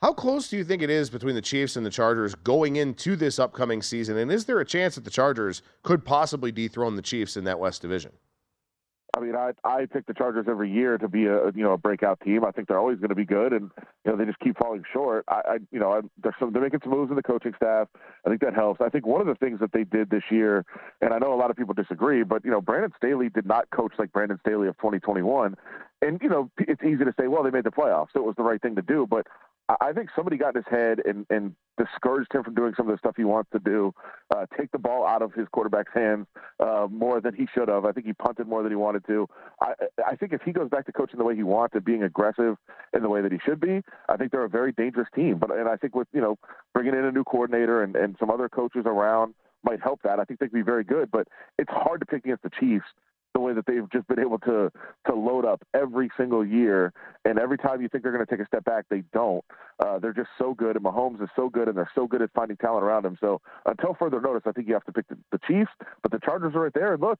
How 0.01 0.13
close 0.13 0.49
do 0.49 0.57
you 0.57 0.63
think 0.63 0.81
it 0.81 0.89
is 0.89 1.09
between 1.09 1.35
the 1.35 1.41
Chiefs 1.41 1.75
and 1.75 1.85
the 1.85 1.91
Chargers 1.91 2.33
going 2.33 2.75
into 2.75 3.15
this 3.15 3.37
upcoming 3.37 3.81
season? 3.81 4.17
And 4.17 4.31
is 4.31 4.45
there 4.45 4.59
a 4.59 4.65
chance 4.65 4.95
that 4.95 5.03
the 5.03 5.11
Chargers 5.11 5.61
could 5.83 6.03
possibly 6.03 6.51
dethrone 6.51 6.95
the 6.95 7.01
Chiefs 7.03 7.37
in 7.37 7.43
that 7.43 7.59
West 7.59 7.81
division? 7.83 8.11
I 9.15 9.19
mean, 9.19 9.35
I 9.35 9.51
I 9.63 9.85
pick 9.85 10.05
the 10.05 10.13
Chargers 10.13 10.45
every 10.49 10.71
year 10.71 10.97
to 10.97 11.07
be 11.07 11.25
a 11.25 11.51
you 11.53 11.63
know 11.63 11.73
a 11.73 11.77
breakout 11.77 12.21
team. 12.21 12.45
I 12.45 12.51
think 12.51 12.67
they're 12.67 12.79
always 12.79 12.97
going 12.99 13.09
to 13.09 13.15
be 13.15 13.25
good, 13.25 13.51
and 13.51 13.69
you 14.05 14.11
know 14.11 14.17
they 14.17 14.25
just 14.25 14.39
keep 14.39 14.57
falling 14.57 14.83
short. 14.93 15.25
I, 15.27 15.41
I 15.45 15.57
you 15.71 15.79
know 15.79 15.91
I, 15.91 16.01
they're 16.23 16.35
some, 16.39 16.53
they're 16.53 16.61
making 16.61 16.79
some 16.83 16.91
moves 16.91 17.09
in 17.09 17.17
the 17.17 17.23
coaching 17.23 17.53
staff. 17.55 17.89
I 18.25 18.29
think 18.29 18.41
that 18.41 18.53
helps. 18.53 18.79
I 18.79 18.89
think 18.89 19.05
one 19.05 19.19
of 19.19 19.27
the 19.27 19.35
things 19.35 19.59
that 19.59 19.73
they 19.73 19.83
did 19.83 20.09
this 20.09 20.23
year, 20.29 20.63
and 21.01 21.13
I 21.13 21.19
know 21.19 21.33
a 21.33 21.35
lot 21.35 21.51
of 21.51 21.57
people 21.57 21.73
disagree, 21.73 22.23
but 22.23 22.45
you 22.45 22.51
know 22.51 22.61
Brandon 22.61 22.93
Staley 22.97 23.29
did 23.29 23.45
not 23.45 23.69
coach 23.71 23.93
like 23.99 24.13
Brandon 24.13 24.39
Staley 24.45 24.69
of 24.69 24.77
2021, 24.77 25.55
and 26.01 26.19
you 26.21 26.29
know 26.29 26.49
it's 26.57 26.81
easy 26.81 27.03
to 27.03 27.13
say, 27.19 27.27
well, 27.27 27.43
they 27.43 27.51
made 27.51 27.65
the 27.65 27.71
playoffs, 27.71 28.07
so 28.13 28.21
it 28.21 28.25
was 28.25 28.35
the 28.37 28.43
right 28.43 28.61
thing 28.61 28.75
to 28.75 28.81
do. 28.81 29.05
But 29.09 29.27
I 29.79 29.93
think 29.93 30.09
somebody 30.15 30.37
got 30.37 30.55
in 30.55 30.63
his 30.63 30.71
head 30.71 31.01
and, 31.05 31.25
and 31.29 31.55
discouraged 31.77 32.33
him 32.33 32.43
from 32.43 32.55
doing 32.55 32.73
some 32.75 32.87
of 32.89 32.93
the 32.93 32.97
stuff 32.97 33.15
he 33.15 33.23
wants 33.23 33.49
to 33.51 33.59
do. 33.59 33.93
Uh, 34.35 34.45
take 34.57 34.71
the 34.71 34.79
ball 34.79 35.05
out 35.05 35.21
of 35.21 35.33
his 35.33 35.47
quarterback's 35.51 35.91
hands 35.93 36.27
uh, 36.59 36.87
more 36.89 37.21
than 37.21 37.33
he 37.33 37.47
should 37.53 37.67
have. 37.67 37.85
I 37.85 37.91
think 37.91 38.05
he 38.05 38.13
punted 38.13 38.47
more 38.47 38.63
than 38.63 38.71
he 38.71 38.75
wanted 38.75 39.05
to. 39.07 39.27
I, 39.61 39.73
I 40.05 40.15
think 40.15 40.33
if 40.33 40.41
he 40.41 40.51
goes 40.51 40.69
back 40.69 40.85
to 40.87 40.91
coaching 40.91 41.17
the 41.17 41.23
way 41.23 41.35
he 41.35 41.43
wants 41.43 41.75
and 41.75 41.85
being 41.85 42.03
aggressive 42.03 42.57
in 42.93 43.01
the 43.01 43.09
way 43.09 43.21
that 43.21 43.31
he 43.31 43.39
should 43.45 43.59
be, 43.59 43.81
I 44.09 44.17
think 44.17 44.31
they're 44.31 44.43
a 44.43 44.49
very 44.49 44.71
dangerous 44.71 45.07
team. 45.15 45.37
But 45.37 45.51
and 45.51 45.69
I 45.69 45.77
think 45.77 45.95
with 45.95 46.07
you 46.13 46.21
know 46.21 46.37
bringing 46.73 46.93
in 46.93 47.05
a 47.05 47.11
new 47.11 47.23
coordinator 47.23 47.83
and, 47.83 47.95
and 47.95 48.15
some 48.19 48.29
other 48.29 48.49
coaches 48.49 48.83
around 48.85 49.33
might 49.63 49.81
help 49.81 50.01
that. 50.03 50.19
I 50.19 50.23
think 50.23 50.39
they 50.39 50.47
could 50.47 50.53
be 50.53 50.61
very 50.61 50.83
good. 50.83 51.11
But 51.11 51.27
it's 51.57 51.71
hard 51.71 51.99
to 52.01 52.05
pick 52.05 52.25
against 52.25 52.43
the 52.43 52.51
Chiefs 52.59 52.85
the 53.33 53.39
way 53.39 53.53
that 53.53 53.65
they've 53.65 53.89
just 53.91 54.07
been 54.07 54.19
able 54.19 54.39
to 54.39 54.71
to 55.07 55.15
load 55.15 55.45
up 55.45 55.63
every 55.73 56.09
single 56.17 56.45
year, 56.45 56.93
and 57.25 57.39
every 57.39 57.57
time 57.57 57.81
you 57.81 57.89
think 57.89 58.03
they're 58.03 58.11
going 58.11 58.25
to 58.25 58.29
take 58.29 58.43
a 58.43 58.47
step 58.47 58.63
back, 58.65 58.85
they 58.89 59.03
don't. 59.13 59.43
Uh, 59.79 59.99
they're 59.99 60.13
just 60.13 60.29
so 60.37 60.53
good, 60.53 60.75
and 60.75 60.85
Mahomes 60.85 61.21
is 61.21 61.29
so 61.35 61.49
good, 61.49 61.67
and 61.67 61.77
they're 61.77 61.89
so 61.95 62.07
good 62.07 62.21
at 62.21 62.29
finding 62.33 62.57
talent 62.57 62.83
around 62.83 63.05
him. 63.05 63.17
So 63.19 63.41
until 63.65 63.95
further 63.97 64.21
notice, 64.21 64.43
I 64.45 64.51
think 64.51 64.67
you 64.67 64.73
have 64.73 64.83
to 64.85 64.91
pick 64.91 65.07
the, 65.07 65.17
the 65.31 65.39
Chiefs, 65.47 65.71
but 66.01 66.11
the 66.11 66.19
Chargers 66.19 66.55
are 66.55 66.61
right 66.61 66.73
there. 66.73 66.93
And 66.93 67.01
look, 67.01 67.19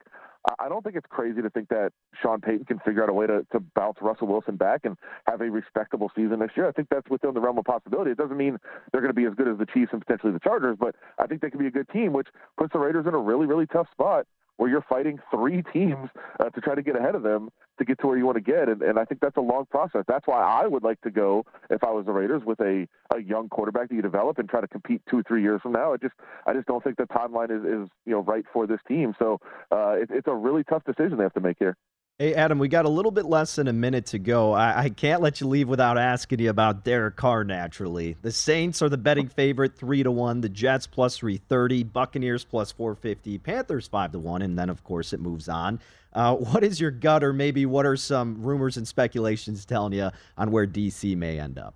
I 0.60 0.70
don't 0.70 0.84
think 0.84 0.96
it's 0.96 1.08
crazy 1.10 1.42
to 1.42 1.50
think 1.50 1.70
that 1.70 1.92
Sean 2.22 2.42
Payton 2.42 2.66
can 2.66 2.80
figure 2.80 3.04
out 3.04 3.10
a 3.10 3.14
way 3.14 3.28
to, 3.28 3.46
to 3.52 3.60
bounce 3.76 3.98
Russell 4.02 4.28
Wilson 4.28 4.56
back 4.56 4.82
and 4.86 4.98
have 5.28 5.42
a 5.42 5.50
respectable 5.50 6.12
season 6.16 6.40
next 6.40 6.58
year. 6.58 6.68
I 6.68 6.72
think 6.72 6.88
that's 6.90 7.10
within 7.10 7.34
the 7.34 7.42
realm 7.42 7.58
of 7.58 7.66
possibility. 7.66 8.12
It 8.12 8.18
doesn't 8.18 8.38
mean 8.38 8.58
they're 8.92 9.02
going 9.02 9.14
to 9.14 9.20
be 9.20 9.26
as 9.26 9.34
good 9.36 9.48
as 9.48 9.58
the 9.58 9.68
Chiefs 9.68 9.92
and 9.92 10.02
potentially 10.02 10.34
the 10.34 10.40
Chargers, 10.40 10.78
but 10.80 10.96
I 11.20 11.28
think 11.28 11.42
they 11.42 11.50
can 11.50 11.60
be 11.60 11.68
a 11.68 11.72
good 11.72 11.90
team, 11.90 12.14
which 12.14 12.28
puts 12.58 12.74
the 12.74 12.80
Raiders 12.80 13.06
in 13.08 13.14
a 13.14 13.20
really, 13.20 13.46
really 13.46 13.68
tough 13.68 13.88
spot 13.92 14.26
where 14.62 14.70
you're 14.70 14.86
fighting 14.88 15.18
three 15.32 15.64
teams 15.74 16.08
uh, 16.40 16.48
to 16.52 16.62
try 16.62 16.76
to 16.76 16.84
get 16.84 16.96
ahead 16.96 17.16
of 17.16 17.24
them 17.24 17.50
to 17.80 17.84
get 17.84 18.00
to 18.00 18.06
where 18.06 18.16
you 18.16 18.28
want 18.28 18.36
to 18.36 18.44
get. 18.44 18.70
And, 18.70 18.84
and 18.84 19.00
I 19.00 19.06
think 19.06 19.20
that's 19.20 19.38
a 19.38 19.42
long 19.42 19.66
process. 19.66 20.04
That's 20.08 20.28
why 20.28 20.40
I 20.40 20.68
would 20.68 20.84
like 20.84 21.02
to 21.02 21.10
go, 21.10 21.48
if 21.72 21.84
I 21.84 21.90
was 21.90 22.06
the 22.06 22.12
Raiders, 22.12 22.44
with 22.46 22.60
a, 22.60 22.88
a 23.12 23.20
young 23.20 23.50
quarterback 23.50 23.90
that 23.90 23.96
you 23.96 24.04
develop 24.04 24.38
and 24.38 24.48
try 24.48 24.62
to 24.62 24.68
compete 24.68 25.02
two 25.10 25.18
or 25.18 25.24
three 25.24 25.42
years 25.42 25.62
from 25.64 25.72
now. 25.72 25.94
I 25.94 25.98
just 25.98 26.14
I 26.46 26.54
just 26.54 26.68
don't 26.68 26.84
think 26.84 26.98
the 26.98 27.06
timeline 27.06 27.50
is, 27.50 27.64
is 27.64 27.90
you 28.06 28.12
know 28.12 28.20
right 28.20 28.46
for 28.54 28.68
this 28.68 28.80
team. 28.88 29.16
So 29.18 29.40
uh, 29.72 29.94
it, 29.94 30.10
it's 30.12 30.28
a 30.28 30.36
really 30.36 30.64
tough 30.64 30.84
decision 30.84 31.18
they 31.18 31.24
have 31.24 31.34
to 31.34 31.42
make 31.42 31.58
here. 31.58 31.76
Hey, 32.22 32.36
Adam, 32.36 32.60
we 32.60 32.68
got 32.68 32.86
a 32.86 32.90
little 32.90 33.10
bit 33.10 33.26
less 33.26 33.56
than 33.56 33.68
a 33.68 33.74
minute 33.74 34.06
to 34.06 34.20
go. 34.20 34.54
I, 34.54 34.82
I, 34.82 34.90
can't 34.90 35.24
let 35.24 35.42
you 35.42 35.48
leave 35.48 35.68
without 35.68 35.98
asking 35.98 36.38
you 36.38 36.52
about 36.52 36.84
Derek 36.84 37.16
Carr 37.16 37.44
naturally. 37.44 38.16
The 38.22 38.32
Saints 38.32 38.84
are 38.84 38.90
the 38.90 38.98
betting 39.00 39.28
favorite, 39.28 39.76
3 39.76 40.04
to 40.04 40.12
1. 40.12 40.42
The 40.42 40.50
Jets 40.50 40.86
plus 40.86 41.18
330. 41.18 41.82
Buccaneers 41.82 42.44
plus 42.44 42.72
450. 42.72 43.40
Panthers 43.40 43.88
5 43.88 44.12
to 44.12 44.20
1. 44.20 44.44
And 44.44 44.56
then, 44.56 44.70
of 44.70 44.84
course, 44.84 45.14
it 45.14 45.20
moves 45.20 45.50
on. 45.50 45.80
Uh, 46.14 46.36
what 46.36 46.64
is 46.64 46.80
your 46.80 46.92
gut, 46.92 47.24
or 47.24 47.34
maybe 47.34 47.66
what 47.66 47.88
are 47.88 47.98
some 47.98 48.44
rumors 48.44 48.78
and 48.78 48.88
speculations 48.88 49.66
telling 49.66 49.94
you 49.94 50.12
on 50.38 50.52
where 50.52 50.68
DC 50.68 51.18
may 51.18 51.40
end 51.40 51.58
up? 51.58 51.74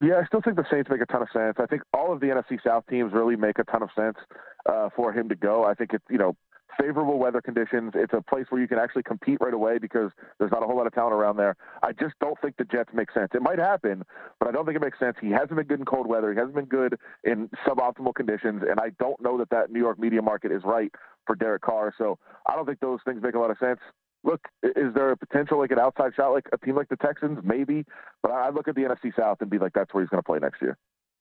Yeah, 0.00 0.14
I 0.14 0.24
still 0.24 0.40
think 0.40 0.56
the 0.56 0.64
Saints 0.70 0.88
make 0.88 1.02
a 1.02 1.06
ton 1.06 1.20
of 1.20 1.28
sense. 1.30 1.56
I 1.58 1.66
think 1.66 1.82
all 1.92 2.10
of 2.10 2.20
the 2.20 2.28
NFC 2.28 2.58
South 2.64 2.84
teams 2.88 3.12
really 3.12 3.36
make 3.36 3.58
a 3.58 3.64
ton 3.64 3.82
of 3.82 3.90
sense 3.94 4.16
uh, 4.64 4.88
for 4.96 5.12
him 5.12 5.28
to 5.28 5.34
go. 5.34 5.64
I 5.64 5.74
think 5.74 5.92
it's, 5.92 6.04
you 6.08 6.16
know, 6.16 6.36
favorable 6.80 7.18
weather 7.18 7.40
conditions. 7.40 7.92
It's 7.94 8.12
a 8.12 8.22
place 8.22 8.46
where 8.48 8.60
you 8.60 8.68
can 8.68 8.78
actually 8.78 9.02
compete 9.02 9.38
right 9.40 9.54
away 9.54 9.78
because 9.78 10.10
there's 10.38 10.50
not 10.50 10.62
a 10.62 10.66
whole 10.66 10.76
lot 10.76 10.86
of 10.86 10.94
talent 10.94 11.14
around 11.14 11.36
there. 11.36 11.56
I 11.82 11.92
just 11.92 12.14
don't 12.20 12.38
think 12.40 12.56
the 12.56 12.64
Jets 12.64 12.90
make 12.94 13.10
sense. 13.12 13.30
It 13.34 13.42
might 13.42 13.58
happen, 13.58 14.04
but 14.38 14.48
I 14.48 14.52
don't 14.52 14.64
think 14.64 14.76
it 14.76 14.82
makes 14.82 14.98
sense. 14.98 15.16
He 15.20 15.30
hasn't 15.30 15.56
been 15.56 15.66
good 15.66 15.80
in 15.80 15.84
cold 15.84 16.06
weather. 16.06 16.32
He 16.32 16.38
hasn't 16.38 16.54
been 16.54 16.66
good 16.66 16.98
in 17.24 17.48
suboptimal 17.66 18.14
conditions, 18.14 18.62
and 18.68 18.80
I 18.80 18.90
don't 18.98 19.20
know 19.20 19.38
that 19.38 19.50
that 19.50 19.70
New 19.70 19.80
York 19.80 19.98
media 19.98 20.22
market 20.22 20.52
is 20.52 20.62
right 20.64 20.92
for 21.26 21.34
Derek 21.34 21.62
Carr. 21.62 21.92
So 21.98 22.18
I 22.48 22.54
don't 22.54 22.66
think 22.66 22.80
those 22.80 23.00
things 23.04 23.22
make 23.22 23.34
a 23.34 23.38
lot 23.38 23.50
of 23.50 23.58
sense. 23.58 23.80
Look, 24.24 24.40
is 24.62 24.92
there 24.94 25.10
a 25.10 25.16
potential 25.16 25.58
like 25.58 25.70
an 25.70 25.78
outside 25.78 26.12
shot 26.16 26.30
like 26.30 26.46
a 26.52 26.58
team 26.58 26.74
like 26.74 26.88
the 26.88 26.96
Texans? 26.96 27.38
Maybe, 27.44 27.84
but 28.22 28.32
I 28.32 28.50
look 28.50 28.66
at 28.66 28.74
the 28.74 28.82
NFC 28.82 29.14
South 29.16 29.38
and 29.40 29.48
be 29.48 29.58
like, 29.58 29.72
that's 29.72 29.94
where 29.94 30.02
he's 30.02 30.10
going 30.10 30.22
to 30.22 30.26
play 30.26 30.38
next 30.40 30.60
year. 30.60 30.76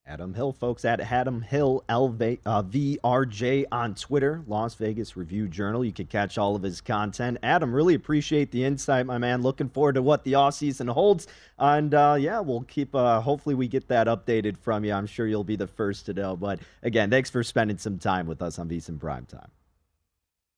Adam 0.08 0.36
Hill, 0.36 0.54
folks, 0.54 0.86
at 0.86 1.00
Adam 1.00 1.42
Hill 1.42 1.84
LV, 1.90 2.38
uh, 2.46 2.62
VRJ 2.62 3.66
on 3.72 3.96
Twitter, 3.96 4.44
Las 4.46 4.76
Vegas 4.76 5.18
Review 5.18 5.48
Journal. 5.48 5.84
You 5.84 5.92
can 5.92 6.06
catch 6.06 6.38
all 6.38 6.56
of 6.56 6.62
his 6.62 6.80
content. 6.80 7.40
Adam, 7.42 7.74
really 7.74 7.96
appreciate 7.96 8.52
the 8.52 8.64
insight, 8.64 9.08
my 9.08 9.18
man. 9.18 9.42
Looking 9.42 9.68
forward 9.68 9.96
to 9.96 10.04
what 10.04 10.24
the 10.24 10.34
offseason 10.34 10.90
holds. 10.90 11.26
And 11.58 11.96
uh, 11.96 12.18
yeah, 12.20 12.40
we'll 12.40 12.62
keep, 12.62 12.94
uh, 12.94 13.20
hopefully, 13.20 13.56
we 13.56 13.68
get 13.68 13.88
that 13.88 14.06
updated 14.06 14.58
from 14.58 14.86
you. 14.86 14.94
I'm 14.94 15.08
sure 15.08 15.26
you'll 15.26 15.44
be 15.44 15.56
the 15.56 15.66
first 15.66 16.06
to 16.06 16.14
know. 16.14 16.36
But 16.36 16.60
again, 16.84 17.10
thanks 17.10 17.32
for 17.32 17.42
spending 17.44 17.80
some 17.80 17.98
time 17.98 18.28
with 18.28 18.44
us 18.44 18.60
on 18.60 18.70
VSiN 18.70 19.00
Prime 19.00 19.26
Time. 19.26 19.50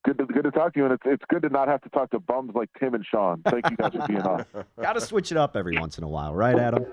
Good 0.04 0.18
to, 0.18 0.26
good 0.26 0.44
to 0.44 0.50
talk 0.50 0.74
to 0.74 0.80
you, 0.80 0.84
and 0.84 0.92
it's, 0.92 1.02
it's 1.06 1.24
good 1.28 1.42
to 1.42 1.48
not 1.48 1.68
have 1.68 1.80
to 1.82 1.88
talk 1.88 2.10
to 2.10 2.20
bums 2.20 2.52
like 2.54 2.68
Tim 2.78 2.94
and 2.94 3.04
Sean. 3.04 3.40
Thank 3.48 3.70
you 3.70 3.76
guys 3.76 3.92
for 3.92 4.06
being 4.06 4.20
on. 4.20 4.44
Got 4.80 4.92
to 4.92 5.00
switch 5.00 5.32
it 5.32 5.38
up 5.38 5.56
every 5.56 5.78
once 5.78 5.96
in 5.96 6.04
a 6.04 6.08
while, 6.08 6.34
right, 6.34 6.58
Adam? 6.58 6.84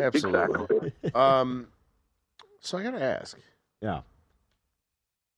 Absolutely. 0.00 0.92
um, 1.14 1.66
so 2.60 2.78
I 2.78 2.82
got 2.82 2.92
to 2.92 3.02
ask. 3.02 3.38
Yeah. 3.80 4.02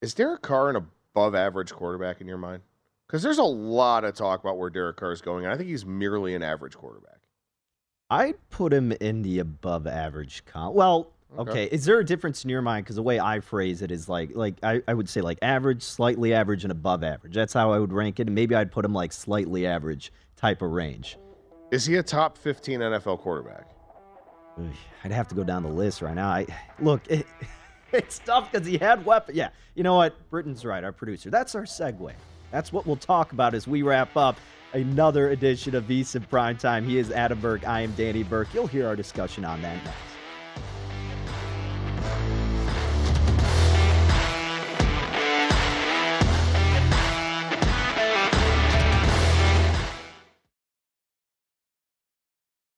Is 0.01 0.15
Derek 0.15 0.43
Carr 0.43 0.71
an 0.71 0.77
above 0.77 1.35
average 1.35 1.73
quarterback 1.73 2.21
in 2.21 2.27
your 2.27 2.39
mind? 2.39 2.63
Because 3.07 3.23
there's 3.23 3.39
a 3.39 3.43
lot 3.43 4.05
of 4.05 4.15
talk 4.15 4.41
about 4.41 4.59
where 4.59 4.71
Derek 4.71 4.97
Carr 4.97 5.13
is 5.13 5.21
going, 5.21 5.45
and 5.45 5.53
I 5.53 5.57
think 5.57 5.69
he's 5.69 5.87
merely 5.87 6.35
an 6.35 6.43
average 6.43 6.77
quarterback. 6.77 7.21
I'd 8.11 8.37
put 8.51 8.73
him 8.73 8.93
in 8.93 9.23
the 9.23 9.39
above 9.39 9.87
average 9.87 10.45
comp. 10.45 10.75
Well, 10.75 11.13
okay. 11.39 11.51
okay. 11.51 11.65
Is 11.65 11.85
there 11.85 11.99
a 11.99 12.05
difference 12.05 12.45
in 12.45 12.51
your 12.51 12.63
mind? 12.63 12.85
Because 12.85 12.97
the 12.97 13.03
way 13.03 13.19
I 13.19 13.41
phrase 13.41 13.83
it 13.83 13.91
is 13.91 14.09
like, 14.09 14.31
like 14.35 14.57
I, 14.63 14.83
I 14.87 14.95
would 14.95 15.09
say 15.09 15.21
like 15.21 15.39
average, 15.43 15.83
slightly 15.83 16.35
average, 16.35 16.65
and 16.65 16.71
above 16.71 17.03
average. 17.03 17.35
That's 17.35 17.53
how 17.53 17.73
I 17.73 17.79
would 17.79 17.93
rank 17.93 18.21
it. 18.21 18.27
And 18.27 18.35
maybe 18.35 18.55
I'd 18.55 18.71
put 18.71 18.85
him 18.85 18.93
like 18.93 19.13
slightly 19.13 19.67
average 19.67 20.13
type 20.37 20.63
of 20.63 20.71
range. 20.71 21.19
Is 21.71 21.87
he 21.87 21.97
a 21.97 22.03
top 22.03 22.37
15 22.37 22.81
NFL 22.81 23.21
quarterback? 23.21 23.74
I'd 25.05 25.13
have 25.13 25.29
to 25.29 25.35
go 25.35 25.45
down 25.45 25.63
the 25.63 25.69
list 25.69 26.03
right 26.03 26.15
now. 26.15 26.29
I 26.29 26.47
look, 26.79 27.03
it, 27.09 27.27
it's 27.93 28.19
tough 28.21 28.51
because 28.51 28.67
he 28.67 28.79
had 28.79 29.05
weapons. 29.05 29.37
Yeah, 29.37 29.51
you 29.75 29.83
know 29.83 29.97
what? 29.97 30.15
Britton's 30.31 30.65
right, 30.65 30.83
our 30.83 30.93
producer. 30.93 31.31
That's 31.31 31.55
our 31.55 31.65
segue. 31.65 32.13
That's 32.51 32.73
what 32.73 32.87
we'll 32.87 32.97
talk 32.97 33.33
about 33.33 33.55
as 33.55 33.67
we 33.67 33.83
wrap 33.83 34.17
up 34.17 34.37
another 34.73 35.31
edition 35.31 35.75
of 35.75 35.85
VSiN 35.85 36.29
Prime 36.29 36.57
Time. 36.57 36.85
He 36.85 36.99
is 36.99 37.11
Adam 37.11 37.41
Burke. 37.41 37.67
I 37.67 37.81
am 37.81 37.93
Danny 37.93 38.23
Burke. 38.23 38.53
You'll 38.55 38.67
hear 38.67 38.87
our 38.87 38.97
discussion 38.97 39.45
on 39.45 39.63
that 39.63 39.83
next. 39.85 40.15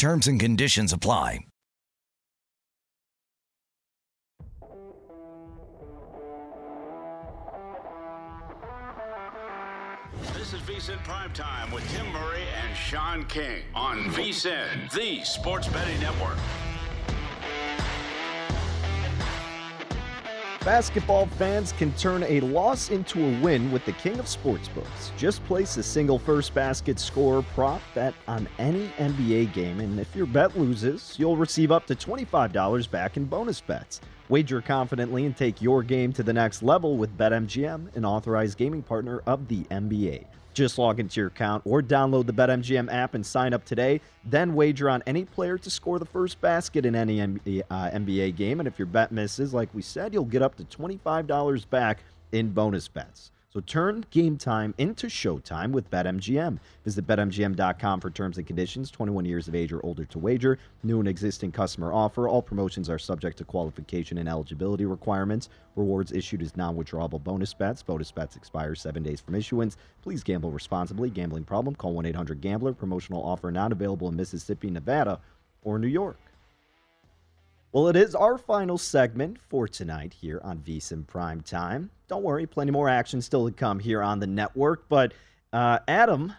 Terms 0.00 0.28
and 0.28 0.40
conditions 0.40 0.94
apply. 0.94 1.40
This 10.32 10.54
is 10.54 10.60
VSIN 10.62 11.04
Primetime 11.04 11.70
with 11.74 11.86
Tim 11.92 12.10
Murray 12.12 12.44
and 12.64 12.74
Sean 12.74 13.26
King 13.26 13.62
on 13.74 14.04
VSIN, 14.04 14.90
the 14.94 15.22
sports 15.22 15.68
betting 15.68 16.00
network. 16.00 16.38
Basketball 20.64 21.24
fans 21.24 21.72
can 21.72 21.90
turn 21.94 22.22
a 22.24 22.40
loss 22.40 22.90
into 22.90 23.18
a 23.18 23.40
win 23.40 23.72
with 23.72 23.82
the 23.86 23.92
king 23.92 24.18
of 24.18 24.26
sportsbooks. 24.26 25.16
Just 25.16 25.42
place 25.46 25.78
a 25.78 25.82
single 25.82 26.18
first 26.18 26.52
basket 26.52 26.98
score 26.98 27.40
prop 27.54 27.80
bet 27.94 28.12
on 28.28 28.46
any 28.58 28.88
NBA 28.98 29.54
game, 29.54 29.80
and 29.80 29.98
if 29.98 30.14
your 30.14 30.26
bet 30.26 30.58
loses, 30.58 31.14
you'll 31.18 31.38
receive 31.38 31.72
up 31.72 31.86
to 31.86 31.94
$25 31.94 32.90
back 32.90 33.16
in 33.16 33.24
bonus 33.24 33.62
bets. 33.62 34.02
Wager 34.28 34.60
confidently 34.60 35.24
and 35.24 35.34
take 35.34 35.62
your 35.62 35.82
game 35.82 36.12
to 36.12 36.22
the 36.22 36.32
next 36.34 36.62
level 36.62 36.98
with 36.98 37.16
BetMGM, 37.16 37.96
an 37.96 38.04
authorized 38.04 38.58
gaming 38.58 38.82
partner 38.82 39.22
of 39.26 39.48
the 39.48 39.62
NBA. 39.70 40.26
Just 40.52 40.78
log 40.78 41.00
into 41.00 41.20
your 41.20 41.28
account 41.28 41.62
or 41.64 41.82
download 41.82 42.26
the 42.26 42.32
BetMGM 42.32 42.92
app 42.92 43.14
and 43.14 43.24
sign 43.24 43.54
up 43.54 43.64
today. 43.64 44.00
Then 44.24 44.54
wager 44.54 44.90
on 44.90 45.02
any 45.06 45.24
player 45.24 45.58
to 45.58 45.70
score 45.70 45.98
the 45.98 46.04
first 46.04 46.40
basket 46.40 46.84
in 46.84 46.94
any 46.94 47.18
NBA, 47.18 47.62
uh, 47.70 48.30
game. 48.32 48.60
And 48.60 48.66
if 48.66 48.78
your 48.78 48.86
bet 48.86 49.12
misses, 49.12 49.54
like 49.54 49.72
we 49.74 49.82
said, 49.82 50.12
you'll 50.12 50.24
get 50.24 50.42
up 50.42 50.56
to 50.56 50.64
$25 50.64 51.68
back 51.70 52.02
in 52.32 52.50
bonus 52.50 52.88
bets. 52.88 53.30
So 53.52 53.58
turn 53.58 54.04
game 54.10 54.36
time 54.36 54.76
into 54.78 55.08
showtime 55.08 55.72
with 55.72 55.90
BetMGM. 55.90 56.60
Visit 56.84 57.04
BetMGM.com 57.04 58.00
for 58.00 58.08
terms 58.08 58.38
and 58.38 58.46
conditions. 58.46 58.92
21 58.92 59.24
years 59.24 59.48
of 59.48 59.56
age 59.56 59.72
or 59.72 59.84
older 59.84 60.04
to 60.04 60.20
wager. 60.20 60.56
New 60.84 61.00
and 61.00 61.08
existing 61.08 61.50
customer 61.50 61.92
offer. 61.92 62.28
All 62.28 62.42
promotions 62.42 62.88
are 62.88 62.96
subject 62.98 63.38
to 63.38 63.44
qualification 63.44 64.18
and 64.18 64.28
eligibility 64.28 64.84
requirements. 64.84 65.48
Rewards 65.74 66.12
issued 66.12 66.42
as 66.42 66.56
non-withdrawable 66.56 67.24
bonus 67.24 67.52
bets. 67.52 67.82
Bonus 67.82 68.12
bets 68.12 68.36
expire 68.36 68.76
seven 68.76 69.02
days 69.02 69.20
from 69.20 69.34
issuance. 69.34 69.76
Please 70.00 70.22
gamble 70.22 70.52
responsibly. 70.52 71.10
Gambling 71.10 71.42
problem? 71.42 71.74
Call 71.74 71.94
1-800-GAMBLER. 72.00 72.74
Promotional 72.74 73.20
offer 73.20 73.50
not 73.50 73.72
available 73.72 74.08
in 74.08 74.14
Mississippi, 74.14 74.70
Nevada, 74.70 75.18
or 75.62 75.76
New 75.80 75.88
York. 75.88 76.29
Well, 77.72 77.86
it 77.86 77.94
is 77.94 78.16
our 78.16 78.36
final 78.36 78.78
segment 78.78 79.38
for 79.48 79.68
tonight 79.68 80.12
here 80.12 80.40
on 80.42 80.58
VSIN 80.58 81.06
Prime 81.06 81.40
Time. 81.40 81.88
Don't 82.08 82.24
worry, 82.24 82.44
plenty 82.44 82.72
more 82.72 82.88
action 82.88 83.22
still 83.22 83.46
to 83.46 83.54
come 83.54 83.78
here 83.78 84.02
on 84.02 84.18
the 84.18 84.26
network. 84.26 84.88
But 84.88 85.14
uh, 85.52 85.78
Adam 85.86 86.32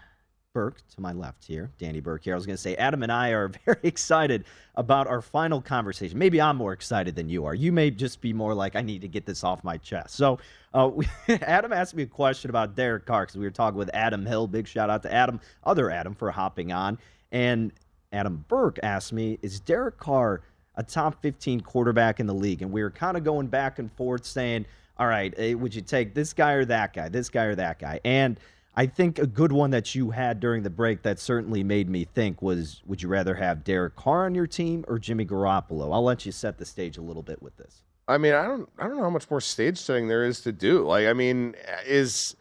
Burke 0.54 0.86
to 0.94 1.00
my 1.00 1.14
left 1.14 1.46
here, 1.46 1.72
Danny 1.78 2.02
Burke 2.02 2.26
here. 2.26 2.34
I 2.34 2.36
was 2.36 2.46
going 2.46 2.58
to 2.58 2.62
say, 2.62 2.76
Adam 2.76 3.02
and 3.02 3.14
I 3.14 3.30
are 3.30 3.48
very 3.66 3.80
excited 3.84 4.44
about 4.76 5.08
our 5.08 5.22
final 5.22 5.62
conversation. 5.62 6.20
Maybe 6.20 6.42
I'm 6.42 6.58
more 6.58 6.74
excited 6.74 7.16
than 7.16 7.30
you 7.30 7.46
are. 7.46 7.56
You 7.56 7.72
may 7.72 7.92
just 7.92 8.20
be 8.20 8.34
more 8.34 8.54
like, 8.54 8.76
I 8.76 8.82
need 8.82 9.00
to 9.00 9.08
get 9.08 9.26
this 9.26 9.46
off 9.46 9.64
my 9.64 9.78
chest. 9.78 10.16
So, 10.16 10.38
uh, 10.74 10.92
we, 10.94 11.08
Adam 11.30 11.72
asked 11.72 11.96
me 11.96 12.04
a 12.04 12.08
question 12.08 12.50
about 12.50 12.76
Derek 12.76 13.06
Carr 13.06 13.24
because 13.24 13.38
we 13.38 13.46
were 13.46 13.52
talking 13.52 13.78
with 13.78 13.90
Adam 13.94 14.26
Hill. 14.26 14.48
Big 14.48 14.68
shout 14.68 14.90
out 14.90 15.02
to 15.04 15.14
Adam, 15.14 15.40
other 15.64 15.92
Adam, 15.92 16.14
for 16.14 16.30
hopping 16.30 16.74
on. 16.74 16.98
And 17.32 17.72
Adam 18.12 18.44
Burke 18.50 18.80
asked 18.84 19.14
me, 19.14 19.40
Is 19.42 19.62
Derek 19.62 19.98
Carr 19.98 20.42
a 20.76 20.84
top 20.84 21.22
15 21.22 21.62
quarterback 21.62 22.20
in 22.20 22.28
the 22.28 22.34
league? 22.34 22.62
And 22.62 22.72
we 22.72 22.84
were 22.84 22.92
kind 22.92 23.18
of 23.18 23.24
going 23.24 23.48
back 23.48 23.80
and 23.80 23.92
forth 23.94 24.26
saying, 24.26 24.66
all 24.98 25.08
right, 25.08 25.34
eh, 25.38 25.54
would 25.54 25.74
you 25.74 25.82
take 25.82 26.14
this 26.14 26.34
guy 26.34 26.54
or 26.54 26.66
that 26.66 26.94
guy, 26.94 27.10
this 27.10 27.30
guy 27.30 27.46
or 27.46 27.56
that 27.56 27.80
guy? 27.80 28.00
And 28.06 28.40
I 28.76 28.86
think 28.86 29.20
a 29.20 29.28
good 29.28 29.52
one 29.52 29.72
that 29.72 29.96
you 29.96 30.12
had 30.12 30.40
during 30.40 30.64
the 30.64 30.70
break 30.70 31.04
that 31.04 31.20
certainly 31.20 31.64
made 31.64 31.90
me 31.90 32.06
think 32.06 32.42
was 32.42 32.82
would 32.86 33.02
you 33.02 33.10
rather 33.10 33.36
have 33.36 33.64
Derek 33.64 33.96
Carr 33.96 34.26
on 34.26 34.34
your 34.34 34.48
team 34.48 34.86
or 34.88 34.98
Jimmy 34.98 35.26
Garoppolo? 35.26 35.94
I'll 35.94 36.04
let 36.04 36.26
you 36.26 36.32
set 36.32 36.58
the 36.58 36.66
stage 36.66 36.98
a 36.98 37.02
little 37.02 37.24
bit 37.24 37.42
with 37.42 37.58
this. 37.58 37.84
I 38.08 38.18
mean, 38.18 38.34
I 38.34 38.46
don't 38.46 38.70
I 38.80 38.88
don't 38.88 38.98
know 38.98 39.04
how 39.04 39.10
much 39.10 39.30
more 39.30 39.42
stage 39.42 39.78
setting 39.78 40.08
there 40.08 40.26
is 40.26 40.42
to 40.42 40.52
do. 40.52 40.86
Like, 40.86 41.08
I 41.08 41.14
mean, 41.14 41.56
is 41.86 42.36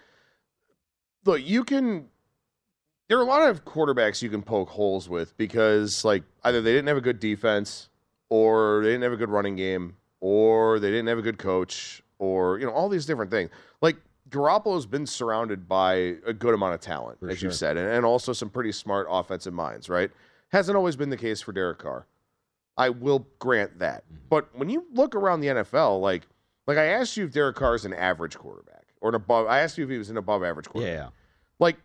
look, 1.24 1.40
you 1.44 1.64
can 1.64 2.06
there 3.08 3.18
are 3.18 3.22
a 3.22 3.26
lot 3.26 3.50
of 3.50 3.64
quarterbacks 3.64 4.22
you 4.22 4.30
can 4.30 4.42
poke 4.42 4.70
holes 4.70 5.08
with 5.08 5.36
because 5.36 6.04
like 6.04 6.22
either 6.44 6.62
they 6.62 6.72
didn't 6.72 6.88
have 6.88 6.96
a 6.96 7.02
good 7.02 7.18
defense 7.18 7.89
or 8.30 8.80
they 8.82 8.88
didn't 8.90 9.02
have 9.02 9.12
a 9.12 9.16
good 9.16 9.28
running 9.28 9.56
game 9.56 9.96
or 10.20 10.78
they 10.78 10.90
didn't 10.90 11.08
have 11.08 11.18
a 11.18 11.22
good 11.22 11.38
coach 11.38 12.02
or 12.18 12.58
you 12.58 12.66
know 12.66 12.72
all 12.72 12.88
these 12.88 13.04
different 13.04 13.30
things. 13.30 13.50
Like 13.82 13.96
Garoppolo's 14.30 14.86
been 14.86 15.06
surrounded 15.06 15.68
by 15.68 16.16
a 16.24 16.32
good 16.32 16.54
amount 16.54 16.74
of 16.74 16.80
talent, 16.80 17.20
For 17.20 17.28
as 17.28 17.38
sure. 17.38 17.48
you 17.50 17.52
said, 17.52 17.76
and, 17.76 17.88
and 17.88 18.06
also 18.06 18.32
some 18.32 18.48
pretty 18.48 18.72
smart 18.72 19.08
offensive 19.10 19.52
minds, 19.52 19.88
right? 19.88 20.10
Hasn't 20.52 20.76
always 20.76 20.96
been 20.96 21.10
the 21.10 21.16
case 21.16 21.40
for 21.40 21.52
Derek 21.52 21.78
Carr. 21.78 22.06
I 22.76 22.90
will 22.90 23.26
grant 23.38 23.78
that. 23.80 24.04
Mm-hmm. 24.04 24.16
But 24.30 24.48
when 24.56 24.70
you 24.70 24.86
look 24.92 25.14
around 25.14 25.40
the 25.40 25.48
NFL, 25.48 26.00
like 26.00 26.26
like 26.66 26.78
I 26.78 26.86
asked 26.86 27.16
you 27.16 27.24
if 27.24 27.32
Derek 27.32 27.56
Carr 27.56 27.74
is 27.74 27.84
an 27.84 27.92
average 27.92 28.38
quarterback 28.38 28.86
or 29.00 29.08
an 29.10 29.14
above 29.16 29.46
I 29.48 29.60
asked 29.60 29.76
you 29.76 29.84
if 29.84 29.90
he 29.90 29.98
was 29.98 30.10
an 30.10 30.16
above 30.16 30.44
average 30.44 30.68
quarterback. 30.68 30.98
Yeah. 30.98 31.08
Like 31.58 31.76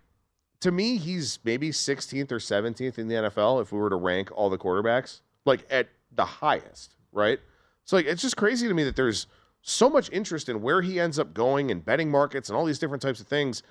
to 0.62 0.72
me, 0.72 0.98
he's 0.98 1.40
maybe 1.44 1.70
16th 1.70 2.32
or 2.32 2.40
17th 2.40 2.98
in 2.98 3.08
the 3.08 3.16
NFL 3.16 3.62
if 3.62 3.72
we 3.72 3.80
were 3.80 3.90
to 3.90 3.96
rank 3.96 4.32
all 4.34 4.50
the 4.50 4.58
quarterbacks, 4.58 5.22
like 5.46 5.66
at 5.70 5.90
the 6.16 6.26
highest, 6.26 6.96
right? 7.12 7.40
So 7.84 7.96
like 7.96 8.06
it's 8.06 8.22
just 8.22 8.38
crazy 8.38 8.68
to 8.68 8.74
me 8.74 8.84
that 8.84 8.96
there's 8.96 9.28
so 9.62 9.90
much 9.90 10.12
interest 10.12 10.50
in 10.50 10.62
where 10.62 10.82
he 10.82 11.00
ends 11.00 11.18
up 11.18 11.34
going 11.34 11.72
and 11.72 11.84
betting 11.84 12.12
markets 12.12 12.50
and 12.50 12.58
all 12.58 12.66
these 12.66 12.80
different 12.80 13.02
types 13.02 13.20
of 13.20 13.28
things 13.28 13.64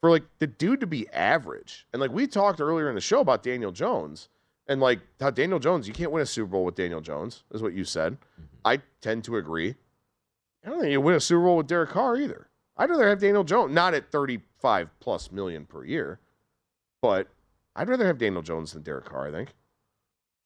for 0.00 0.10
like 0.10 0.24
the 0.38 0.46
dude 0.46 0.80
to 0.80 0.86
be 0.86 1.08
average. 1.10 1.86
And 1.92 2.00
like 2.00 2.10
we 2.10 2.26
talked 2.26 2.60
earlier 2.60 2.88
in 2.88 2.94
the 2.94 3.00
show 3.00 3.20
about 3.20 3.42
Daniel 3.42 3.72
Jones 3.72 4.28
and 4.66 4.80
like 4.80 5.00
how 5.20 5.30
Daniel 5.30 5.58
Jones, 5.58 5.86
you 5.86 5.94
can't 5.94 6.10
win 6.10 6.22
a 6.22 6.26
Super 6.26 6.48
Bowl 6.48 6.64
with 6.64 6.74
Daniel 6.74 7.00
Jones, 7.00 7.44
is 7.52 7.62
what 7.62 7.74
you 7.74 7.84
said. 7.84 8.14
Mm-hmm. 8.14 8.42
I 8.64 8.80
tend 9.00 9.24
to 9.24 9.36
agree. 9.36 9.74
I 10.64 10.70
don't 10.70 10.80
think 10.80 10.92
you 10.92 11.00
win 11.00 11.14
a 11.14 11.20
Super 11.20 11.44
Bowl 11.44 11.58
with 11.58 11.66
Derek 11.66 11.90
Carr 11.90 12.16
either. 12.16 12.48
I'd 12.76 12.90
rather 12.90 13.08
have 13.08 13.20
Daniel 13.20 13.44
Jones, 13.44 13.72
not 13.72 13.94
at 13.94 14.10
35 14.10 14.88
plus 14.98 15.30
million 15.30 15.66
per 15.66 15.84
year, 15.84 16.18
but 17.02 17.28
I'd 17.76 17.88
rather 17.88 18.06
have 18.06 18.18
Daniel 18.18 18.42
Jones 18.42 18.72
than 18.72 18.82
Derek 18.82 19.04
Carr, 19.04 19.28
I 19.28 19.30
think. 19.30 19.54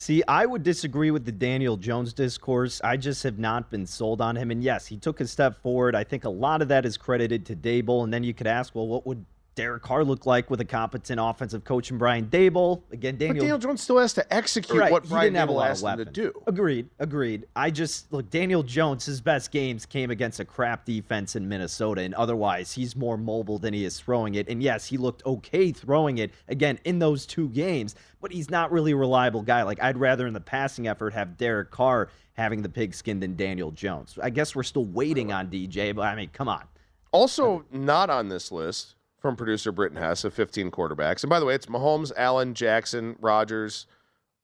See, 0.01 0.23
I 0.29 0.47
would 0.47 0.63
disagree 0.63 1.11
with 1.11 1.25
the 1.25 1.33
Daniel 1.33 1.77
Jones 1.77 2.13
discourse. 2.13 2.81
I 2.85 2.97
just 2.97 3.25
have 3.25 3.39
not 3.39 3.69
been 3.69 3.85
sold 3.85 4.21
on 4.21 4.37
him. 4.37 4.53
And 4.53 4.63
yes, 4.63 4.87
he 4.87 4.97
took 4.97 5.21
a 5.21 5.27
step 5.27 5.61
forward. 5.61 5.97
I 5.97 6.05
think 6.05 6.25
a 6.25 6.31
lot 6.31 6.63
of 6.63 6.69
that 6.69 6.87
is 6.87 6.97
credited 6.97 7.45
to 7.47 7.57
Daboll. 7.57 8.05
And 8.05 8.15
then 8.15 8.23
you 8.23 8.33
could 8.33 8.47
ask, 8.47 8.77
well, 8.77 8.87
what 8.87 9.07
would 9.07 9.25
Derek 9.59 9.83
Carr 9.83 10.05
looked 10.05 10.25
like 10.25 10.51
with 10.51 10.61
a 10.61 10.65
competent 10.65 11.19
offensive 11.21 11.65
coach 11.65 11.91
and 11.91 11.99
Brian 11.99 12.27
Daboll. 12.27 12.83
Again, 12.93 13.19
Daniel, 13.19 13.35
but 13.35 13.41
Daniel 13.41 13.59
Jones 13.59 13.83
still 13.83 13.99
has 13.99 14.13
to 14.13 14.33
execute 14.33 14.79
Right, 14.79 14.93
what 14.93 15.03
he 15.03 15.09
Brian 15.09 15.33
didn't 15.33 15.39
have 15.39 15.49
a 15.49 15.53
Daboll 15.53 15.69
asked 15.69 15.85
him 15.85 15.99
to 15.99 16.05
do. 16.05 16.33
Agreed, 16.47 16.89
agreed. 17.01 17.45
I 17.57 17.73
just 17.73 18.13
look 18.13 18.31
Daniel 18.31 18.63
Jones. 18.63 19.05
His 19.05 19.21
best 19.21 19.51
games 19.51 19.85
came 19.85 20.13
against 20.13 20.39
a 20.39 20.45
crap 20.45 20.85
defense 20.85 21.35
in 21.35 21.49
Minnesota, 21.49 22.03
and 22.03 22.15
otherwise 22.15 22.71
he's 22.71 22.95
more 22.95 23.17
mobile 23.17 23.59
than 23.59 23.75
he 23.75 23.85
is 23.85 23.99
throwing 23.99 24.37
it. 24.37 24.49
And 24.49 24.63
yes, 24.63 24.87
he 24.87 24.97
looked 24.97 25.27
okay 25.27 25.73
throwing 25.73 26.19
it 26.19 26.31
again 26.47 26.79
in 26.85 27.01
those 27.01 27.27
two 27.27 27.49
games, 27.49 27.97
but 28.21 28.31
he's 28.31 28.51
not 28.51 28.71
really 28.71 28.93
a 28.93 28.97
reliable 28.97 29.43
guy. 29.43 29.65
Like 29.65 29.83
I'd 29.83 29.99
rather 29.99 30.29
in 30.29 30.35
the 30.35 30.41
passing 30.41 30.87
effort 30.87 31.13
have 31.15 31.37
Derek 31.37 31.73
Carr 31.73 32.11
having 32.35 32.63
the 32.63 32.69
pigskin 32.69 33.19
than 33.19 33.35
Daniel 33.35 33.73
Jones. 33.73 34.21
I 34.23 34.31
guess 34.31 34.55
we're 34.55 34.63
still 34.63 34.85
waiting 34.85 35.33
on 35.33 35.51
DJ, 35.51 35.93
but 35.97 36.03
I 36.03 36.15
mean, 36.15 36.31
come 36.33 36.47
on. 36.47 36.63
Also, 37.11 37.65
not 37.73 38.09
on 38.09 38.29
this 38.29 38.53
list 38.53 38.95
from 39.19 39.37
producer 39.37 39.73
Britton 39.73 39.99
Hess 39.99 40.25
of 40.25 40.33
15 40.35 40.71
quarterbacks. 40.71 41.23
And 41.23 41.31
by 41.31 41.41
the 41.41 41.47
way, 41.47 41.55
it's 41.55 41.67
Mahomes, 41.67 42.13
Allen, 42.17 42.55
Jackson, 42.55 43.17
Rodgers, 43.21 43.87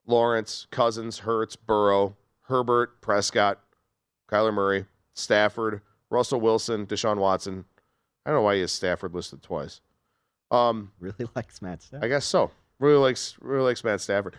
Lawrence, 0.07 0.67
Cousins, 0.71 1.19
Hurts, 1.21 1.57
Burrow, 1.57 2.17
Herbert, 2.43 3.01
Prescott, 3.01 3.61
Kyler 4.29 4.53
Murray, 4.53 4.87
Stafford, 5.15 5.81
Russell 6.11 6.41
Wilson, 6.41 6.87
Deshaun 6.87 7.19
Watson. 7.19 7.65
I 8.27 8.31
don't 8.31 8.39
know 8.41 8.43
why 8.43 8.57
he 8.57 8.61
has 8.63 8.73
Stafford 8.73 9.15
listed 9.15 9.43
twice. 9.43 9.81
Um, 10.51 10.93
really 10.99 11.27
likes 11.37 11.63
Matt 11.63 11.83
Stafford. 11.83 12.05
I 12.05 12.09
guess 12.09 12.25
so. 12.25 12.51
Really 12.81 12.99
likes 12.99 13.37
really 13.41 13.63
likes 13.65 13.85
Matt 13.85 14.01
Stafford. 14.01 14.37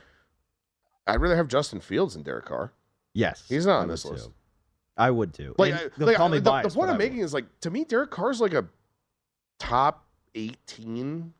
I'd 1.07 1.21
rather 1.21 1.35
have 1.35 1.47
Justin 1.47 1.79
Fields 1.79 2.13
than 2.15 2.23
Derek 2.23 2.45
Carr. 2.45 2.73
Yes, 3.13 3.43
He's 3.47 3.65
not 3.65 3.79
I 3.79 3.81
on 3.83 3.87
this 3.87 4.03
list. 4.05 4.25
too. 4.25 4.33
I 4.97 5.11
would 5.11 5.33
too. 5.33 5.55
Like, 5.57 5.73
I- 5.73 5.89
they'll 5.97 6.07
like, 6.07 6.17
call 6.17 6.27
I- 6.27 6.31
me 6.31 6.37
the, 6.37 6.43
the 6.43 6.49
biased, 6.51 6.75
point 6.75 6.87
but 6.87 6.93
I'm 6.93 6.97
making 6.97 7.19
is 7.19 7.33
like 7.33 7.45
to 7.61 7.69
me, 7.69 7.83
Derek 7.85 8.11
Carr's 8.11 8.41
like 8.41 8.53
a 8.53 8.65
top 9.59 10.04
18, 10.35 11.33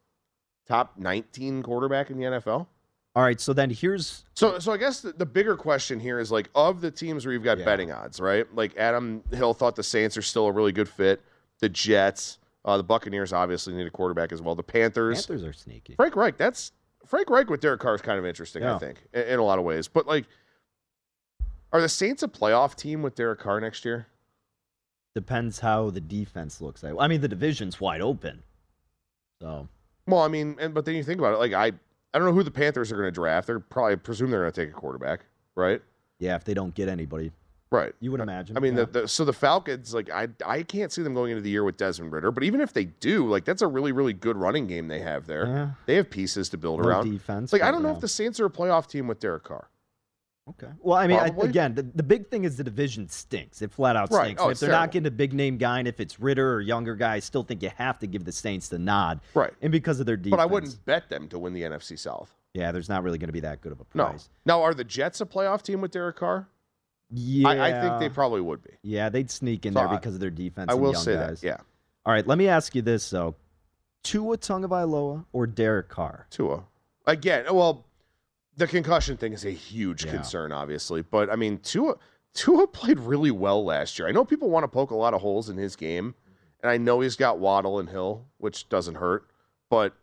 top 0.67 0.93
19 0.97 1.63
quarterback 1.63 2.09
in 2.09 2.17
the 2.17 2.23
NFL. 2.23 2.67
All 3.15 3.23
right, 3.23 3.39
so 3.39 3.53
then 3.53 3.69
here's 3.69 4.25
So, 4.33 4.59
so 4.59 4.73
I 4.73 4.77
guess 4.77 4.99
the, 4.99 5.13
the 5.13 5.25
bigger 5.25 5.55
question 5.55 6.01
here 6.01 6.19
is 6.19 6.31
like 6.33 6.49
of 6.53 6.81
the 6.81 6.91
teams 6.91 7.25
where 7.25 7.31
you've 7.33 7.43
got 7.43 7.59
betting 7.63 7.91
odds, 7.91 8.19
right? 8.19 8.45
Like 8.53 8.75
Adam 8.75 9.23
Hill 9.31 9.53
thought 9.53 9.75
the 9.77 9.83
Saints 9.83 10.17
are 10.17 10.21
still 10.21 10.47
a 10.47 10.51
really 10.51 10.73
good 10.73 10.89
fit. 10.89 11.21
The 11.59 11.69
Jets, 11.69 12.39
uh, 12.65 12.75
the 12.75 12.83
Buccaneers 12.83 13.31
obviously 13.31 13.73
need 13.73 13.87
a 13.87 13.91
quarterback 13.91 14.33
as 14.33 14.41
well. 14.41 14.53
The 14.53 14.63
Panthers, 14.63 15.25
Panthers 15.25 15.45
are 15.45 15.53
sneaky. 15.53 15.95
Frank 15.95 16.17
Reich, 16.17 16.35
that's 16.35 16.73
Frank 17.05 17.29
Reich 17.29 17.49
with 17.49 17.61
Derek 17.61 17.79
Carr 17.79 17.95
is 17.95 18.01
kind 18.01 18.19
of 18.19 18.25
interesting, 18.25 18.63
I 18.65 18.77
think, 18.79 19.01
in, 19.13 19.21
in 19.21 19.39
a 19.39 19.43
lot 19.43 19.59
of 19.59 19.63
ways. 19.63 19.87
But 19.87 20.07
like, 20.07 20.25
are 21.71 21.79
the 21.79 21.87
Saints 21.87 22.21
a 22.21 22.27
playoff 22.27 22.75
team 22.75 23.01
with 23.01 23.15
Derek 23.15 23.39
Carr 23.39 23.61
next 23.61 23.85
year? 23.85 24.07
Depends 25.13 25.59
how 25.59 25.89
the 25.89 26.01
defense 26.01 26.59
looks. 26.59 26.83
I 26.83 27.07
mean, 27.07 27.21
the 27.21 27.29
division's 27.29 27.79
wide 27.79 28.01
open. 28.01 28.43
So 29.41 29.67
Well, 30.07 30.21
I 30.21 30.27
mean, 30.27 30.55
and 30.59 30.73
but 30.73 30.85
then 30.85 30.95
you 30.95 31.03
think 31.03 31.19
about 31.19 31.33
it, 31.33 31.37
like 31.37 31.53
I, 31.53 31.67
I 32.13 32.17
don't 32.19 32.25
know 32.25 32.33
who 32.33 32.43
the 32.43 32.51
Panthers 32.51 32.91
are 32.91 32.95
going 32.95 33.07
to 33.07 33.11
draft. 33.11 33.47
They're 33.47 33.59
probably 33.59 33.97
presume 33.97 34.31
they're 34.31 34.41
going 34.41 34.51
to 34.53 34.61
take 34.65 34.69
a 34.69 34.77
quarterback, 34.77 35.21
right? 35.55 35.81
yeah, 36.19 36.35
if 36.35 36.45
they 36.45 36.53
don't 36.53 36.73
get 36.73 36.87
anybody, 36.87 37.31
Right. 37.71 37.93
you 37.99 38.09
would 38.11 38.21
imagine. 38.21 38.55
I 38.55 38.61
mean, 38.61 38.77
yeah. 38.77 38.85
the, 38.85 39.01
the, 39.01 39.07
so 39.09 39.25
the 39.25 39.33
Falcons, 39.33 39.93
like 39.93 40.09
I, 40.09 40.29
I 40.45 40.63
can't 40.63 40.93
see 40.93 41.01
them 41.01 41.13
going 41.13 41.31
into 41.31 41.41
the 41.41 41.49
year 41.49 41.65
with 41.65 41.75
Desmond 41.75 42.13
Ridder. 42.13 42.31
But 42.31 42.43
even 42.43 42.61
if 42.61 42.71
they 42.71 42.85
do, 42.85 43.27
like 43.27 43.43
that's 43.43 43.61
a 43.61 43.67
really, 43.67 43.91
really 43.91 44.13
good 44.13 44.37
running 44.37 44.65
game 44.67 44.87
they 44.87 44.99
have 45.01 45.27
there. 45.27 45.45
Yeah. 45.45 45.69
They 45.85 45.95
have 45.95 46.09
pieces 46.09 46.47
to 46.49 46.57
build 46.57 46.79
No 46.81 46.87
around. 46.87 47.11
defense, 47.11 47.51
Like 47.51 47.63
I 47.63 47.71
don't 47.71 47.83
know 47.83 47.89
yeah. 47.89 47.95
if 47.95 48.01
the 48.01 48.07
Saints 48.07 48.39
are 48.39 48.45
a 48.45 48.49
playoff 48.49 48.87
team 48.87 49.07
with 49.07 49.19
Derek 49.19 49.43
Carr. 49.43 49.67
Okay. 50.47 50.67
Well, 50.79 50.95
I 50.97 51.07
mean, 51.07 51.17
I, 51.19 51.27
again, 51.43 51.73
the, 51.73 51.81
the 51.81 52.03
big 52.03 52.29
thing 52.29 52.43
is 52.43 52.55
the 52.55 52.63
division 52.63 53.09
stinks. 53.09 53.63
It 53.63 53.71
flat 53.71 53.95
out 53.95 54.11
Right. 54.11 54.25
stinks. 54.25 54.41
Oh, 54.43 54.49
if 54.49 54.59
they're 54.59 54.67
terrible. 54.69 54.83
not 54.83 54.91
getting 54.91 55.07
a 55.07 55.11
big 55.11 55.33
name 55.33 55.57
guy, 55.57 55.79
and 55.79 55.87
if 55.87 55.99
it's 55.99 56.19
Ridder 56.19 56.53
or 56.53 56.61
younger 56.61 56.95
guy, 56.95 57.15
I 57.15 57.19
still 57.19 57.41
think 57.41 57.63
you 57.63 57.71
have 57.77 57.97
to 57.99 58.07
give 58.07 58.25
the 58.25 58.31
Saints 58.31 58.67
the 58.69 58.77
nod. 58.77 59.21
Right. 59.33 59.51
And 59.63 59.71
because 59.71 59.99
of 59.99 60.05
their 60.05 60.17
defense. 60.17 60.37
But 60.37 60.39
I 60.41 60.45
wouldn't 60.45 60.85
bet 60.85 61.09
them 61.09 61.27
to 61.29 61.39
win 61.39 61.53
the 61.53 61.63
NFC 61.63 61.97
South. 61.97 62.35
Yeah, 62.53 62.71
there's 62.71 62.89
not 62.89 63.01
really 63.03 63.17
going 63.17 63.27
to 63.29 63.33
be 63.33 63.39
that 63.39 63.61
good 63.61 63.71
of 63.71 63.79
a 63.79 63.85
prize. 63.85 64.29
No. 64.45 64.57
Now, 64.57 64.63
are 64.63 64.73
the 64.75 64.83
Jets 64.83 65.19
a 65.19 65.25
playoff 65.25 65.63
team 65.63 65.81
with 65.81 65.91
Derek 65.91 66.17
Carr? 66.17 66.47
Yeah. 67.09 67.47
I, 67.49 67.67
I 67.79 67.81
think 67.81 67.99
they 67.99 68.09
probably 68.09 68.41
would 68.41 68.63
be. 68.63 68.71
Yeah, 68.83 69.09
they'd 69.09 69.31
sneak 69.31 69.65
in 69.65 69.73
So 69.73 69.79
there 69.79 69.87
I- 69.89 69.95
because 69.97 70.13
of 70.13 70.19
their 70.19 70.29
defense. 70.29 70.69
I 70.69 70.73
and 70.73 70.81
will 70.81 70.93
say 70.93 71.15
guys. 71.15 71.41
that. 71.41 71.47
Yeah. 71.47 71.57
All 72.05 72.13
right, 72.13 72.25
let 72.27 72.37
me 72.37 72.47
ask 72.47 72.75
you 72.75 72.83
this 72.83 73.09
though: 73.09 73.35
Tua 74.03 74.37
Tagovailoa 74.37 75.25
or 75.33 75.47
Derek 75.47 75.89
Carr? 75.89 76.27
Tua. 76.29 76.63
Again, 77.07 77.45
well, 77.51 77.84
the 78.57 78.67
concussion 78.67 79.17
thing 79.17 79.33
is 79.33 79.45
a 79.45 79.51
huge 79.51 80.05
Yeah. 80.05 80.11
concern, 80.11 80.51
obviously. 80.51 81.01
But 81.01 81.29
I 81.29 81.35
mean, 81.35 81.59
Tua 81.59 81.95
Tua 82.33 82.67
played 82.79 82.99
really 82.99 83.31
well 83.31 83.63
last 83.63 83.97
year. 83.99 84.07
I 84.07 84.11
know 84.11 84.25
people 84.25 84.49
want 84.49 84.63
to 84.63 84.67
poke 84.67 84.91
a 84.91 84.95
lot 84.95 85.13
of 85.13 85.21
holes 85.21 85.49
in 85.49 85.57
his 85.57 85.75
game, 85.75 86.15
and 86.61 86.69
I 86.69 86.77
know 86.77 86.99
he's 87.01 87.15
got 87.15 87.39
Waddle 87.39 87.79
and 87.79 87.89
Hill, 87.89 88.25
which 88.37 88.67
doesn't 88.69 88.95
hurt. 88.95 89.27
But 89.69 89.93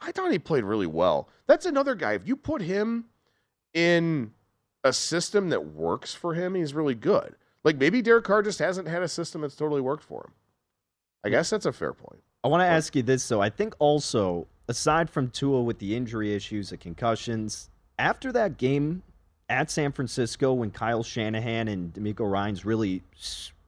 I 0.00 0.10
thought 0.12 0.32
he 0.32 0.38
played 0.38 0.64
really 0.64 0.86
well. 0.86 1.28
That's 1.46 1.66
another 1.66 1.94
guy. 1.94 2.12
If 2.14 2.26
you 2.26 2.36
put 2.36 2.62
him 2.62 3.06
in 3.74 4.32
a 4.84 4.92
system 4.92 5.50
that 5.50 5.66
works 5.66 6.12
for 6.14 6.34
him, 6.34 6.54
he's 6.54 6.74
really 6.74 6.94
good. 6.94 7.34
Like 7.64 7.76
maybe 7.78 8.02
Derek 8.02 8.24
Carr 8.24 8.42
just 8.42 8.58
hasn't 8.58 8.88
had 8.88 9.02
a 9.02 9.08
system 9.08 9.42
that's 9.42 9.54
totally 9.54 9.80
worked 9.80 10.02
for 10.02 10.24
him. 10.24 10.32
I 11.24 11.28
guess 11.28 11.50
that's 11.50 11.66
a 11.66 11.72
fair 11.72 11.92
point. 11.92 12.20
I 12.42 12.48
want 12.48 12.62
to 12.62 12.66
ask 12.66 12.96
you 12.96 13.02
this 13.02 13.28
though. 13.28 13.40
I 13.40 13.50
think 13.50 13.74
also, 13.78 14.48
aside 14.66 15.08
from 15.08 15.30
Tua 15.30 15.62
with 15.62 15.78
the 15.78 15.94
injury 15.94 16.34
issues, 16.34 16.70
the 16.70 16.76
concussions, 16.76 17.70
after 17.98 18.32
that 18.32 18.56
game 18.58 19.02
at 19.48 19.70
San 19.70 19.92
Francisco 19.92 20.52
when 20.54 20.70
Kyle 20.70 21.02
Shanahan 21.02 21.68
and 21.68 21.92
DeMeco 21.92 22.30
Ryans 22.30 22.64
really 22.64 23.02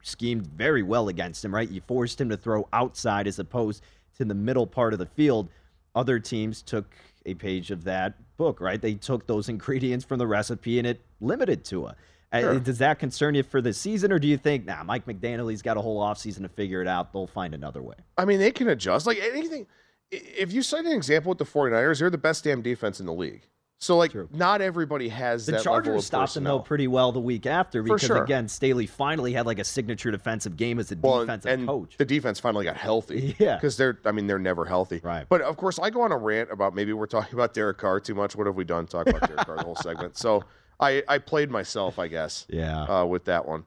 schemed 0.01 0.47
very 0.47 0.83
well 0.83 1.07
against 1.09 1.43
him, 1.43 1.53
right? 1.53 1.69
You 1.69 1.81
forced 1.87 2.19
him 2.19 2.29
to 2.29 2.37
throw 2.37 2.67
outside 2.73 3.27
as 3.27 3.39
opposed 3.39 3.83
to 4.17 4.25
the 4.25 4.33
middle 4.35 4.67
part 4.67 4.93
of 4.93 4.99
the 4.99 5.05
field. 5.05 5.49
Other 5.93 6.19
teams 6.19 6.61
took 6.61 6.95
a 7.25 7.33
page 7.33 7.71
of 7.71 7.83
that 7.85 8.13
book, 8.37 8.59
right? 8.61 8.81
They 8.81 8.95
took 8.95 9.27
those 9.27 9.49
ingredients 9.49 10.05
from 10.05 10.19
the 10.19 10.27
recipe 10.27 10.77
and 10.79 10.87
it 10.87 11.01
limited 11.21 11.63
Tua. 11.63 11.95
Uh, 12.31 12.39
Sure. 12.41 12.59
Does 12.59 12.79
that 12.79 12.99
concern 12.99 13.35
you 13.35 13.43
for 13.43 13.61
the 13.61 13.71
season, 13.71 14.11
or 14.11 14.19
do 14.19 14.27
you 14.27 14.35
think, 14.35 14.65
nah, 14.65 14.83
Mike 14.83 15.05
McDaniel's 15.05 15.61
got 15.61 15.77
a 15.77 15.81
whole 15.81 16.01
offseason 16.01 16.41
to 16.41 16.49
figure 16.49 16.81
it 16.81 16.87
out? 16.87 17.13
They'll 17.13 17.27
find 17.27 17.53
another 17.53 17.81
way. 17.81 17.95
I 18.17 18.25
mean, 18.25 18.39
they 18.39 18.51
can 18.51 18.67
adjust. 18.67 19.05
Like 19.07 19.19
anything, 19.21 19.67
if 20.11 20.51
you 20.51 20.61
cite 20.61 20.85
an 20.85 20.91
example 20.91 21.29
with 21.29 21.37
the 21.37 21.45
49ers, 21.45 21.99
they're 21.99 22.09
the 22.09 22.17
best 22.17 22.43
damn 22.43 22.61
defense 22.61 22.99
in 22.99 23.05
the 23.05 23.13
league. 23.13 23.47
So, 23.77 23.97
like, 23.97 24.13
not 24.33 24.61
everybody 24.61 25.09
has 25.09 25.45
The 25.45 25.51
that 25.53 25.57
level 25.65 25.73
Chargers 25.83 26.05
stopped 26.05 26.33
them 26.33 26.45
though 26.45 26.59
pretty 26.59 26.87
well 26.87 27.11
the 27.11 27.19
week 27.19 27.45
after 27.45 27.83
because 27.83 28.01
sure. 28.01 28.23
again 28.23 28.47
Staley 28.47 28.87
finally 28.87 29.33
had 29.33 29.45
like 29.45 29.59
a 29.59 29.63
signature 29.65 30.11
defensive 30.11 30.55
game 30.55 30.79
as 30.79 30.91
a 30.91 30.95
Well, 30.99 31.19
defensive 31.19 31.51
and 31.51 31.67
coach. 31.67 31.97
the 31.97 32.05
defense 32.05 32.39
finally 32.39 32.63
got 32.65 32.77
healthy. 32.77 33.35
Yeah. 33.39 33.55
because 33.57 33.75
they're, 33.75 33.99
I 34.05 34.11
mean, 34.13 34.27
they're 34.27 34.39
never 34.39 34.63
healthy. 34.65 35.01
Right. 35.03 35.25
But 35.27 35.41
of 35.41 35.57
course, 35.57 35.77
I 35.77 35.89
go 35.89 36.01
on 36.01 36.11
a 36.13 36.17
rant 36.17 36.51
about 36.51 36.73
maybe 36.73 36.93
we're 36.93 37.05
talking 37.05 37.33
about 37.33 37.53
Derek 37.53 37.77
Carr 37.77 37.99
too 37.99 38.15
much. 38.15 38.35
What 38.35 38.47
have 38.47 38.55
we 38.55 38.63
done? 38.63 38.87
Talk 38.87 39.07
about 39.07 39.27
Derek 39.27 39.45
Carr 39.45 39.57
the 39.57 39.63
whole 39.63 39.75
segment. 39.75 40.17
So 40.17 40.43
I, 40.79 41.03
I 41.07 41.17
played 41.17 41.51
myself, 41.51 41.99
I 41.99 42.07
guess. 42.07 42.45
Yeah. 42.55 42.83
Uh, 42.83 43.05
with 43.05 43.25
that 43.25 43.45
one, 43.45 43.65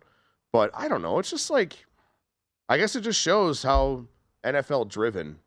but 0.53 0.71
I 0.75 0.89
don't 0.89 1.03
know. 1.03 1.19
It's 1.19 1.31
just 1.31 1.51
like, 1.51 1.85
I 2.69 2.79
guess 2.79 2.97
it 2.97 3.03
just 3.03 3.21
shows 3.21 3.63
how 3.63 4.07
NFL 4.43 4.89
driven 4.89 5.39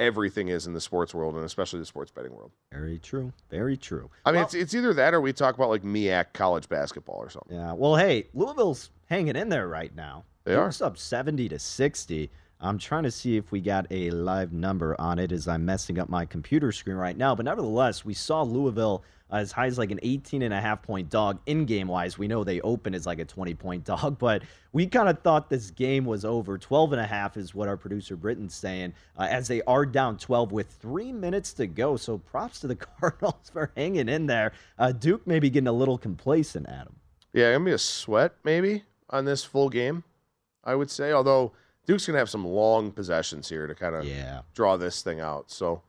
everything 0.00 0.48
is 0.48 0.66
in 0.66 0.72
the 0.72 0.80
sports 0.80 1.14
world 1.14 1.36
and 1.36 1.44
especially 1.44 1.78
the 1.78 1.86
sports 1.86 2.10
betting 2.10 2.34
world. 2.34 2.50
Very 2.72 2.98
true. 2.98 3.32
Very 3.50 3.76
true. 3.76 4.10
I 4.24 4.32
mean, 4.32 4.42
it's, 4.42 4.54
it's 4.54 4.74
either 4.74 4.92
that 4.94 5.14
or 5.14 5.20
we 5.20 5.32
talk 5.32 5.54
about 5.54 5.68
like 5.68 5.82
MEAC 5.82 6.32
college 6.32 6.68
basketball 6.68 7.16
or 7.16 7.30
something. 7.30 7.56
Yeah. 7.56 7.74
Well, 7.74 7.94
hey, 7.94 8.26
Louisville's 8.34 8.90
hanging 9.06 9.36
in 9.36 9.48
there 9.48 9.68
right 9.68 9.94
now. 9.94 10.24
They 10.44 10.54
are. 10.54 10.64
Duke's 10.64 10.80
up 10.80 10.98
seventy 10.98 11.48
to 11.50 11.58
sixty. 11.58 12.30
I'm 12.62 12.78
trying 12.78 13.04
to 13.04 13.10
see 13.10 13.36
if 13.36 13.52
we 13.52 13.60
got 13.60 13.86
a 13.90 14.10
live 14.10 14.52
number 14.52 14.98
on 15.00 15.18
it 15.18 15.32
as 15.32 15.48
I'm 15.48 15.64
messing 15.64 15.98
up 15.98 16.08
my 16.08 16.26
computer 16.26 16.72
screen 16.72 16.96
right 16.96 17.16
now. 17.16 17.34
But 17.34 17.46
nevertheless, 17.46 18.04
we 18.04 18.12
saw 18.12 18.42
Louisville 18.42 19.02
as 19.32 19.52
high 19.52 19.66
as 19.66 19.78
like 19.78 19.90
an 19.90 20.00
18 20.02 20.42
and 20.42 20.52
a 20.52 20.60
half 20.60 20.82
point 20.82 21.08
dog 21.10 21.38
in 21.46 21.64
game 21.64 21.88
wise. 21.88 22.18
We 22.18 22.28
know 22.28 22.44
they 22.44 22.60
open 22.62 22.94
as 22.94 23.06
like 23.06 23.18
a 23.18 23.24
20 23.24 23.54
point 23.54 23.84
dog, 23.84 24.18
but 24.20 24.42
we 24.72 24.86
kind 24.86 25.08
of 25.08 25.20
thought 25.22 25.48
this 25.50 25.70
game 25.70 26.04
was 26.04 26.24
over. 26.24 26.58
12 26.58 26.92
and 26.92 27.00
a 27.00 27.06
half 27.06 27.36
is 27.36 27.54
what 27.54 27.68
our 27.68 27.76
producer 27.76 28.16
Britton's 28.16 28.54
saying 28.54 28.92
uh, 29.18 29.28
as 29.30 29.48
they 29.48 29.62
are 29.62 29.86
down 29.86 30.16
12 30.18 30.52
with 30.52 30.68
three 30.80 31.12
minutes 31.12 31.52
to 31.54 31.66
go. 31.66 31.96
So 31.96 32.18
props 32.18 32.60
to 32.60 32.66
the 32.66 32.76
Cardinals 33.00 33.50
for 33.52 33.72
hanging 33.76 34.08
in 34.08 34.26
there. 34.26 34.52
Uh, 34.78 34.92
Duke 34.92 35.26
maybe 35.26 35.50
getting 35.50 35.68
a 35.68 35.72
little 35.72 35.98
complacent, 35.98 36.68
Adam. 36.68 36.94
Yeah, 37.32 37.52
gonna 37.52 37.64
be 37.64 37.70
a 37.72 37.78
sweat 37.78 38.34
maybe 38.44 38.84
on 39.10 39.24
this 39.24 39.44
full 39.44 39.68
game, 39.68 40.02
I 40.64 40.74
would 40.74 40.90
say. 40.90 41.12
Although 41.12 41.52
Duke's 41.86 42.06
gonna 42.06 42.18
have 42.18 42.30
some 42.30 42.44
long 42.46 42.90
possessions 42.92 43.48
here 43.48 43.66
to 43.66 43.74
kind 43.74 43.94
of 43.94 44.04
Yeah. 44.04 44.42
draw 44.54 44.76
this 44.76 45.02
thing 45.02 45.20
out. 45.20 45.50
So 45.50 45.82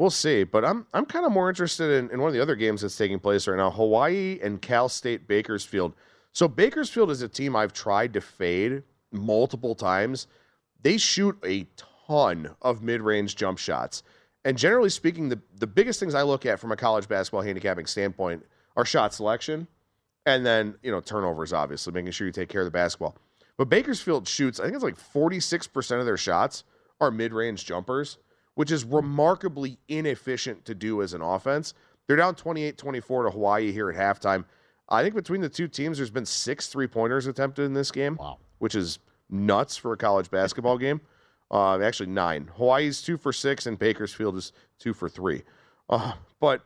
we'll 0.00 0.10
see. 0.10 0.42
But 0.44 0.64
I'm 0.64 0.86
I'm 0.94 1.04
kind 1.04 1.26
of 1.26 1.30
more 1.30 1.48
interested 1.48 1.90
in, 1.90 2.10
in 2.10 2.20
one 2.20 2.28
of 2.28 2.34
the 2.34 2.40
other 2.40 2.56
games 2.56 2.80
that's 2.80 2.96
taking 2.96 3.20
place 3.20 3.46
right 3.46 3.56
now: 3.56 3.70
Hawaii 3.70 4.40
and 4.42 4.60
Cal 4.60 4.88
State 4.88 5.28
Bakersfield. 5.28 5.94
So 6.32 6.48
Bakersfield 6.48 7.10
is 7.10 7.22
a 7.22 7.28
team 7.28 7.54
I've 7.54 7.72
tried 7.72 8.14
to 8.14 8.20
fade 8.20 8.82
multiple 9.12 9.74
times. 9.74 10.26
They 10.82 10.96
shoot 10.96 11.36
a 11.44 11.66
ton 12.08 12.54
of 12.62 12.82
mid-range 12.82 13.36
jump 13.36 13.58
shots. 13.58 14.02
And 14.44 14.56
generally 14.56 14.88
speaking, 14.88 15.28
the, 15.28 15.40
the 15.56 15.66
biggest 15.66 16.00
things 16.00 16.14
I 16.14 16.22
look 16.22 16.46
at 16.46 16.58
from 16.58 16.72
a 16.72 16.76
college 16.76 17.08
basketball 17.08 17.42
handicapping 17.42 17.86
standpoint 17.86 18.46
are 18.76 18.86
shot 18.86 19.12
selection 19.12 19.66
and 20.24 20.46
then, 20.46 20.76
you 20.82 20.90
know, 20.90 21.00
turnovers, 21.00 21.52
obviously, 21.52 21.92
making 21.92 22.12
sure 22.12 22.26
you 22.26 22.32
take 22.32 22.48
care 22.48 22.60
of 22.60 22.66
the 22.66 22.70
basketball. 22.70 23.16
But 23.58 23.68
Bakersfield 23.68 24.28
shoots, 24.28 24.60
I 24.60 24.64
think 24.64 24.76
it's 24.76 24.84
like 24.84 24.96
46% 24.96 25.98
of 25.98 26.06
their 26.06 26.16
shots 26.16 26.64
are 27.00 27.10
mid 27.10 27.32
range 27.32 27.66
jumpers, 27.66 28.18
which 28.60 28.70
is 28.70 28.84
remarkably 28.84 29.78
inefficient 29.88 30.62
to 30.66 30.74
do 30.74 31.00
as 31.00 31.14
an 31.14 31.22
offense. 31.22 31.72
They're 32.06 32.18
down 32.18 32.34
28 32.34 32.76
24 32.76 33.22
to 33.22 33.30
Hawaii 33.30 33.72
here 33.72 33.88
at 33.88 33.96
halftime. 33.96 34.44
I 34.90 35.02
think 35.02 35.14
between 35.14 35.40
the 35.40 35.48
two 35.48 35.66
teams, 35.66 35.96
there's 35.96 36.10
been 36.10 36.26
six 36.26 36.68
three 36.68 36.86
pointers 36.86 37.26
attempted 37.26 37.62
in 37.62 37.72
this 37.72 37.90
game, 37.90 38.16
wow. 38.20 38.36
which 38.58 38.74
is 38.74 38.98
nuts 39.30 39.78
for 39.78 39.94
a 39.94 39.96
college 39.96 40.30
basketball 40.30 40.76
game. 40.76 41.00
Uh, 41.50 41.80
actually, 41.80 42.10
nine. 42.10 42.50
Hawaii's 42.58 43.00
two 43.00 43.16
for 43.16 43.32
six, 43.32 43.64
and 43.64 43.78
Bakersfield 43.78 44.36
is 44.36 44.52
two 44.78 44.92
for 44.92 45.08
three. 45.08 45.42
Uh, 45.88 46.12
but 46.38 46.60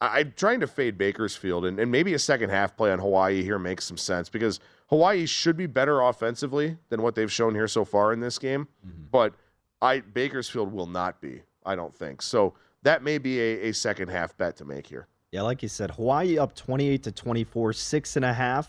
I, 0.00 0.20
am 0.20 0.32
trying 0.38 0.60
to 0.60 0.66
fade 0.66 0.96
Bakersfield, 0.96 1.66
and, 1.66 1.78
and 1.78 1.92
maybe 1.92 2.14
a 2.14 2.18
second 2.18 2.48
half 2.48 2.78
play 2.78 2.90
on 2.92 2.98
Hawaii 2.98 3.42
here 3.42 3.58
makes 3.58 3.84
some 3.84 3.98
sense 3.98 4.30
because 4.30 4.58
Hawaii 4.86 5.26
should 5.26 5.58
be 5.58 5.66
better 5.66 6.00
offensively 6.00 6.78
than 6.88 7.02
what 7.02 7.14
they've 7.14 7.30
shown 7.30 7.54
here 7.54 7.68
so 7.68 7.84
far 7.84 8.14
in 8.14 8.20
this 8.20 8.38
game. 8.38 8.68
Mm-hmm. 8.86 9.02
But 9.12 9.34
I 9.82 10.00
Bakersfield 10.00 10.72
will 10.72 10.86
not 10.86 11.20
be, 11.20 11.42
I 11.64 11.76
don't 11.76 11.94
think. 11.94 12.22
So 12.22 12.54
that 12.82 13.02
may 13.02 13.18
be 13.18 13.40
a, 13.40 13.68
a 13.68 13.72
second 13.72 14.08
half 14.08 14.36
bet 14.36 14.56
to 14.56 14.64
make 14.64 14.86
here. 14.86 15.08
Yeah, 15.32 15.42
like 15.42 15.62
you 15.62 15.68
said, 15.68 15.90
Hawaii 15.90 16.38
up 16.38 16.54
28 16.54 17.02
to 17.02 17.12
24, 17.12 17.72
six 17.72 18.16
and 18.16 18.24
a 18.24 18.32
half. 18.32 18.66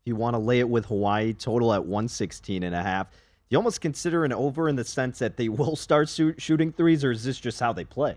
If 0.00 0.06
you 0.06 0.16
want 0.16 0.34
to 0.34 0.38
lay 0.38 0.60
it 0.60 0.68
with 0.68 0.86
Hawaii, 0.86 1.32
total 1.32 1.74
at 1.74 1.84
116 1.84 2.62
and 2.62 2.74
a 2.74 2.82
half. 2.82 3.08
You 3.48 3.58
almost 3.58 3.80
consider 3.80 4.24
an 4.24 4.32
over 4.32 4.68
in 4.68 4.76
the 4.76 4.84
sense 4.84 5.18
that 5.18 5.36
they 5.36 5.48
will 5.50 5.76
start 5.76 6.08
shoot, 6.08 6.40
shooting 6.40 6.72
threes, 6.72 7.04
or 7.04 7.10
is 7.10 7.24
this 7.24 7.38
just 7.38 7.60
how 7.60 7.72
they 7.72 7.84
play? 7.84 8.16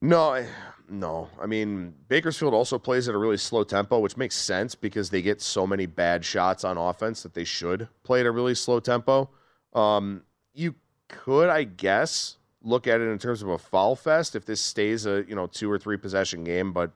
No, 0.00 0.44
no. 0.88 1.28
I 1.40 1.46
mean, 1.46 1.94
Bakersfield 2.08 2.54
also 2.54 2.78
plays 2.78 3.08
at 3.08 3.14
a 3.14 3.18
really 3.18 3.36
slow 3.36 3.64
tempo, 3.64 3.98
which 3.98 4.16
makes 4.16 4.36
sense 4.36 4.74
because 4.74 5.10
they 5.10 5.22
get 5.22 5.40
so 5.40 5.66
many 5.66 5.86
bad 5.86 6.24
shots 6.24 6.64
on 6.64 6.76
offense 6.76 7.22
that 7.22 7.34
they 7.34 7.44
should 7.44 7.88
play 8.04 8.20
at 8.20 8.26
a 8.26 8.30
really 8.30 8.54
slow 8.54 8.80
tempo. 8.80 9.28
Um, 9.74 10.22
you 10.54 10.74
could, 11.08 11.48
I 11.48 11.64
guess, 11.64 12.36
look 12.62 12.86
at 12.86 13.00
it 13.00 13.08
in 13.08 13.18
terms 13.18 13.42
of 13.42 13.48
a 13.48 13.58
foul 13.58 13.96
fest 13.96 14.36
if 14.36 14.44
this 14.44 14.60
stays 14.60 15.06
a 15.06 15.24
you 15.28 15.34
know 15.34 15.46
two 15.46 15.70
or 15.70 15.78
three 15.78 15.96
possession 15.96 16.44
game, 16.44 16.72
but 16.72 16.92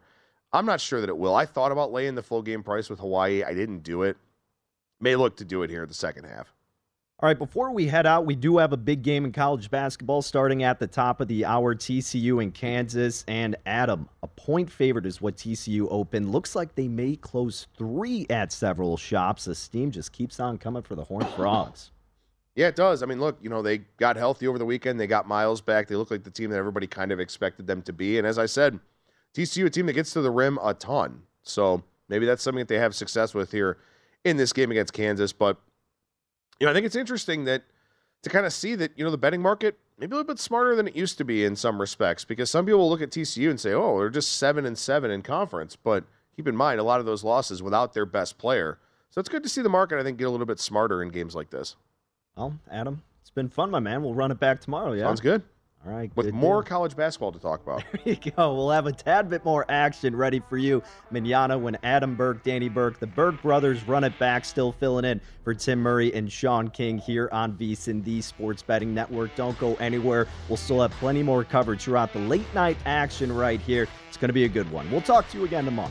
I'm 0.52 0.66
not 0.66 0.80
sure 0.80 1.00
that 1.00 1.08
it 1.08 1.16
will. 1.16 1.34
I 1.34 1.46
thought 1.46 1.72
about 1.72 1.92
laying 1.92 2.14
the 2.14 2.22
full 2.22 2.42
game 2.42 2.62
price 2.62 2.90
with 2.90 3.00
Hawaii. 3.00 3.42
I 3.42 3.54
didn't 3.54 3.82
do 3.82 4.02
it. 4.02 4.16
May 5.00 5.16
look 5.16 5.36
to 5.38 5.44
do 5.44 5.62
it 5.62 5.70
here 5.70 5.82
in 5.82 5.88
the 5.88 5.94
second 5.94 6.24
half. 6.24 6.52
All 7.20 7.28
right, 7.28 7.38
before 7.38 7.70
we 7.70 7.86
head 7.86 8.04
out, 8.04 8.26
we 8.26 8.34
do 8.34 8.58
have 8.58 8.72
a 8.72 8.76
big 8.76 9.02
game 9.02 9.24
in 9.24 9.30
college 9.30 9.70
basketball 9.70 10.22
starting 10.22 10.64
at 10.64 10.80
the 10.80 10.88
top 10.88 11.20
of 11.20 11.28
the 11.28 11.44
hour. 11.44 11.72
TCU 11.72 12.42
and 12.42 12.52
Kansas 12.52 13.24
and 13.28 13.54
Adam. 13.64 14.08
A 14.24 14.26
point 14.26 14.68
favorite 14.68 15.06
is 15.06 15.20
what 15.20 15.36
TCU 15.36 15.86
opened. 15.88 16.32
Looks 16.32 16.56
like 16.56 16.74
they 16.74 16.88
may 16.88 17.14
close 17.14 17.68
three 17.78 18.26
at 18.28 18.50
several 18.50 18.96
shops. 18.96 19.44
The 19.44 19.54
steam 19.54 19.92
just 19.92 20.10
keeps 20.10 20.40
on 20.40 20.58
coming 20.58 20.82
for 20.82 20.96
the 20.96 21.04
Horned 21.04 21.28
Frogs. 21.30 21.92
Yeah, 22.54 22.68
it 22.68 22.76
does. 22.76 23.02
I 23.02 23.06
mean, 23.06 23.18
look, 23.18 23.38
you 23.40 23.48
know, 23.48 23.62
they 23.62 23.78
got 23.78 24.16
healthy 24.16 24.46
over 24.46 24.58
the 24.58 24.64
weekend. 24.64 25.00
They 25.00 25.06
got 25.06 25.26
Miles 25.26 25.60
back. 25.60 25.88
They 25.88 25.96
look 25.96 26.10
like 26.10 26.22
the 26.22 26.30
team 26.30 26.50
that 26.50 26.56
everybody 26.56 26.86
kind 26.86 27.10
of 27.10 27.18
expected 27.18 27.66
them 27.66 27.80
to 27.82 27.92
be. 27.92 28.18
And 28.18 28.26
as 28.26 28.38
I 28.38 28.46
said, 28.46 28.78
TCU, 29.34 29.66
a 29.66 29.70
team 29.70 29.86
that 29.86 29.94
gets 29.94 30.12
to 30.12 30.20
the 30.20 30.30
rim 30.30 30.58
a 30.62 30.74
ton. 30.74 31.22
So 31.42 31.82
maybe 32.08 32.26
that's 32.26 32.42
something 32.42 32.58
that 32.58 32.68
they 32.68 32.78
have 32.78 32.94
success 32.94 33.32
with 33.32 33.52
here 33.52 33.78
in 34.24 34.36
this 34.36 34.52
game 34.52 34.70
against 34.70 34.92
Kansas. 34.92 35.32
But 35.32 35.56
you 36.60 36.66
know, 36.66 36.70
I 36.70 36.74
think 36.74 36.86
it's 36.86 36.96
interesting 36.96 37.44
that 37.44 37.62
to 38.22 38.30
kind 38.30 38.46
of 38.46 38.52
see 38.52 38.74
that, 38.76 38.92
you 38.96 39.04
know, 39.04 39.10
the 39.10 39.18
betting 39.18 39.42
market 39.42 39.78
maybe 39.98 40.12
a 40.12 40.16
little 40.16 40.32
bit 40.32 40.38
smarter 40.38 40.74
than 40.76 40.88
it 40.88 40.96
used 40.96 41.18
to 41.18 41.24
be 41.24 41.44
in 41.44 41.56
some 41.56 41.80
respects 41.80 42.24
because 42.24 42.50
some 42.50 42.66
people 42.66 42.80
will 42.80 42.90
look 42.90 43.02
at 43.02 43.10
TCU 43.10 43.50
and 43.50 43.60
say, 43.60 43.72
oh, 43.72 43.98
they're 43.98 44.10
just 44.10 44.36
seven 44.36 44.66
and 44.66 44.76
seven 44.76 45.10
in 45.10 45.22
conference. 45.22 45.76
But 45.76 46.04
keep 46.36 46.46
in 46.48 46.56
mind, 46.56 46.80
a 46.80 46.84
lot 46.84 47.00
of 47.00 47.06
those 47.06 47.24
losses 47.24 47.62
without 47.62 47.94
their 47.94 48.06
best 48.06 48.38
player. 48.38 48.78
So 49.10 49.20
it's 49.20 49.28
good 49.28 49.42
to 49.42 49.48
see 49.48 49.62
the 49.62 49.68
market, 49.68 49.98
I 49.98 50.02
think, 50.02 50.18
get 50.18 50.26
a 50.26 50.30
little 50.30 50.46
bit 50.46 50.60
smarter 50.60 51.02
in 51.02 51.10
games 51.10 51.34
like 51.34 51.50
this. 51.50 51.76
Well, 52.36 52.54
Adam, 52.70 53.02
it's 53.20 53.30
been 53.30 53.48
fun, 53.48 53.70
my 53.70 53.80
man. 53.80 54.02
We'll 54.02 54.14
run 54.14 54.30
it 54.30 54.40
back 54.40 54.60
tomorrow, 54.60 54.92
yeah? 54.92 55.04
Sounds 55.04 55.20
good. 55.20 55.42
All 55.84 55.92
right. 55.92 56.10
With 56.14 56.32
more 56.32 56.62
deal. 56.62 56.68
college 56.68 56.96
basketball 56.96 57.32
to 57.32 57.40
talk 57.40 57.60
about. 57.62 57.82
There 58.04 58.14
you 58.14 58.32
go. 58.32 58.54
We'll 58.54 58.70
have 58.70 58.86
a 58.86 58.92
tad 58.92 59.28
bit 59.28 59.44
more 59.44 59.66
action 59.68 60.14
ready 60.14 60.40
for 60.48 60.56
you, 60.56 60.82
Manana, 61.10 61.58
when 61.58 61.76
Adam 61.82 62.14
Burke, 62.14 62.44
Danny 62.44 62.68
Burke, 62.68 63.00
the 63.00 63.06
Burke 63.06 63.42
brothers 63.42 63.86
run 63.86 64.04
it 64.04 64.16
back, 64.18 64.44
still 64.44 64.72
filling 64.72 65.04
in 65.04 65.20
for 65.42 65.54
Tim 65.54 65.80
Murray 65.80 66.14
and 66.14 66.30
Sean 66.30 66.68
King 66.68 66.98
here 66.98 67.28
on 67.32 67.54
VSIN, 67.54 68.04
the 68.04 68.20
Sports 68.22 68.62
Betting 68.62 68.94
Network. 68.94 69.34
Don't 69.34 69.58
go 69.58 69.74
anywhere. 69.74 70.28
We'll 70.48 70.56
still 70.56 70.80
have 70.82 70.92
plenty 70.92 71.22
more 71.22 71.42
coverage 71.42 71.82
throughout 71.82 72.12
the 72.12 72.20
late 72.20 72.52
night 72.54 72.76
action 72.86 73.32
right 73.32 73.60
here. 73.60 73.88
It's 74.08 74.16
going 74.16 74.28
to 74.28 74.34
be 74.34 74.44
a 74.44 74.48
good 74.48 74.70
one. 74.70 74.88
We'll 74.90 75.00
talk 75.00 75.28
to 75.30 75.38
you 75.38 75.44
again 75.44 75.64
tomorrow. 75.64 75.90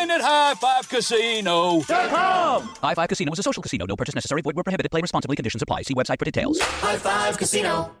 at 0.51 0.57
highfivecasino.com. 0.57 2.75
High 2.81 2.95
Five 2.95 3.09
Casino 3.09 3.31
is 3.31 3.39
a 3.39 3.43
social 3.43 3.63
casino. 3.63 3.85
No 3.85 3.95
purchase 3.95 4.15
necessary. 4.15 4.41
Void 4.41 4.55
where 4.55 4.63
prohibited. 4.63 4.91
Play 4.91 5.01
responsibly. 5.01 5.35
Conditions 5.35 5.63
apply. 5.63 5.83
See 5.83 5.93
website 5.93 6.19
for 6.19 6.25
details. 6.25 6.59
High 6.61 6.97
Five 6.97 7.37
Casino. 7.37 8.00